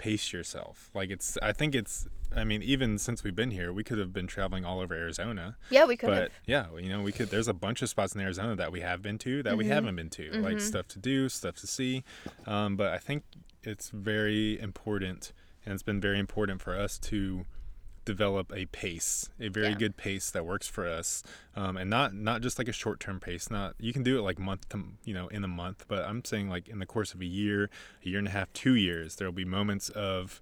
pace 0.01 0.33
yourself 0.33 0.91
like 0.95 1.11
it's 1.11 1.37
i 1.43 1.53
think 1.53 1.75
it's 1.75 2.09
i 2.35 2.43
mean 2.43 2.63
even 2.63 2.97
since 2.97 3.23
we've 3.23 3.35
been 3.37 3.51
here 3.51 3.71
we 3.71 3.85
could 3.85 3.99
have 3.99 4.13
been 4.15 4.27
traveling 4.27 4.65
all 4.65 4.81
over 4.81 4.95
arizona 4.95 5.57
yeah, 5.69 5.85
we 5.85 5.95
could 5.95 6.07
but 6.09 6.23
have. 6.23 6.33
yeah 6.47 6.67
you 6.81 6.89
know 6.89 7.03
we 7.03 7.13
could 7.13 7.29
there's 7.29 7.49
a 7.49 7.53
bunch 7.53 7.83
of 7.83 7.89
spots 7.91 8.15
in 8.15 8.21
arizona 8.23 8.57
that 8.57 8.73
we 8.73 8.81
have 8.81 9.03
been 9.03 9.19
to 9.19 9.43
that 9.43 9.59
we 9.59 9.65
Mm-hmm. 9.65 9.73
haven't 9.75 9.97
been 9.97 10.09
to 10.11 10.31
like 10.41 10.59
stuff 10.61 10.89
to 10.89 10.99
do 10.99 11.29
stuff 11.29 11.57
to 11.57 11.67
see 11.67 12.03
um, 12.47 12.77
but 12.77 12.89
i 12.95 12.99
think 12.99 13.25
it's 13.63 13.91
very 13.91 14.59
important 14.59 15.33
and 15.67 15.75
it's 15.75 15.83
been 15.83 16.01
very 16.01 16.19
important 16.19 16.63
for 16.63 16.75
us 16.75 16.99
to 16.99 17.45
develop 18.05 18.53
a 18.55 18.67
pace 18.67 19.29
a 19.39 19.49
very 19.49 19.69
Yeah. 19.69 19.75
good 19.75 19.97
pace 19.97 20.31
that 20.31 20.45
works 20.47 20.67
for 20.67 20.87
us 20.89 21.23
um, 21.55 21.77
and 21.77 21.91
not 21.91 22.15
not 22.15 22.41
just 22.41 22.59
like 22.59 22.69
a 22.69 22.73
short-term 22.73 23.21
pace 23.21 23.51
not 23.51 23.75
you 23.79 23.93
can 23.93 24.03
do 24.03 24.19
it 24.19 24.23
like 24.23 24.39
month 24.39 24.69
to 24.71 24.85
you 25.05 25.15
know 25.15 25.29
in 25.29 25.45
a 25.45 25.49
month 25.49 25.85
but 25.87 26.05
i'm 26.05 26.25
saying 26.25 26.49
like 26.49 26.69
in 26.69 26.79
the 26.79 26.87
course 26.87 27.13
of 27.15 27.21
a 27.21 27.27
year 27.27 27.69
a 28.05 28.09
year 28.09 28.19
and 28.19 28.29
a 28.29 28.31
half 28.31 28.53
two 28.53 28.75
years 28.75 29.17
there 29.17 29.29
will 29.29 29.33
be 29.33 29.45
moments 29.45 29.89
of 29.91 30.41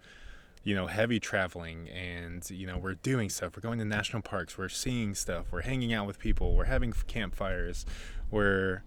you 0.64 0.74
know, 0.74 0.86
heavy 0.86 1.18
traveling 1.18 1.88
and, 1.88 2.50
you 2.50 2.66
know, 2.66 2.76
we're 2.76 2.94
doing 2.94 3.30
stuff. 3.30 3.56
We're 3.56 3.62
going 3.62 3.78
to 3.78 3.86
national 3.86 4.20
parks. 4.20 4.58
We're 4.58 4.68
seeing 4.68 5.14
stuff. 5.14 5.46
We're 5.50 5.62
hanging 5.62 5.94
out 5.94 6.06
with 6.06 6.18
people. 6.18 6.54
We're 6.54 6.64
having 6.66 6.92
campfires. 7.06 7.86
We're 8.30 8.82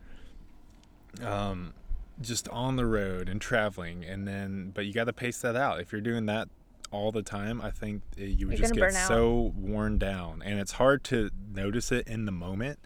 um, 1.24 1.74
just 2.20 2.48
on 2.50 2.76
the 2.76 2.86
road 2.86 3.30
and 3.30 3.42
traveling. 3.42 4.04
And 4.04 4.28
then, 4.28 4.72
but 4.76 4.86
you 4.86 4.94
got 4.94 5.06
to 5.06 5.14
pace 5.14 5.42
that 5.42 5.56
out. 5.56 5.80
If 5.80 5.92
you're 5.92 6.02
doing 6.02 6.28
that 6.28 6.50
all 6.92 7.12
the 7.12 7.24
time, 7.24 7.62
I 7.62 7.72
think 7.72 8.04
you 8.16 8.48
would 8.48 8.58
You're 8.58 8.68
just 8.68 8.76
get 8.76 8.94
so 8.94 9.54
worn 9.56 9.98
down. 9.98 10.42
And 10.44 10.60
it's 10.60 10.74
hard 10.74 11.04
to 11.06 11.30
notice 11.54 11.92
it 11.92 12.08
in 12.08 12.26
the 12.26 12.32
moment. 12.32 12.80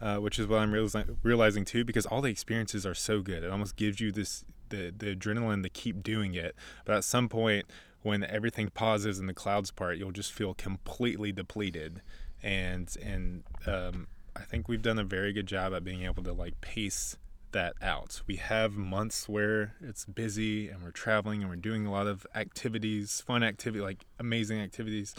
Uh, 0.00 0.16
which 0.16 0.36
is 0.36 0.48
what 0.48 0.58
I'm 0.58 0.72
realizing, 0.72 1.16
realizing 1.22 1.64
too, 1.64 1.84
because 1.84 2.06
all 2.06 2.20
the 2.20 2.28
experiences 2.28 2.84
are 2.84 2.94
so 2.94 3.20
good. 3.20 3.44
It 3.44 3.52
almost 3.52 3.76
gives 3.76 4.00
you 4.00 4.10
this 4.10 4.44
the 4.70 4.92
the 4.96 5.14
adrenaline 5.14 5.62
to 5.62 5.68
keep 5.68 6.02
doing 6.02 6.34
it. 6.34 6.56
But 6.84 6.96
at 6.96 7.04
some 7.04 7.28
point, 7.28 7.66
when 8.02 8.24
everything 8.24 8.70
pauses 8.70 9.20
and 9.20 9.28
the 9.28 9.34
clouds 9.34 9.70
part, 9.70 9.98
you'll 9.98 10.10
just 10.10 10.32
feel 10.32 10.54
completely 10.54 11.30
depleted, 11.30 12.02
and 12.42 12.92
and 13.00 13.44
um, 13.64 14.08
I 14.34 14.40
think 14.40 14.68
we've 14.68 14.82
done 14.82 14.98
a 14.98 15.04
very 15.04 15.32
good 15.32 15.46
job 15.46 15.72
at 15.72 15.84
being 15.84 16.02
able 16.02 16.24
to 16.24 16.32
like 16.32 16.60
pace 16.60 17.16
that 17.52 17.74
out. 17.80 18.22
We 18.26 18.36
have 18.36 18.72
months 18.74 19.28
where 19.28 19.74
it's 19.80 20.04
busy 20.04 20.68
and 20.68 20.82
we're 20.82 20.90
traveling 20.90 21.40
and 21.42 21.48
we're 21.50 21.56
doing 21.56 21.86
a 21.86 21.92
lot 21.92 22.06
of 22.06 22.26
activities, 22.34 23.20
fun 23.20 23.42
activity, 23.42 23.82
like 23.82 24.04
amazing 24.18 24.60
activities. 24.60 25.14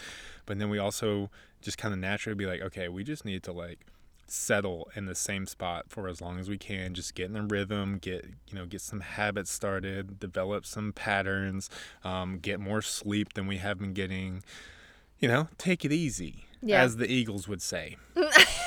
But 0.46 0.60
then 0.60 0.70
we 0.70 0.78
also 0.80 1.30
just 1.62 1.78
kind 1.78 1.94
of 1.94 2.00
naturally 2.00 2.36
be 2.36 2.46
like, 2.46 2.62
okay, 2.62 2.88
we 2.90 3.04
just 3.04 3.24
need 3.26 3.44
to 3.44 3.52
like 3.52 3.80
settle 4.28 4.90
in 4.96 5.06
the 5.06 5.14
same 5.16 5.46
spot 5.46 5.86
for 5.90 6.08
as 6.08 6.22
long 6.22 6.40
as 6.40 6.50
we 6.50 6.58
can 6.58 6.94
just 6.94 7.14
get 7.14 7.30
in 7.30 7.36
a 7.36 7.44
rhythm 7.44 7.98
get 8.00 8.26
you 8.48 8.56
know 8.58 8.66
get 8.66 8.80
some 8.82 9.02
habits 9.02 9.52
started 9.52 10.18
develop 10.18 10.66
some 10.66 10.94
patterns 10.94 11.70
um, 12.06 12.40
get 12.40 12.58
more 12.60 12.82
sleep 12.82 13.34
than 13.34 13.46
we 13.46 13.58
have 13.58 13.78
been 13.78 13.94
getting 13.94 14.42
you 15.20 15.28
know 15.28 15.50
take 15.58 15.84
it 15.84 15.92
easy 15.92 16.46
Yeah. 16.62 16.82
as 16.84 16.96
the 16.96 17.06
eagles 17.12 17.48
would 17.50 17.62
say 17.62 17.98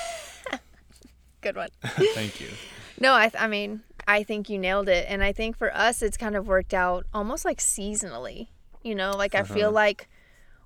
Good 1.40 1.57
one. 1.57 1.68
thank 1.85 2.40
you 2.40 2.49
No, 3.01 3.14
I, 3.14 3.29
th- 3.29 3.42
I 3.42 3.46
mean, 3.46 3.83
I 4.09 4.22
think 4.22 4.49
you 4.49 4.59
nailed 4.59 4.88
it. 4.88 5.07
And 5.09 5.22
I 5.22 5.33
think 5.33 5.57
for 5.57 5.75
us, 5.77 6.03
it's 6.03 6.16
kind 6.16 6.35
of 6.37 6.46
worked 6.49 6.75
out 6.75 7.07
almost 7.12 7.44
like 7.44 7.59
seasonally. 7.59 8.49
You 8.83 8.94
know, 8.94 9.11
like 9.12 9.35
I 9.35 9.42
feel 9.42 9.66
Uh-huh. 9.68 9.72
like 9.75 10.09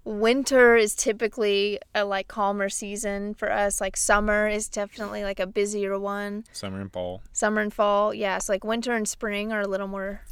winter 0.05 0.77
is 0.77 0.95
typically 0.95 1.79
a 1.95 2.05
like 2.05 2.29
calmer 2.29 2.69
season 2.69 3.35
for 3.35 3.51
us. 3.53 3.81
Like 3.81 3.97
summer 3.97 4.49
is 4.49 4.69
definitely 4.69 5.25
like 5.25 5.41
a 5.41 5.47
busier 5.47 5.99
one. 5.99 6.45
summer 6.53 6.81
and 6.81 6.93
fall 6.93 7.23
Summer 7.33 7.61
and 7.61 7.73
fall, 7.73 8.15
yeah. 8.15 8.39
So 8.39 8.53
like 8.53 8.65
winter 8.65 8.93
and 8.95 9.09
spring 9.09 9.53
are 9.53 9.61
a 9.61 9.67
little 9.69 9.89
more 9.89 10.23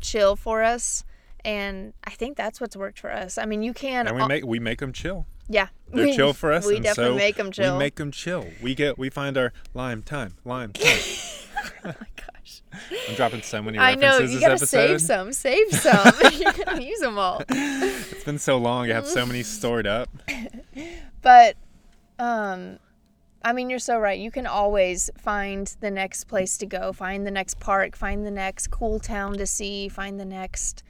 chill 0.00 0.36
for 0.36 0.62
us. 0.62 1.04
And 1.44 1.92
I 2.04 2.10
think 2.10 2.36
that's 2.36 2.60
what's 2.60 2.76
worked 2.76 2.98
for 2.98 3.12
us. 3.12 3.38
I 3.38 3.44
mean, 3.46 3.62
you 3.62 3.72
can, 3.72 4.06
and 4.08 4.16
we 4.16 4.26
make 4.26 4.44
we 4.44 4.58
make 4.58 4.78
them 4.80 4.92
chill 4.92 5.26
yeah, 5.48 5.68
they're 5.92 6.06
we- 6.06 6.16
chill 6.16 6.32
for 6.32 6.52
us 6.52 6.66
We 6.66 6.76
and 6.76 6.84
definitely 6.84 7.18
so 7.18 7.24
make 7.24 7.36
them 7.36 7.50
chill. 7.52 7.72
we 7.74 7.78
make 7.78 7.94
them 7.96 8.10
chill 8.10 8.46
we 8.62 8.74
get 8.74 8.98
we 8.98 9.10
find 9.10 9.36
our 9.38 9.52
lime 9.74 10.02
time 10.02 10.34
lime 10.44 10.72
time 10.74 10.98
oh 11.84 11.88
my 12.00 12.06
gosh. 12.16 12.62
i'm 13.08 13.14
dropping 13.14 13.42
so 13.42 13.62
many 13.62 13.78
I 13.78 13.94
know 13.94 14.18
you 14.18 14.38
gotta 14.40 14.54
episode 14.54 14.66
save 14.98 15.00
some, 15.00 15.32
save 15.32 15.70
some. 15.72 16.12
You're 16.32 16.52
gonna 16.52 16.82
use 16.82 17.00
them 17.00 17.18
all. 17.18 17.42
it's 17.48 18.24
been 18.24 18.38
so 18.38 18.56
long 18.58 18.90
i 18.90 18.94
have 18.94 19.06
so 19.06 19.24
many 19.26 19.42
stored 19.56 19.86
up 19.86 20.08
But 21.22 21.56
um 22.18 22.78
I 23.44 23.52
mean 23.52 23.70
you're 23.70 23.78
so 23.78 23.98
right. 24.00 24.18
You 24.18 24.32
can 24.32 24.46
always 24.46 25.08
find 25.18 25.72
the 25.80 25.90
next 25.90 26.24
place 26.24 26.58
to 26.58 26.66
go, 26.66 26.92
find 26.92 27.24
the 27.24 27.30
next 27.30 27.60
park, 27.60 27.94
find 27.94 28.26
the 28.26 28.30
next 28.32 28.72
cool 28.72 28.98
town 28.98 29.34
to 29.34 29.46
see, 29.46 29.88
find 29.88 30.18
the 30.18 30.24
next 30.24 30.82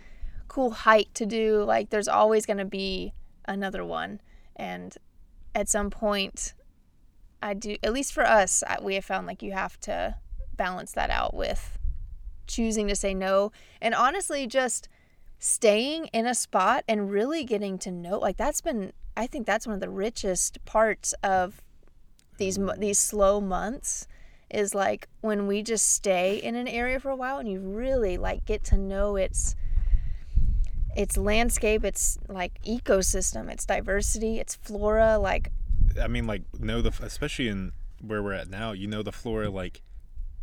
cool 0.49 0.71
hike 0.71 1.13
to 1.15 1.27
do. 1.27 1.63
Like 1.65 1.91
there's 1.91 2.09
always 2.09 2.47
going 2.47 2.57
to 2.57 2.65
be 2.65 3.13
another 3.47 3.85
one. 3.85 4.21
And 4.57 4.97
at 5.55 5.69
some 5.69 5.91
point 5.91 6.55
I 7.43 7.55
do 7.55 7.77
at 7.83 7.93
least 7.93 8.13
for 8.13 8.27
us, 8.27 8.65
we 8.83 8.95
have 8.95 9.05
found 9.05 9.27
like 9.27 9.43
you 9.43 9.53
have 9.53 9.79
to 9.81 10.17
balance 10.57 10.93
that 10.93 11.11
out 11.11 11.35
with 11.35 11.79
choosing 12.47 12.89
to 12.89 12.97
say 12.97 13.15
no. 13.15 13.53
And 13.81 13.95
honestly 13.95 14.47
just 14.47 14.89
staying 15.39 16.07
in 16.07 16.27
a 16.27 16.35
spot 16.35 16.83
and 16.89 17.11
really 17.11 17.45
getting 17.45 17.79
to 17.79 17.91
know 17.91 18.19
like 18.19 18.39
that's 18.39 18.63
been 18.63 18.93
I 19.17 19.27
think 19.27 19.47
that's 19.47 19.67
one 19.67 19.75
of 19.75 19.81
the 19.81 19.91
richest 19.91 20.65
parts 20.65 21.15
of 21.23 21.63
these 22.39 22.59
these 22.79 22.99
slow 22.99 23.41
months 23.41 24.07
is 24.51 24.75
like 24.75 25.09
when 25.21 25.47
we 25.47 25.63
just 25.63 25.93
stay 25.93 26.37
in 26.37 26.55
an 26.55 26.69
area 26.69 27.01
for 27.01 27.11
a 27.11 27.17
while 27.17 27.39
and 27.39 27.51
you 27.51 27.61
really 27.61 28.17
like 28.17 28.45
get 28.45 28.63
to 28.65 28.77
know 28.77 29.17
its 29.17 29.55
its 30.97 31.17
landscape, 31.17 31.85
its 31.85 32.19
like 32.29 32.61
ecosystem, 32.65 33.51
its 33.51 33.65
diversity, 33.67 34.39
its 34.39 34.55
flora, 34.57 35.19
like 35.19 35.53
I 36.01 36.09
mean, 36.09 36.27
like 36.27 36.43
know 36.59 36.83
the 36.83 36.93
especially 37.03 37.49
in 37.49 37.73
where 38.01 38.23
we're 38.23 38.33
at 38.33 38.49
now, 38.51 38.73
you 38.73 38.87
know 38.87 39.03
the 39.03 39.13
flora 39.13 39.51
like 39.51 39.83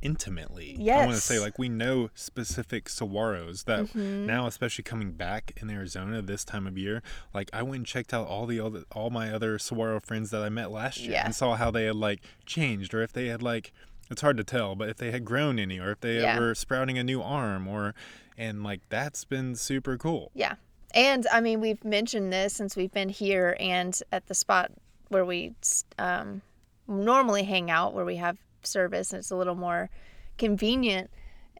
intimately. 0.01 0.75
Yes. 0.79 1.01
I 1.01 1.05
want 1.05 1.15
to 1.15 1.21
say 1.21 1.39
like 1.39 1.57
we 1.57 1.69
know 1.69 2.09
specific 2.13 2.85
saguaros 2.85 3.65
that 3.65 3.83
Mm-hmm. 3.85 4.25
now, 4.25 4.47
especially 4.47 4.83
coming 4.83 5.11
back 5.13 5.53
in 5.61 5.69
Arizona 5.69 6.21
this 6.21 6.43
time 6.43 6.67
of 6.67 6.77
year. 6.77 7.01
Like 7.33 7.49
I 7.53 7.63
went 7.63 7.75
and 7.77 7.85
checked 7.85 8.13
out 8.13 8.27
all 8.27 8.45
the 8.45 8.59
other 8.59 8.83
all 8.91 9.09
my 9.09 9.31
other 9.33 9.57
saguaro 9.59 9.99
friends 9.99 10.29
that 10.31 10.41
I 10.41 10.49
met 10.49 10.71
last 10.71 10.99
year 11.01 11.13
Yeah. 11.13 11.25
and 11.25 11.35
saw 11.35 11.55
how 11.55 11.71
they 11.71 11.85
had 11.85 11.95
like 11.95 12.21
changed 12.45 12.93
or 12.93 13.01
if 13.01 13.13
they 13.13 13.27
had 13.27 13.41
like 13.41 13.71
it's 14.11 14.21
hard 14.21 14.35
to 14.37 14.43
tell, 14.43 14.75
but 14.75 14.89
if 14.89 14.97
they 14.97 15.11
had 15.11 15.23
grown 15.23 15.57
any 15.57 15.79
or 15.79 15.91
if 15.91 16.01
they 16.01 16.21
Yeah. 16.21 16.37
were 16.37 16.53
sprouting 16.53 16.97
a 16.97 17.03
new 17.03 17.21
arm 17.21 17.67
or 17.67 17.95
and 18.37 18.63
like 18.63 18.81
that's 18.89 19.25
been 19.25 19.55
super 19.55 19.97
cool. 19.97 20.31
Yeah. 20.33 20.55
And 20.93 21.25
I 21.31 21.41
mean, 21.41 21.59
we've 21.59 21.83
mentioned 21.83 22.31
this 22.31 22.53
since 22.53 22.75
we've 22.75 22.91
been 22.91 23.09
here 23.09 23.57
and 23.59 23.99
at 24.11 24.27
the 24.27 24.35
spot 24.35 24.71
where 25.09 25.25
we 25.25 25.53
um, 25.97 26.41
normally 26.87 27.43
hang 27.43 27.71
out, 27.71 27.93
where 27.93 28.05
we 28.05 28.17
have 28.17 28.37
service 28.63 29.11
and 29.11 29.19
it's 29.19 29.31
a 29.31 29.35
little 29.35 29.55
more 29.55 29.89
convenient 30.37 31.09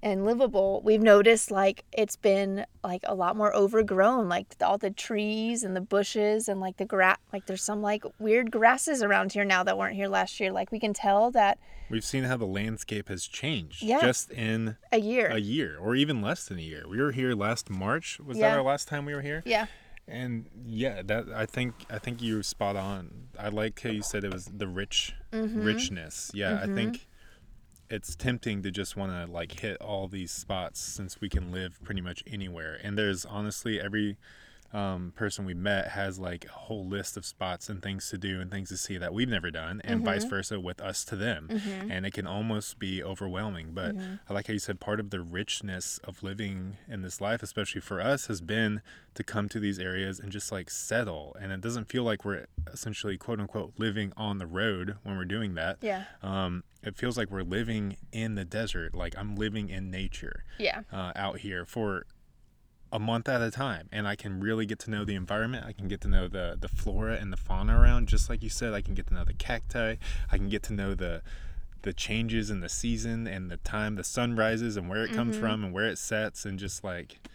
and 0.03 0.25
livable. 0.25 0.81
We've 0.83 1.01
noticed 1.01 1.49
like 1.49 1.85
it's 1.91 2.15
been 2.17 2.65
like 2.83 3.01
a 3.05 3.15
lot 3.15 3.35
more 3.35 3.55
overgrown, 3.55 4.29
like 4.29 4.47
all 4.61 4.77
the 4.77 4.91
trees 4.91 5.63
and 5.63 5.75
the 5.75 5.81
bushes 5.81 6.47
and 6.49 6.59
like 6.59 6.77
the 6.77 6.85
grass. 6.85 7.17
Like 7.31 7.45
there's 7.47 7.63
some 7.63 7.81
like 7.81 8.03
weird 8.19 8.51
grasses 8.51 9.01
around 9.01 9.31
here 9.31 9.45
now 9.45 9.63
that 9.63 9.77
weren't 9.77 9.95
here 9.95 10.09
last 10.09 10.39
year. 10.39 10.51
Like 10.51 10.71
we 10.71 10.79
can 10.79 10.93
tell 10.93 11.31
that 11.31 11.57
We've 11.89 12.03
seen 12.03 12.25
how 12.25 12.37
the 12.37 12.45
landscape 12.45 13.07
has 13.09 13.25
changed 13.25 13.81
Yeah. 13.81 14.01
just 14.01 14.29
in 14.31 14.77
a 14.91 14.99
year. 14.99 15.27
a 15.29 15.39
year 15.39 15.77
or 15.79 15.95
even 15.95 16.21
less 16.21 16.45
than 16.47 16.57
a 16.59 16.61
year. 16.61 16.83
We 16.87 16.99
were 17.01 17.11
here 17.11 17.33
last 17.33 17.69
March. 17.69 18.19
Was 18.19 18.37
Yeah. 18.37 18.49
that 18.49 18.57
our 18.57 18.63
last 18.63 18.87
time 18.89 19.05
we 19.05 19.13
were 19.15 19.21
here? 19.21 19.41
yeah. 19.45 19.65
And 20.05 20.47
yeah, 20.65 21.01
that 21.05 21.29
I 21.33 21.45
think 21.45 21.85
I 21.89 21.97
think 21.97 22.21
you 22.21 22.35
were 22.35 22.43
spot 22.43 22.75
on. 22.75 23.29
I 23.39 23.47
like 23.47 23.79
how 23.81 23.89
you 23.89 24.03
said 24.03 24.25
it 24.25 24.33
was 24.33 24.45
the 24.53 24.67
rich 24.67 25.13
Mm-hmm. 25.31 25.63
richness. 25.63 26.29
Yeah, 26.33 26.59
I 26.61 26.67
think 26.67 27.07
it's 27.89 28.15
tempting 28.15 28.63
to 28.63 28.71
just 28.71 28.95
want 28.95 29.11
to 29.11 29.31
like 29.31 29.59
hit 29.59 29.77
all 29.81 30.07
these 30.07 30.31
spots 30.31 30.79
since 30.79 31.21
we 31.21 31.29
can 31.29 31.51
live 31.51 31.79
pretty 31.83 32.01
much 32.01 32.23
anywhere. 32.25 32.79
And 32.81 32.97
there's 32.97 33.25
honestly 33.25 33.79
every 33.79 34.17
um, 34.73 35.13
person 35.15 35.45
we 35.45 35.53
met 35.53 35.89
has 35.89 36.17
like 36.19 36.45
a 36.45 36.49
whole 36.51 36.85
list 36.87 37.15
of 37.15 37.25
spots 37.25 37.69
and 37.69 37.81
things 37.81 38.09
to 38.09 38.17
do 38.17 38.41
and 38.41 38.49
things 38.49 38.69
to 38.69 38.77
see 38.77 38.97
that 38.97 39.13
we've 39.13 39.29
never 39.29 39.51
done, 39.51 39.81
and 39.83 39.97
Mm-hmm. 39.99 40.05
vice 40.05 40.23
versa 40.25 40.59
with 40.59 40.81
us 40.81 41.05
to 41.05 41.15
them. 41.15 41.47
And 41.89 42.05
it 42.05 42.11
can 42.13 42.25
almost 42.27 42.79
be 42.79 43.03
overwhelming. 43.03 43.71
But 43.73 43.95
Mm-hmm. 43.95 44.15
I 44.29 44.33
like 44.33 44.47
how 44.47 44.53
you 44.53 44.59
said 44.59 44.79
part 44.79 44.99
of 44.99 45.09
the 45.11 45.21
richness 45.21 45.99
of 46.03 46.23
living 46.23 46.77
in 46.89 47.01
this 47.03 47.21
life, 47.21 47.43
especially 47.43 47.81
for 47.81 48.01
us, 48.01 48.27
has 48.27 48.41
been 48.41 48.81
to 49.13 49.23
come 49.23 49.47
to 49.49 49.59
these 49.59 49.77
areas 49.77 50.19
and 50.19 50.31
just 50.31 50.51
like 50.51 50.69
settle. 50.71 51.35
And 51.39 51.51
it 51.51 51.61
doesn't 51.61 51.85
feel 51.89 52.03
like 52.03 52.25
we're 52.25 52.47
essentially 52.71 53.17
quote 53.17 53.39
unquote 53.39 53.73
living 53.77 54.11
on 54.17 54.39
the 54.39 54.47
road 54.47 54.97
when 55.03 55.17
we're 55.17 55.25
doing 55.25 55.53
that. 55.53 55.77
Yeah. 55.81 56.05
Um, 56.23 56.63
it 56.81 56.97
feels 56.97 57.15
like 57.17 57.29
we're 57.31 57.43
living 57.43 57.95
in 58.11 58.35
the 58.35 58.43
desert. 58.43 58.93
Like 58.95 59.15
I'm 59.17 59.35
living 59.35 59.69
in 59.69 59.91
nature 59.91 60.43
Yeah. 60.57 60.81
uh, 60.91 61.11
out 61.15 61.39
here 61.39 61.63
for 61.65 62.05
a 62.93 62.99
month 62.99 63.27
at 63.27 63.41
a 63.41 63.49
time 63.49 63.89
and 63.91 64.07
i 64.07 64.15
can 64.15 64.39
really 64.39 64.67
get 64.67 64.77
to 64.77 64.91
know 64.91 65.03
the 65.03 65.15
environment. 65.15 65.65
I 65.65 65.73
can 65.73 65.87
get 65.87 65.99
to 66.01 66.07
know 66.07 66.27
the 66.27 66.55
the 66.59 66.67
flora 66.67 67.15
and 67.15 67.33
the 67.33 67.37
fauna 67.37 67.77
around 67.79 68.07
just 68.07 68.29
like 68.29 68.43
you 68.43 68.49
said. 68.49 68.73
I 68.73 68.81
can 68.81 68.93
get 68.93 69.07
to 69.07 69.15
know 69.15 69.25
the 69.25 69.33
cacti. 69.33 69.95
I 70.31 70.37
can 70.37 70.47
get 70.47 70.61
to 70.63 70.73
know 70.73 70.93
the 70.93 71.23
the 71.81 71.91
changes 71.91 72.49
in 72.49 72.59
the 72.61 72.69
season 72.69 73.27
and 73.27 73.49
the 73.49 73.57
time 73.57 73.95
the 73.95 74.03
sun 74.03 74.35
rises 74.35 74.77
and 74.77 74.87
where 74.89 75.03
it 75.03 75.11
comes 75.11 75.35
mm-hmm. 75.35 75.45
from 75.45 75.63
and 75.65 75.73
where 75.73 75.87
it 75.87 75.97
sets 75.97 76.45
and 76.45 76.57
just 76.59 76.83
like 76.83 77.27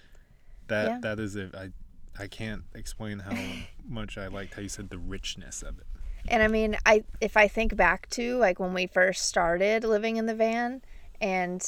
that 0.69 0.87
Yeah. 0.89 0.99
that 1.03 1.21
is 1.21 1.37
it 1.37 1.55
i 1.55 1.71
i 2.19 2.29
can't 2.29 2.63
explain 2.75 3.19
how 3.19 3.37
much 3.87 4.17
i 4.17 4.29
liked 4.29 4.55
how 4.55 4.63
you 4.63 4.69
said 4.69 4.89
the 4.91 4.99
richness 4.99 5.63
of 5.63 5.79
it. 5.79 5.87
And 6.29 6.43
I 6.43 6.49
mean, 6.49 6.77
I 6.87 7.05
if 7.21 7.37
I 7.37 7.49
think 7.49 7.75
back 7.77 8.09
to 8.11 8.37
like 8.37 8.61
when 8.61 8.75
we 8.75 8.87
first 8.87 9.27
started 9.27 9.85
living 9.85 10.17
in 10.17 10.27
the 10.27 10.35
van 10.35 10.83
and 11.21 11.67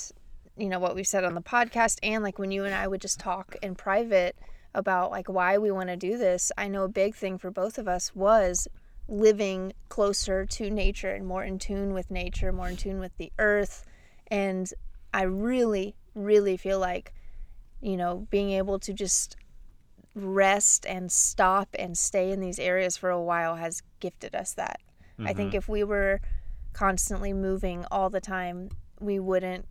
you 0.61 0.69
know 0.69 0.79
what 0.79 0.95
we've 0.95 1.07
said 1.07 1.25
on 1.25 1.35
the 1.35 1.41
podcast 1.41 1.99
and 2.03 2.23
like 2.23 2.39
when 2.39 2.51
you 2.51 2.65
and 2.65 2.75
I 2.75 2.87
would 2.87 3.01
just 3.01 3.19
talk 3.19 3.57
in 3.63 3.75
private 3.75 4.37
about 4.75 5.11
like 5.11 5.29
why 5.29 5.59
we 5.59 5.71
want 5.71 5.89
to 5.89 5.97
do 5.97 6.17
this, 6.17 6.53
I 6.57 6.69
know 6.69 6.85
a 6.85 6.89
big 6.89 7.15
thing 7.15 7.39
for 7.39 7.51
both 7.51 7.79
of 7.79 7.89
us 7.89 8.15
was 8.15 8.69
living 9.09 9.73
closer 9.89 10.47
to 10.47 10.71
nature 10.71 11.11
and 11.11 11.27
more 11.27 11.43
in 11.43 11.59
tune 11.59 11.93
with 11.93 12.11
nature, 12.11 12.53
more 12.53 12.69
in 12.69 12.77
tune 12.77 13.01
with 13.01 13.17
the 13.17 13.33
earth. 13.39 13.85
And 14.29 14.73
I 15.13 15.23
really, 15.23 15.97
really 16.15 16.57
feel 16.57 16.79
like, 16.79 17.13
you 17.81 17.97
know, 17.97 18.29
being 18.31 18.53
able 18.53 18.79
to 18.81 18.93
just 18.93 19.37
rest 20.15 20.87
and 20.87 21.11
stop 21.11 21.69
and 21.79 21.97
stay 21.99 22.31
in 22.31 22.41
these 22.41 22.59
areas 22.59 22.97
for 22.97 23.11
a 23.11 23.21
while 23.21 23.57
has 23.57 23.83
gifted 23.99 24.35
us 24.35 24.55
that. 24.55 24.81
I 25.23 25.35
think 25.35 25.51
mm-hmm. 25.51 25.59
if 25.59 25.69
we 25.69 25.85
were 25.85 26.21
constantly 26.73 27.35
moving 27.35 27.85
all 27.91 28.09
the 28.09 28.21
time, 28.23 28.71
we 29.01 29.19
wouldn't 29.19 29.67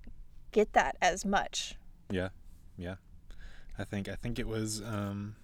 get 0.51 0.73
that 0.73 0.95
as 1.01 1.25
much. 1.25 1.75
Yeah, 2.09 2.29
yeah. 2.77 2.95
I 3.77 3.83
think 3.83 4.09
I 4.09 4.15
think 4.15 4.39
it 4.39 4.47
was 4.47 4.81
um, 4.81 5.35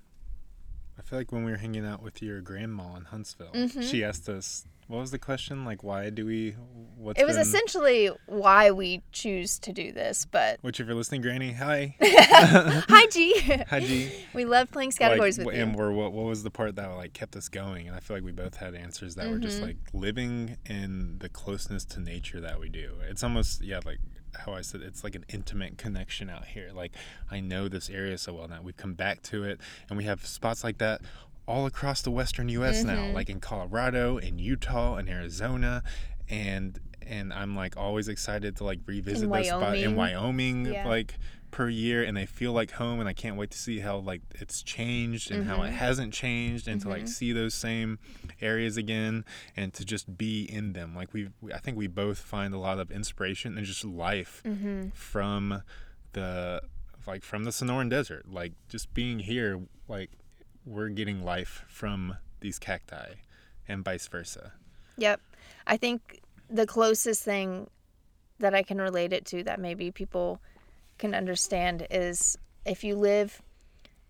I 0.98 1.02
feel 1.02 1.20
like 1.20 1.32
when 1.32 1.44
we 1.46 1.52
were 1.52 1.58
hanging 1.58 1.86
out 1.86 2.02
with 2.02 2.22
your 2.22 2.42
grandma 2.42 2.96
in 2.96 3.06
Huntsville, 3.06 3.52
Mhm. 3.54 3.84
she 3.90 4.04
asked 4.04 4.28
us, 4.30 4.66
"What 4.88 5.00
was 5.00 5.12
the 5.12 5.20
question? 5.20 5.64
Like, 5.66 5.84
why 5.84 6.10
do 6.10 6.26
we? 6.26 6.52
What's 6.98 7.20
It 7.22 7.26
was 7.26 7.36
been- 7.36 7.42
essentially 7.48 8.10
why 8.26 8.72
we 8.72 9.04
choose 9.12 9.60
to 9.60 9.72
do 9.74 9.92
this, 9.92 10.26
but 10.26 10.58
Which, 10.62 10.80
if 10.80 10.88
you're 10.88 10.96
listening, 10.96 11.22
Granny, 11.22 11.52
hi, 11.54 11.96
hi 12.02 13.06
G. 13.12 13.40
hi 13.70 13.80
G. 13.82 14.12
we 14.34 14.44
love 14.46 14.72
playing 14.72 14.90
Like, 14.90 14.98
categories 15.00 15.38
with 15.38 15.48
wh- 15.48 15.54
you. 15.56 15.62
and 15.64 15.76
we're, 15.76 15.92
what, 15.92 16.12
what 16.14 16.26
was 16.26 16.44
the 16.44 16.52
part 16.52 16.76
that 16.78 16.88
like 16.96 17.14
kept 17.14 17.36
us 17.36 17.48
going? 17.50 17.88
And 17.88 17.96
I 17.96 18.00
feel 18.00 18.18
like 18.18 18.24
we 18.24 18.32
both 18.32 18.56
had 18.58 18.74
answers 18.76 19.16
that 19.16 19.30
were 19.30 19.40
just 19.40 19.60
Mhm. 19.60 19.64
like 19.68 19.78
living 19.94 20.58
in 20.66 21.20
the 21.20 21.30
closeness 21.30 21.86
to 21.86 22.00
nature 22.00 22.40
that 22.42 22.60
we 22.60 22.70
do. 22.70 22.96
It's 23.10 23.24
almost 23.24 23.62
yeah, 23.64 23.80
like 23.86 24.00
how 24.46 24.54
I 24.54 24.62
said, 24.62 24.82
it's 24.82 25.04
like 25.04 25.16
an 25.16 25.26
intimate 25.30 25.78
connection 25.78 26.30
out 26.30 26.46
here. 26.46 26.72
Like 26.74 26.94
I 27.32 27.40
know 27.40 27.68
this 27.68 27.90
area 27.90 28.18
so 28.18 28.34
well 28.34 28.48
now. 28.48 28.62
We've 28.62 28.78
come 28.78 28.94
back 28.94 29.22
to 29.24 29.44
it, 29.44 29.60
and 29.90 29.98
we 29.98 30.04
have 30.06 30.26
spots 30.26 30.64
like 30.64 30.78
that 30.80 31.02
all 31.48 31.66
across 31.68 32.02
the 32.02 32.10
western 32.12 32.50
U.S. 32.50 32.84
now, 32.84 32.96
Mhm. 32.98 33.14
like 33.14 33.30
in 33.30 33.40
Colorado, 33.40 34.18
in 34.18 34.40
Utah, 34.40 34.98
in 34.98 35.08
Arizona, 35.08 35.84
and 36.30 36.80
and 37.02 37.32
I'm 37.32 37.56
like 37.56 37.78
always 37.78 38.08
excited 38.08 38.56
to 38.58 38.64
like 38.64 38.80
revisit 38.88 39.30
those 39.30 39.48
spots 39.48 39.78
in 39.80 39.96
Wyoming. 39.96 39.96
Wyoming, 39.96 40.66
Yeah. 40.74 40.88
like 40.88 41.16
per 41.56 41.70
year, 41.70 42.04
and 42.04 42.18
they 42.18 42.26
feel 42.26 42.52
like 42.52 42.72
home, 42.72 43.00
and 43.00 43.08
I 43.08 43.14
can't 43.14 43.38
wait 43.38 43.50
to 43.52 43.58
see 43.58 43.80
how 43.80 43.96
like 44.00 44.22
it's 44.32 44.62
changed 44.62 45.32
and 45.32 45.46
how 45.48 45.64
it 45.64 45.70
Mhm. 45.70 45.78
hasn't 45.86 46.14
changed, 46.14 46.68
and 46.68 46.82
to 46.82 46.90
like 46.90 47.04
Mhm. 47.04 47.08
see 47.10 47.32
those 47.32 47.54
same 47.54 47.98
areas 48.42 48.76
again, 48.76 49.24
and 49.56 49.74
to 49.74 49.86
just 49.86 50.18
be 50.18 50.44
in 50.44 50.74
them. 50.74 50.94
Like 50.94 51.14
we, 51.14 51.30
I 51.54 51.60
think 51.60 51.78
we 51.78 51.88
both 51.88 52.18
find 52.20 52.54
a 52.54 52.58
lot 52.58 52.78
of 52.78 52.92
inspiration 52.92 53.58
and 53.58 53.66
just 53.66 53.86
life 53.86 54.42
hmm 54.44 54.90
from 54.90 55.64
the 56.12 56.62
like 57.08 57.24
from 57.24 57.46
the 57.46 57.52
Sonoran 57.52 57.90
Desert. 57.90 58.28
Like 58.30 58.52
just 58.68 58.94
being 58.94 59.20
here, 59.20 59.62
like 59.88 60.12
we're 60.66 60.90
getting 60.90 61.24
life 61.24 61.64
from 61.70 62.18
these 62.42 62.60
cacti, 62.60 63.14
and 63.66 63.86
vice 63.86 64.08
versa. 64.10 64.52
Yep. 64.98 65.22
I 65.66 65.78
think 65.78 66.20
the 66.50 66.68
closest 66.68 67.24
thing 67.24 67.70
that 68.40 68.54
I 68.54 68.62
can 68.62 68.80
relate 68.82 69.14
it 69.14 69.24
to 69.28 69.42
that 69.44 69.58
maybe 69.62 69.90
people 69.90 70.42
can 70.98 71.14
understand 71.14 71.86
is 71.90 72.38
if 72.66 72.84
you 72.84 72.96
live 72.96 73.42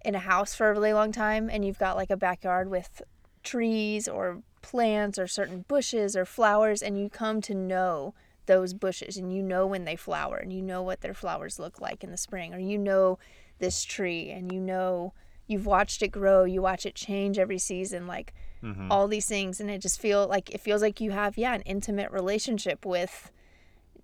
in 0.03 0.15
a 0.15 0.19
house 0.19 0.53
for 0.53 0.69
a 0.69 0.73
really 0.73 0.93
long 0.93 1.11
time 1.11 1.49
and 1.49 1.65
you've 1.65 1.79
got 1.79 1.95
like 1.95 2.09
a 2.09 2.17
backyard 2.17 2.69
with 2.69 3.01
trees 3.43 4.07
or 4.07 4.41
plants 4.61 5.17
or 5.19 5.27
certain 5.27 5.65
bushes 5.67 6.15
or 6.15 6.25
flowers 6.25 6.81
and 6.81 6.97
you 6.99 7.09
come 7.09 7.41
to 7.41 7.53
know 7.53 8.13
those 8.47 8.73
bushes 8.73 9.17
and 9.17 9.33
you 9.33 9.41
know 9.41 9.65
when 9.65 9.86
they 9.86 9.95
flower 9.95 10.38
and 10.38 10.53
you 10.53 10.61
know 10.61 10.81
what 10.81 11.01
their 11.01 11.13
flowers 11.13 11.59
look 11.59 11.81
like 11.81 12.03
in 12.03 12.11
the 12.11 12.17
spring 12.17 12.53
or 12.53 12.59
you 12.59 12.77
know 12.77 13.17
this 13.59 13.83
tree 13.83 14.29
and 14.29 14.51
you 14.51 14.59
know 14.59 15.13
you've 15.47 15.65
watched 15.65 16.01
it 16.03 16.09
grow 16.09 16.43
you 16.43 16.61
watch 16.61 16.86
it 16.86 16.95
change 16.95 17.38
every 17.39 17.57
season 17.59 18.05
like 18.07 18.33
Mhm. 18.63 18.88
all 18.89 19.07
these 19.07 19.27
things 19.27 19.59
and 19.59 19.69
it 19.69 19.79
just 19.81 19.99
feel 19.99 20.27
like 20.27 20.49
it 20.49 20.59
feels 20.61 20.81
like 20.81 20.99
you 20.99 21.11
have 21.11 21.38
yeah 21.38 21.53
an 21.53 21.61
intimate 21.61 22.11
relationship 22.11 22.86
with 22.86 23.31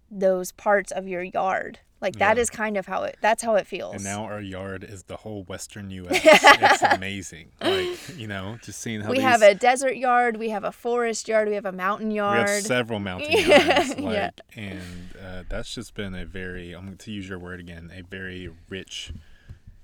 those 0.09 0.51
parts 0.51 0.91
of 0.91 1.07
your 1.07 1.23
yard 1.23 1.79
like 2.01 2.15
that 2.17 2.35
Yeah. 2.37 2.41
is 2.41 2.49
kind 2.49 2.77
of 2.77 2.85
how 2.87 3.03
it 3.03 3.17
that's 3.21 3.43
how 3.43 3.55
it 3.55 3.67
feels 3.67 3.95
And 3.95 4.03
now 4.03 4.23
our 4.25 4.41
yard 4.41 4.83
is 4.83 5.03
the 5.03 5.17
whole 5.17 5.43
western 5.43 5.89
U.S. 5.91 6.19
it's 6.23 6.81
amazing. 6.81 7.51
Like 7.61 8.17
you 8.17 8.27
know, 8.27 8.57
just 8.63 8.79
seeing 8.81 9.01
how 9.01 9.09
we 9.09 9.17
these, 9.17 9.23
have 9.25 9.41
a 9.41 9.53
desert 9.55 9.95
yard 9.97 10.37
we 10.37 10.49
have 10.49 10.63
a 10.63 10.71
forest 10.71 11.27
yard 11.27 11.47
we 11.47 11.55
have 11.55 11.65
a 11.65 11.71
mountain 11.71 12.11
yard. 12.11 12.47
we 12.47 12.51
have 12.55 12.63
several 12.63 12.99
mountain 13.09 13.31
yards. 13.31 13.95
Like, 13.97 14.13
yeah. 14.15 14.29
and 14.55 14.81
uh, 15.23 15.43
that's 15.47 15.73
just 15.75 15.93
been 15.93 16.15
a 16.15 16.25
very, 16.25 16.73
I'm 16.73 16.85
going 16.85 16.97
to 16.97 17.11
use 17.11 17.29
your 17.29 17.37
word 17.39 17.59
again, 17.59 17.91
a 17.95 18.01
very 18.01 18.49
rich 18.69 19.11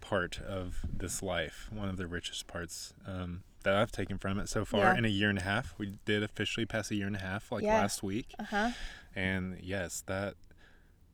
part 0.01 0.39
of 0.39 0.79
this 0.91 1.21
life. 1.21 1.69
One 1.71 1.89
of 1.89 1.97
the 1.97 2.07
richest 2.07 2.47
parts 2.47 2.93
um, 3.05 3.43
that 3.63 3.75
I've 3.75 3.91
taken 3.91 4.17
from 4.17 4.39
it 4.39 4.49
so 4.49 4.65
far 4.65 4.79
Yeah. 4.81 4.97
in 4.97 5.05
a 5.05 5.09
year 5.09 5.29
and 5.29 5.37
a 5.37 5.43
half. 5.43 5.75
We 5.77 5.97
did 6.05 6.23
officially 6.23 6.65
pass 6.65 6.89
a 6.91 6.95
year 6.95 7.07
and 7.07 7.15
a 7.15 7.19
half, 7.19 7.51
like 7.51 7.63
Yeah. 7.63 7.79
last 7.79 8.01
week. 8.03 8.33
uh-huh 8.39 8.71
and 9.15 9.57
yes 9.63 10.03
that 10.05 10.35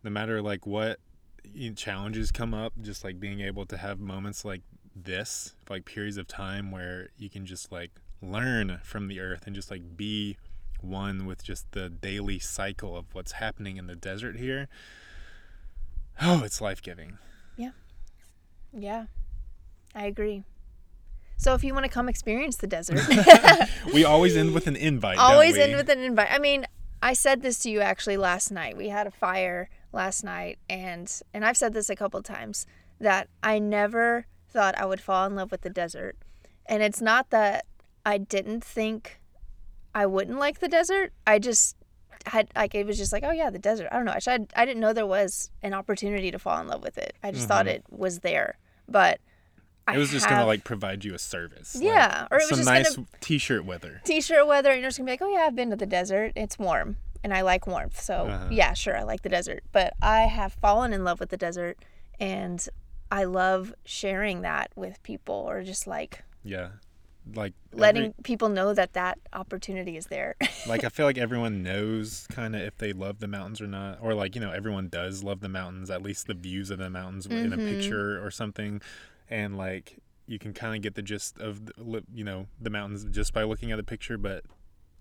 no 0.03 0.09
matter 0.09 0.41
like 0.41 0.65
what 0.67 0.99
challenges 1.75 2.31
come 2.31 2.53
up 2.53 2.73
just 2.81 3.03
like 3.03 3.19
being 3.19 3.41
able 3.41 3.65
to 3.65 3.77
have 3.77 3.99
moments 3.99 4.45
like 4.45 4.61
this 4.95 5.55
like 5.69 5.85
periods 5.85 6.17
of 6.17 6.27
time 6.27 6.71
where 6.71 7.09
you 7.17 7.29
can 7.29 7.45
just 7.45 7.71
like 7.71 7.91
learn 8.21 8.79
from 8.83 9.07
the 9.07 9.19
earth 9.19 9.45
and 9.45 9.55
just 9.55 9.69
like 9.69 9.97
be 9.97 10.37
one 10.81 11.25
with 11.25 11.43
just 11.43 11.71
the 11.71 11.89
daily 11.89 12.39
cycle 12.39 12.95
of 12.95 13.05
what's 13.13 13.33
happening 13.33 13.77
in 13.77 13.87
the 13.87 13.95
desert 13.95 14.37
here 14.37 14.67
oh 16.21 16.43
it's 16.43 16.61
life-giving 16.61 17.17
yeah 17.57 17.71
Yeah. 18.71 19.05
i 19.95 20.05
agree 20.05 20.43
so 21.37 21.53
if 21.55 21.63
you 21.63 21.73
want 21.73 21.85
to 21.85 21.91
come 21.91 22.07
experience 22.07 22.55
the 22.57 22.67
desert 22.67 22.99
we 23.93 24.05
always 24.05 24.37
end 24.37 24.53
with 24.53 24.67
an 24.67 24.75
invite 24.75 25.17
always 25.17 25.57
end 25.57 25.75
with 25.75 25.89
an 25.89 25.99
invite. 25.99 26.29
I 26.31 26.39
mean, 26.39 26.65
I 27.01 27.13
said 27.13 27.41
this 27.41 27.59
to 27.59 27.69
you 27.69 27.81
actually 27.81 28.15
last 28.15 28.49
night. 28.49 28.77
We 28.77 28.87
had 28.89 29.07
a 29.07 29.11
fire 29.11 29.69
last 29.93 30.23
night, 30.23 30.59
and 30.69 31.11
and 31.33 31.45
I've 31.45 31.57
said 31.57 31.73
this 31.73 31.89
a 31.89 31.95
couple 31.95 32.21
times 32.21 32.65
that 32.99 33.27
I 33.41 33.59
never 33.59 34.25
thought 34.49 34.77
I 34.77 34.85
would 34.85 35.01
fall 35.01 35.25
in 35.25 35.35
love 35.35 35.51
with 35.51 35.61
the 35.61 35.69
desert, 35.69 36.17
and 36.65 36.81
it's 36.83 37.01
not 37.01 37.29
that 37.29 37.65
I 38.05 38.17
didn't 38.17 38.63
think 38.63 39.21
I 39.95 40.05
wouldn't 40.05 40.39
like 40.39 40.59
the 40.59 40.67
desert. 40.67 41.13
I 41.27 41.39
just 41.39 41.75
had 42.25 42.49
like 42.55 42.73
it 42.75 42.85
was 42.85 42.97
just 42.97 43.11
like 43.13 43.23
oh 43.25 43.31
yeah 43.31 43.49
the 43.49 43.59
desert. 43.59 43.87
I 43.91 43.95
don't 43.97 44.05
know. 44.05 44.13
I 44.13 44.19
should, 44.19 44.51
I 44.55 44.65
didn't 44.65 44.79
know 44.81 44.93
there 44.93 45.05
was 45.05 45.51
an 45.61 45.73
opportunity 45.73 46.31
to 46.31 46.39
fall 46.39 46.59
in 46.61 46.67
love 46.67 46.81
with 46.83 46.97
it. 46.97 47.13
I 47.23 47.31
just 47.31 47.47
thought 47.47 47.65
Mhm. 47.65 47.75
it 47.75 47.83
was 47.89 48.19
there, 48.19 48.57
but. 48.87 49.19
I 49.85 49.95
it 49.95 49.97
was 49.97 50.11
just 50.11 50.29
gonna 50.29 50.45
like 50.45 50.63
provide 50.63 51.03
you 51.03 51.13
a 51.13 51.19
service 51.19 51.75
like, 51.75 51.83
Yeah, 51.83 52.25
or 52.31 52.37
it 52.37 52.43
was 52.43 52.47
some 52.49 52.59
just 52.59 52.69
nice 52.69 52.95
gonna- 52.95 53.05
t-shirt 53.19 53.65
weather 53.65 53.99
t-shirt 54.05 54.47
weather 54.47 54.71
and 54.71 54.79
you're 54.79 54.87
just 54.87 54.97
gonna 54.97 55.07
be 55.07 55.11
like 55.11 55.21
oh 55.21 55.27
yeah 55.27 55.41
i've 55.45 55.55
been 55.57 55.71
to 55.71 55.75
the 55.75 55.85
desert 55.85 56.31
it's 56.37 56.57
warm 56.57 56.95
and 57.23 57.33
i 57.33 57.41
like 57.41 57.65
warmth 57.67 57.99
so 57.99 58.27
Uh-huh. 58.27 58.47
yeah 58.51 58.73
sure 58.73 58.97
i 58.97 59.03
like 59.03 59.21
the 59.21 59.29
desert 59.29 59.63
but 59.71 59.93
i 60.01 60.21
have 60.21 60.53
fallen 60.53 60.93
in 60.93 61.03
love 61.03 61.19
with 61.19 61.29
the 61.29 61.37
desert 61.37 61.77
and 62.19 62.67
i 63.11 63.23
love 63.23 63.73
sharing 63.85 64.41
that 64.41 64.71
with 64.75 65.01
people 65.03 65.35
or 65.35 65.63
just 65.63 65.87
like 65.87 66.23
yeah 66.43 66.69
like 67.35 67.53
letting 67.71 68.03
every- 68.03 68.13
people 68.23 68.49
know 68.49 68.73
that 68.73 68.93
that 68.93 69.17
opportunity 69.31 69.95
is 69.95 70.07
there 70.07 70.35
like 70.67 70.83
I 70.83 70.89
feel 70.89 71.05
like 71.05 71.17
everyone 71.17 71.63
knows 71.63 72.27
kind 72.29 72.53
of 72.53 72.61
if 72.61 72.77
they 72.77 72.91
love 72.91 73.19
the 73.19 73.27
mountains 73.29 73.61
or 73.61 73.67
not, 73.67 73.99
or 74.01 74.13
like 74.13 74.35
you 74.35 74.41
know 74.41 74.51
everyone 74.51 74.89
does 74.89 75.23
love 75.23 75.39
the 75.39 75.47
mountains, 75.47 75.89
at 75.89 76.01
least 76.01 76.27
the 76.27 76.33
views 76.33 76.69
of 76.69 76.79
the 76.79 76.89
mountains 76.89 77.25
in 77.25 77.53
a 77.53 77.57
Mhm. 77.57 77.69
picture 77.69 78.21
or 78.25 78.29
something, 78.29 78.81
and 79.29 79.57
like 79.57 79.99
you 80.27 80.37
can 80.37 80.51
kind 80.53 80.75
of 80.75 80.81
get 80.81 80.95
the 80.95 81.01
gist 81.01 81.39
of 81.39 81.65
the, 81.65 82.03
you 82.13 82.25
know 82.25 82.47
the 82.59 82.69
mountains 82.69 83.05
just 83.05 83.33
by 83.33 83.43
looking 83.43 83.71
at 83.71 83.77
the 83.77 83.83
picture, 83.83 84.17
but 84.17 84.43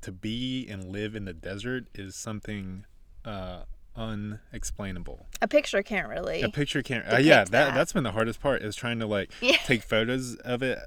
to 0.03 0.12
be 0.12 0.66
and 0.68 0.84
live 0.84 1.14
in 1.16 1.24
the 1.24 1.32
desert 1.32 1.86
is 1.94 2.14
something 2.14 2.84
uh, 3.24 3.62
unexplainable. 3.96 5.26
a 5.40 5.48
picture 5.48 5.82
can't 5.82 6.09
really 6.09 6.42
A 6.42 6.48
picture 6.48 6.82
can't. 6.82 7.05
Uh, 7.11 7.16
yeah, 7.18 7.44
that 7.44 7.50
that. 7.50 7.74
that's 7.74 7.92
been 7.92 8.05
the 8.05 8.12
hardest 8.12 8.40
part 8.40 8.62
is 8.62 8.74
trying 8.76 8.98
to 9.00 9.07
like 9.07 9.30
yeah 9.40 9.57
take 9.64 9.82
photos 9.82 10.36
of 10.36 10.62
it 10.62 10.78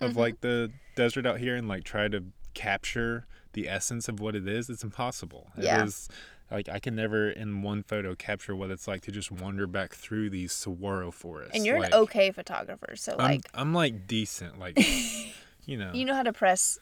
of 0.00 0.12
Mhm. 0.12 0.16
like 0.16 0.40
the 0.40 0.70
desert 0.96 1.26
out 1.26 1.38
here 1.38 1.56
and 1.56 1.68
like 1.68 1.84
try 1.84 2.08
to 2.08 2.24
capture 2.54 3.26
the 3.52 3.68
essence 3.68 4.08
of 4.08 4.20
what 4.20 4.34
it 4.36 4.46
is 4.48 4.68
it's 4.68 4.82
impossible 4.84 5.50
Yeah. 5.56 5.82
it 5.82 5.86
is 5.88 6.08
like 6.50 6.68
i 6.68 6.78
can 6.78 6.94
never 6.96 7.30
in 7.30 7.62
one 7.62 7.82
photo 7.82 8.14
capture 8.14 8.54
what 8.56 8.70
it's 8.70 8.86
like 8.88 9.02
to 9.02 9.12
just 9.12 9.30
wander 9.30 9.66
back 9.66 9.94
through 9.94 10.30
these 10.30 10.52
saguaro 10.52 11.10
forests 11.10 11.54
and 11.54 11.64
you're 11.66 11.78
like, 11.78 11.92
an 11.92 12.00
okay 12.00 12.30
photographer 12.32 12.94
so 12.96 13.12
I'm, 13.12 13.18
like 13.18 13.40
I'm 13.54 13.72
like 13.74 14.06
decent 14.06 14.58
like 14.58 14.78
you 15.66 15.76
know 15.76 15.92
you 15.92 16.04
know 16.04 16.14
how 16.14 16.22
to 16.24 16.32
press 16.32 16.78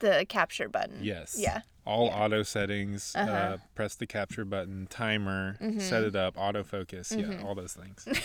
the 0.00 0.26
capture 0.28 0.68
button 0.68 0.98
yes 1.02 1.36
yeah 1.38 1.60
all 1.86 2.06
Yeah. 2.06 2.18
auto 2.24 2.42
settings 2.42 3.14
uh 3.16 3.20
Uh-huh. 3.20 3.56
press 3.74 3.94
the 3.94 4.06
capture 4.06 4.44
button 4.44 4.86
timer 4.90 5.56
set 5.58 5.72
Mhm. 5.74 5.80
Set 5.80 6.02
it 6.02 6.16
up 6.16 6.34
autofocus 6.36 7.16
yeah 7.16 7.26
Mhm. 7.26 7.44
all 7.44 7.54
those 7.54 7.74
things 7.74 8.06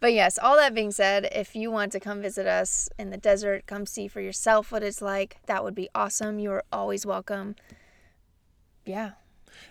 But 0.00 0.12
yes, 0.12 0.38
all 0.38 0.54
that 0.56 0.74
being 0.74 0.92
said, 0.92 1.28
if 1.32 1.56
you 1.56 1.72
want 1.72 1.90
to 1.90 1.98
come 1.98 2.22
visit 2.22 2.46
us 2.46 2.88
in 3.00 3.10
the 3.10 3.16
desert, 3.16 3.66
come 3.66 3.84
see 3.84 4.06
for 4.06 4.20
yourself 4.20 4.70
what 4.70 4.84
it's 4.84 5.02
like, 5.02 5.38
that 5.46 5.64
would 5.64 5.74
be 5.74 5.88
awesome. 5.92 6.38
You 6.38 6.52
are 6.52 6.64
always 6.70 7.04
welcome. 7.04 7.56
Yeah. 8.84 9.12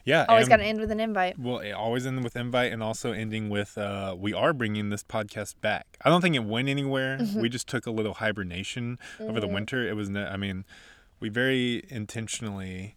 Yeah 0.06 0.26
Always 0.28 0.48
got 0.48 0.58
to 0.58 0.64
end 0.64 0.80
with 0.80 0.92
an 0.92 1.00
invite. 1.00 1.40
Well, 1.40 1.60
it 1.60 1.72
always 1.72 2.06
end 2.06 2.24
with 2.24 2.36
invite 2.36 2.72
and 2.72 2.84
also 2.84 3.12
ending 3.12 3.50
with 3.50 3.78
uh, 3.78 4.16
we 4.18 4.34
are 4.34 4.54
bringing 4.54 4.90
this 4.90 5.04
podcast 5.04 5.56
back. 5.62 5.98
I 6.04 6.10
don't 6.10 6.22
think 6.22 6.36
it 6.36 6.44
went 6.44 6.70
anywhere. 6.70 7.18
Mm-hmm. 7.18 7.42
We 7.42 7.50
just 7.50 7.68
took 7.68 7.86
a 7.86 7.92
little 7.92 8.16
hibernation 8.16 9.00
over 9.20 9.40
the 9.40 9.48
winter. 9.48 9.88
It 9.88 9.96
was, 9.96 10.10
I 10.10 10.38
mean, 10.38 10.66
we 11.20 11.30
very 11.30 11.86
intentionally 11.90 12.97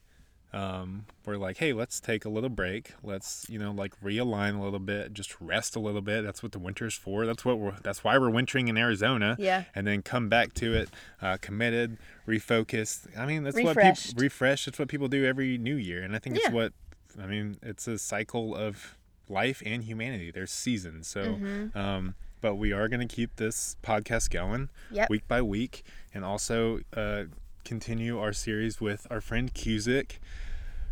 um, 0.52 1.04
were 1.24 1.36
like, 1.36 1.58
hey, 1.58 1.72
let's 1.72 2.00
take 2.00 2.24
a 2.24 2.28
little 2.28 2.48
break. 2.50 2.92
Let's 3.02 3.46
you 3.48 3.58
know 3.58 3.70
like 3.70 3.98
realign 4.00 4.58
a 4.58 4.62
little 4.62 4.78
bit, 4.80 5.12
just 5.12 5.40
rest 5.40 5.76
a 5.76 5.80
little 5.80 6.00
bit. 6.00 6.22
That's 6.22 6.42
what 6.42 6.52
the 6.52 6.58
winter's 6.58 6.94
for. 6.94 7.26
That's 7.26 7.44
what 7.44 7.58
we're. 7.58 7.76
That's 7.82 8.02
why 8.02 8.18
we're 8.18 8.30
wintering 8.30 8.68
in 8.68 8.76
Arizona. 8.76 9.36
Yeah. 9.38 9.64
And 9.74 9.86
then 9.86 10.02
come 10.02 10.28
back 10.28 10.54
to 10.54 10.74
it, 10.74 10.90
uh, 11.22 11.36
committed, 11.40 11.98
refocused. 12.26 13.16
I 13.18 13.26
mean, 13.26 13.42
that's 13.44 13.60
what 13.60 13.76
people 13.76 13.92
refresh. 14.16 14.66
It's 14.68 14.78
what 14.78 14.88
people 14.88 15.08
do 15.08 15.24
every 15.24 15.58
New 15.58 15.76
Year, 15.76 16.02
and 16.02 16.14
I 16.14 16.18
think 16.18 16.36
Yeah. 16.36 16.42
it's 16.46 16.54
what 16.54 16.72
I 17.20 17.26
mean, 17.26 17.56
it's 17.62 17.86
a 17.88 17.98
cycle 17.98 18.54
of 18.54 18.96
life 19.28 19.62
and 19.66 19.82
humanity. 19.84 20.30
There's 20.30 20.50
seasons. 20.52 21.06
So 21.08 21.22
Mhm. 21.34 21.76
um, 21.76 22.14
but 22.40 22.54
we 22.54 22.72
are 22.72 22.88
going 22.88 23.06
to 23.06 23.14
keep 23.14 23.36
this 23.36 23.76
podcast 23.82 24.30
going 24.30 24.70
Yep. 24.90 25.10
week 25.10 25.28
by 25.28 25.42
week 25.42 25.82
and 26.14 26.24
also 26.24 26.80
uh, 26.96 27.24
continue 27.64 28.18
our 28.18 28.32
series 28.32 28.80
with 28.80 29.06
our 29.10 29.20
friend 29.20 29.52
Cusick. 29.54 30.18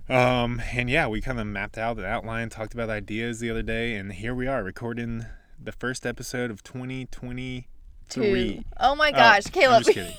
Um, 0.08 0.62
and 0.72 0.88
yeah, 0.88 1.06
we 1.06 1.20
kind 1.20 1.38
of 1.38 1.46
mapped 1.46 1.76
out 1.76 1.96
the 1.96 2.06
outline, 2.06 2.48
talked 2.48 2.72
about 2.74 2.88
ideas 2.90 3.40
the 3.40 3.50
other 3.50 3.62
day, 3.62 3.94
and 3.94 4.12
here 4.12 4.34
we 4.34 4.46
are 4.46 4.62
recording 4.62 5.26
the 5.62 5.72
first 5.72 6.06
episode 6.06 6.50
of 6.50 6.62
2023. 6.62 7.66
Two. 8.08 8.64
Oh 8.80 8.94
my 8.94 9.10
Oh, 9.10 9.12
gosh, 9.12 9.46
I'm 9.46 9.52
Caleb. 9.52 9.84
just 9.84 9.94
kidding. 9.94 10.14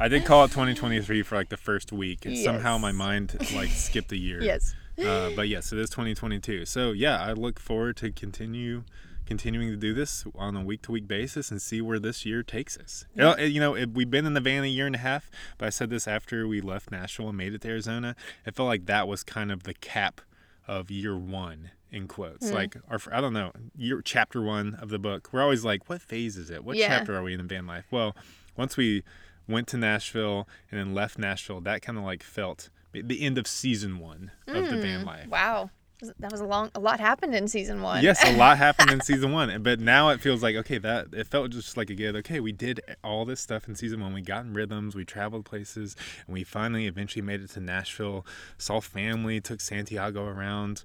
I 0.00 0.06
did 0.08 0.24
call 0.26 0.44
it 0.44 0.48
2023 0.48 1.22
for 1.22 1.36
like 1.36 1.48
the 1.48 1.56
first 1.56 1.92
week, 1.92 2.24
and 2.26 2.36
somehow 2.36 2.78
my 2.78 2.92
mind 2.92 3.36
like 3.54 3.70
skipped 3.70 4.12
a 4.12 4.16
year. 4.16 4.42
yes. 4.42 4.74
Uh, 4.98 5.30
but 5.34 5.48
yes, 5.48 5.72
it 5.72 5.78
is 5.78 5.88
2022. 5.90 6.66
So 6.66 6.92
yeah, 6.92 7.20
I 7.20 7.32
look 7.32 7.58
forward 7.58 7.96
to 7.98 8.10
continue 8.12 8.84
continuing 9.28 9.68
to 9.68 9.76
do 9.76 9.92
this 9.92 10.24
on 10.34 10.56
a 10.56 10.62
week 10.62 10.80
to 10.80 10.90
week 10.90 11.06
basis 11.06 11.50
and 11.50 11.60
see 11.60 11.82
where 11.82 11.98
this 11.98 12.24
year 12.24 12.42
takes 12.42 12.78
us. 12.78 13.04
You 13.14 13.22
know, 13.22 13.36
You 13.36 13.60
know, 13.60 13.76
it, 13.76 13.90
we've 13.90 14.10
been 14.10 14.24
in 14.24 14.32
the 14.32 14.40
van 14.40 14.64
a 14.64 14.66
year 14.66 14.86
and 14.86 14.94
a 14.94 14.98
half, 14.98 15.30
but 15.58 15.66
I 15.66 15.68
said 15.68 15.90
this 15.90 16.08
after 16.08 16.48
we 16.48 16.62
left 16.62 16.90
Nashville 16.90 17.28
and 17.28 17.36
made 17.36 17.52
it 17.52 17.60
to 17.60 17.68
Arizona. 17.68 18.16
It 18.46 18.56
felt 18.56 18.68
like 18.68 18.86
that 18.86 19.06
was 19.06 19.22
kind 19.22 19.52
of 19.52 19.64
the 19.64 19.74
cap 19.74 20.22
of 20.66 20.90
year 20.90 21.14
one 21.14 21.72
in 21.92 22.08
quotes. 22.08 22.48
Hmm. 22.48 22.54
Like 22.54 22.76
our, 22.88 22.98
I 23.12 23.20
don't 23.20 23.34
know, 23.34 23.52
year 23.76 24.00
chapter 24.02 24.40
one 24.40 24.74
of 24.76 24.88
the 24.88 24.98
book. 24.98 25.28
We're 25.30 25.42
always 25.42 25.62
like, 25.62 25.90
what 25.90 26.00
phase 26.00 26.38
is 26.38 26.48
it? 26.48 26.64
What 26.64 26.78
Yeah. 26.78 26.88
chapter 26.88 27.14
are 27.14 27.22
we 27.22 27.34
in 27.34 27.38
the 27.38 27.44
van 27.44 27.66
life? 27.66 27.84
Well, 27.90 28.16
once 28.56 28.78
we 28.78 29.04
went 29.46 29.68
to 29.68 29.76
Nashville 29.76 30.48
and 30.70 30.80
then 30.80 30.94
left 30.94 31.18
Nashville, 31.18 31.60
that 31.60 31.82
kind 31.82 31.98
of 31.98 32.04
like 32.04 32.22
felt 32.22 32.70
the 32.92 33.20
end 33.20 33.36
of 33.36 33.46
season 33.46 33.98
one 33.98 34.30
of 34.46 34.70
the 34.70 34.78
van 34.78 35.00
hmm. 35.00 35.06
life. 35.06 35.28
Wow. 35.28 35.70
That 36.18 36.30
was 36.30 36.40
a 36.40 36.46
long. 36.46 36.70
A 36.74 36.80
lot 36.80 37.00
happened 37.00 37.34
in 37.34 37.48
season 37.48 37.82
one. 37.82 38.04
Yes, 38.04 38.24
a 38.24 38.36
lot 38.36 38.56
happened 38.56 38.90
in 38.90 39.00
season 39.02 39.32
one, 39.32 39.62
but 39.62 39.80
now 39.80 40.10
it 40.10 40.20
feels 40.20 40.42
like 40.42 40.54
okay. 40.56 40.78
That 40.78 41.08
it 41.12 41.26
felt 41.26 41.50
just 41.50 41.76
like 41.76 41.90
a 41.90 41.94
good. 41.94 42.14
Okay, 42.16 42.38
we 42.38 42.52
did 42.52 42.80
all 43.02 43.24
this 43.24 43.40
stuff 43.40 43.66
in 43.66 43.74
season 43.74 44.00
one. 44.00 44.14
We 44.14 44.20
got 44.20 44.44
in 44.44 44.54
rhythms. 44.54 44.94
We 44.94 45.04
traveled 45.04 45.44
places, 45.44 45.96
and 46.26 46.34
we 46.34 46.44
finally 46.44 46.86
eventually 46.86 47.22
made 47.22 47.40
it 47.40 47.50
to 47.50 47.60
Nashville. 47.60 48.24
Saw 48.58 48.80
family. 48.80 49.40
Took 49.40 49.60
Santiago 49.60 50.24
around 50.24 50.84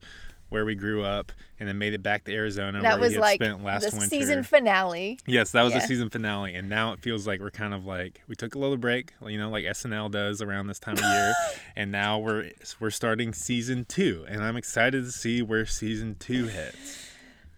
where 0.54 0.64
we 0.66 0.76
grew 0.76 1.04
up, 1.04 1.32
and 1.60 1.68
then 1.68 1.78
made 1.80 1.94
it 1.94 2.02
back 2.04 2.24
to 2.26 2.34
Arizona 2.34 2.82
that 2.82 3.00
where 3.00 3.10
was 3.10 3.18
like 3.18 3.42
spent 3.42 3.64
last 3.64 3.90
the 3.90 3.98
winter. 3.98 4.08
season 4.08 4.44
finale. 4.44 5.20
Yes, 5.26 5.52
that 5.52 5.64
was 5.64 5.74
Yeah. 5.74 5.80
the 5.80 5.88
season 5.88 6.10
finale, 6.10 6.54
and 6.56 6.70
now 6.70 6.94
it 6.94 7.00
feels 7.00 7.26
like 7.28 7.40
we're 7.42 7.50
kind 7.52 7.74
of 7.74 7.86
like 7.86 8.22
we 8.28 8.36
took 8.36 8.56
a 8.56 8.60
little 8.60 8.78
break, 8.78 9.14
you 9.26 9.38
know, 9.38 9.50
like 9.50 9.66
SNL 9.66 10.10
does 10.12 10.42
around 10.42 10.68
this 10.68 10.80
time 10.80 10.94
of 10.94 11.02
year, 11.04 11.34
and 11.76 11.92
now 11.92 12.20
we're 12.20 12.52
we're 12.80 12.92
starting 12.92 13.34
season 13.34 13.84
two, 13.86 14.26
and 14.30 14.44
I'm 14.44 14.56
excited 14.56 15.04
to 15.04 15.12
see 15.12 15.42
where 15.42 15.66
season 15.66 16.16
two 16.20 16.46
hits. 16.48 17.10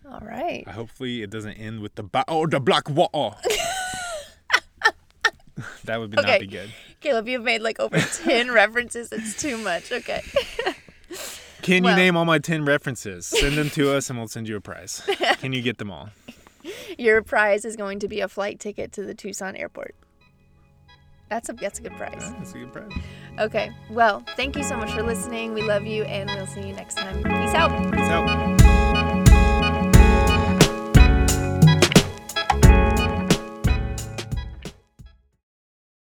All 0.09 0.21
right. 0.21 0.65
Hopefully, 0.67 1.21
it 1.21 1.29
doesn't 1.29 1.53
end 1.53 1.81
with 1.81 1.95
the 1.95 2.03
ba- 2.03 2.25
oh 2.27 2.47
the 2.47 2.59
black 2.59 2.89
wall. 2.89 3.37
that 5.85 5.99
would 5.99 6.11
be 6.11 6.17
Okay. 6.19 6.31
not 6.31 6.39
be 6.39 6.47
good. 6.47 6.69
Caleb, 7.01 7.27
you've 7.27 7.43
made 7.43 7.61
like 7.61 7.79
over 7.79 7.99
10 7.99 8.51
references. 8.53 9.11
It's 9.11 9.35
too 9.39 9.57
much. 9.57 9.91
Okay. 9.91 10.21
Can 11.65 11.83
Well- 11.83 11.97
you 11.97 12.03
name 12.03 12.15
all 12.15 12.25
my 12.25 12.39
ten 12.39 12.63
references? 12.63 13.25
Send 13.25 13.57
them 13.57 13.69
to 13.71 13.91
us, 13.91 14.09
and 14.09 14.19
we'll 14.19 14.27
send 14.27 14.47
you 14.47 14.55
a 14.55 14.61
prize. 14.61 15.01
Can 15.39 15.51
you 15.51 15.61
get 15.61 15.77
them 15.79 15.91
all? 15.91 16.09
Your 16.97 17.21
prize 17.21 17.65
is 17.65 17.75
going 17.75 17.99
to 17.99 18.07
be 18.07 18.21
a 18.21 18.27
flight 18.27 18.59
ticket 18.59 18.91
to 18.93 19.03
the 19.03 19.13
Tucson 19.13 19.55
airport. 19.55 19.95
That's 21.29 21.49
a 21.49 21.53
that's 21.53 21.79
a 21.79 21.81
good 21.81 21.93
prize. 21.93 22.13
Yeah, 22.19 22.35
that's 22.37 22.53
a 22.53 22.59
good 22.59 22.71
prize. 22.71 22.91
Okay. 23.39 23.71
Well, 23.89 24.23
thank 24.35 24.55
you 24.55 24.63
so 24.63 24.77
much 24.77 24.91
for 24.91 25.01
listening. 25.01 25.53
We 25.53 25.63
love 25.63 25.85
you 25.85 26.03
and 26.03 26.29
we'll 26.29 26.47
see 26.47 26.61
you 26.67 26.73
next 26.73 26.97
time. 26.97 27.15
Peace 27.23 27.55
out. 27.55 27.91
Peace 27.91 28.01
out. 28.09 28.64